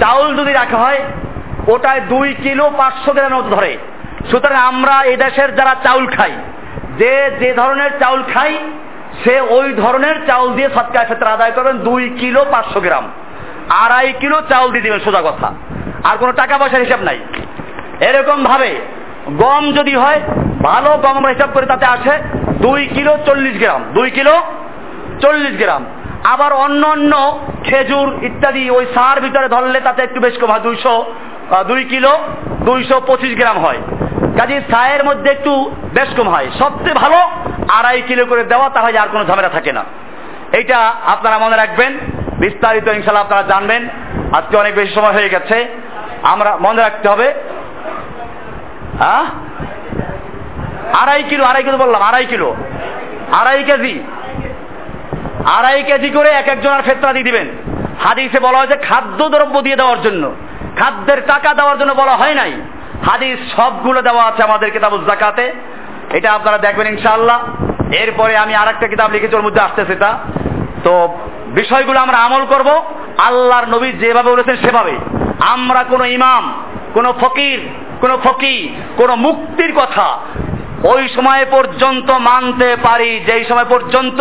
[0.00, 1.00] চাউল যদি রাখা হয়,
[1.66, 3.78] ওটায় দুই কিলো পাঁচশো গ্রামের মতো ধরে।
[4.30, 6.32] সুতরাং আমরা এই দেশের যারা চাউল খাই,
[6.98, 8.58] যে যে ধরনের চাউল খাই,
[9.24, 13.10] সে ওই ধরনের চাউল দিয়ে সৎকার ক্ষেত্রে আদায় করবেন। দুই কিলো পাঁচশো গ্রাম।
[13.68, 15.54] আড়াই কিলো চাউল দিয়ে দিবেন, সোজা কথা।
[16.04, 17.18] আর কোনো টাকা পয়সার হিসাব নাই।
[18.00, 18.76] এরকম ভাবে
[19.28, 20.20] গম যদি হয়,
[20.62, 22.18] ভালো গম আমরা হিসাব করে, তাতে আছে
[22.62, 24.40] দুই কিলো চল্লিশ গ্রাম, দুই কিলো
[25.20, 25.84] চল্লিশ গ্রাম।
[26.24, 31.12] আবার অন্য অন্য খেজুর ইত্যাদি ওই সার ভিতরে ধরলে তাতে একটু বেশ কম হয়, দুইশো
[31.68, 32.18] দুই কিলো
[32.60, 33.78] দুইশো পঁচিশ গ্রাম হয়।
[34.38, 37.16] কাজে সায়ের মধ্যে একটু বেশ কম হয়। সবচেয়ে ভালো
[37.68, 39.84] আড়াই কিলো করে দেওয়া, তাহলে আর কোনো ঝামেলা থাকে না।
[40.52, 41.98] এইটা আপনারা মনে রাখবেন।
[42.38, 43.88] বিস্তারিত ইনশাল্লাহ আপনারা জানবেন।
[44.32, 45.66] আজকে অনেক বেশি সময় হয়ে গেছে।
[46.22, 47.34] আমরা মনে রাখতে হবে
[48.98, 49.24] হ্যাঁ?
[50.94, 52.56] আড়াই কিলো আড়াই কিলো বললাম, আড়াই কিলো।
[53.32, 54.02] আড়াই কেজি।
[55.44, 57.46] আড়াই কেজি করে এক একজনের ফেতরা দিয়ে দিবেন।
[58.04, 60.34] হাদিসে বলা হয়েছে, খাদ্য দ্রব্য দিয়ে দেওয়ার জন্য।
[60.76, 62.52] খাদ্যের টাকা দেওয়ার জন্য বলা হয় নাই।
[63.10, 65.52] হাদিস সবগুলো দেওয়া আছে আমাদের কিতাবুল জাকাতে
[66.12, 67.44] এটা আপনারা দেখবেন ইনশাআল্লাহ।
[67.92, 70.18] এরপরে আমি আর একটা কিতাব লিখেছি ওর মধ্যে আসতেছে সেটা
[70.84, 72.82] তো বিষয়গুলো আমরা আমল করব।
[73.18, 74.98] আল্লাহর নবী যেভাবে বলেছেন সেভাবে।
[75.40, 76.62] আমরা কোনো ইমাম,
[76.94, 77.68] কোনো ফকির
[78.00, 78.56] কোন ফকি,
[78.96, 80.18] কোন মুক্তির কথা,
[80.84, 84.20] ওই সময় পর্যন্ত মানতে পারি যেই সময় পর্যন্ত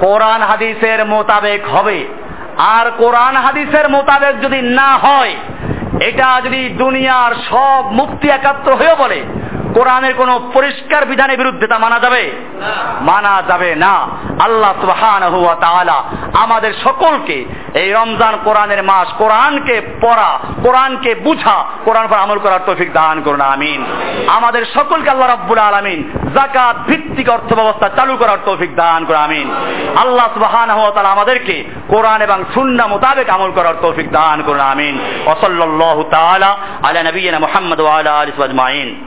[0.00, 1.98] কোরআন হাদিসের মোতাবেক হবে।
[2.58, 5.34] আর কোরআন হাদিসের মোতাবেক যদি না হয়,
[6.00, 9.22] এটা যদি দুনিয়ার সব মুক্তি একাত্র হয়ে বলে
[9.80, 12.32] কোরআনের কোন পরিষ্কার বিধানের বিরুদ্ধে তা মানা যাবে?
[13.00, 13.94] মানা যাবে না।
[14.40, 16.02] আল্লাহ সুবহানাহু ওয়া তাআলা
[16.38, 17.44] আমাদের সকলকে
[17.74, 23.40] এই রমজান কোরআনের মাস কোরআনকে পড়া, কোরআনকে বুঝা, কোরআন পর আমল করার তৌফিক দান করুন,
[23.40, 23.84] আমিন।
[24.26, 29.46] আমাদের সকলকে আল্লাহ রাব্বুল আলামিন যাকাত ভিত্তিক অর্থ ব্যবস্থা চালু করার তৌফিক দান করুন, আমিন।
[29.96, 34.98] আল্লাহ সুবহানাহু ওয়া তাআলা আমাদেরকে কোরআন এবং সুন্নাহ মোতাবেক আমল করার তৌফিক দান করুন, আমিন।
[35.26, 39.04] ওয়া সাল্লাল্লাহু তাআলা আলা নবিয়িনা মুহাম্মদ ওয়া আলা আলিহি ওয়া আজমাইন।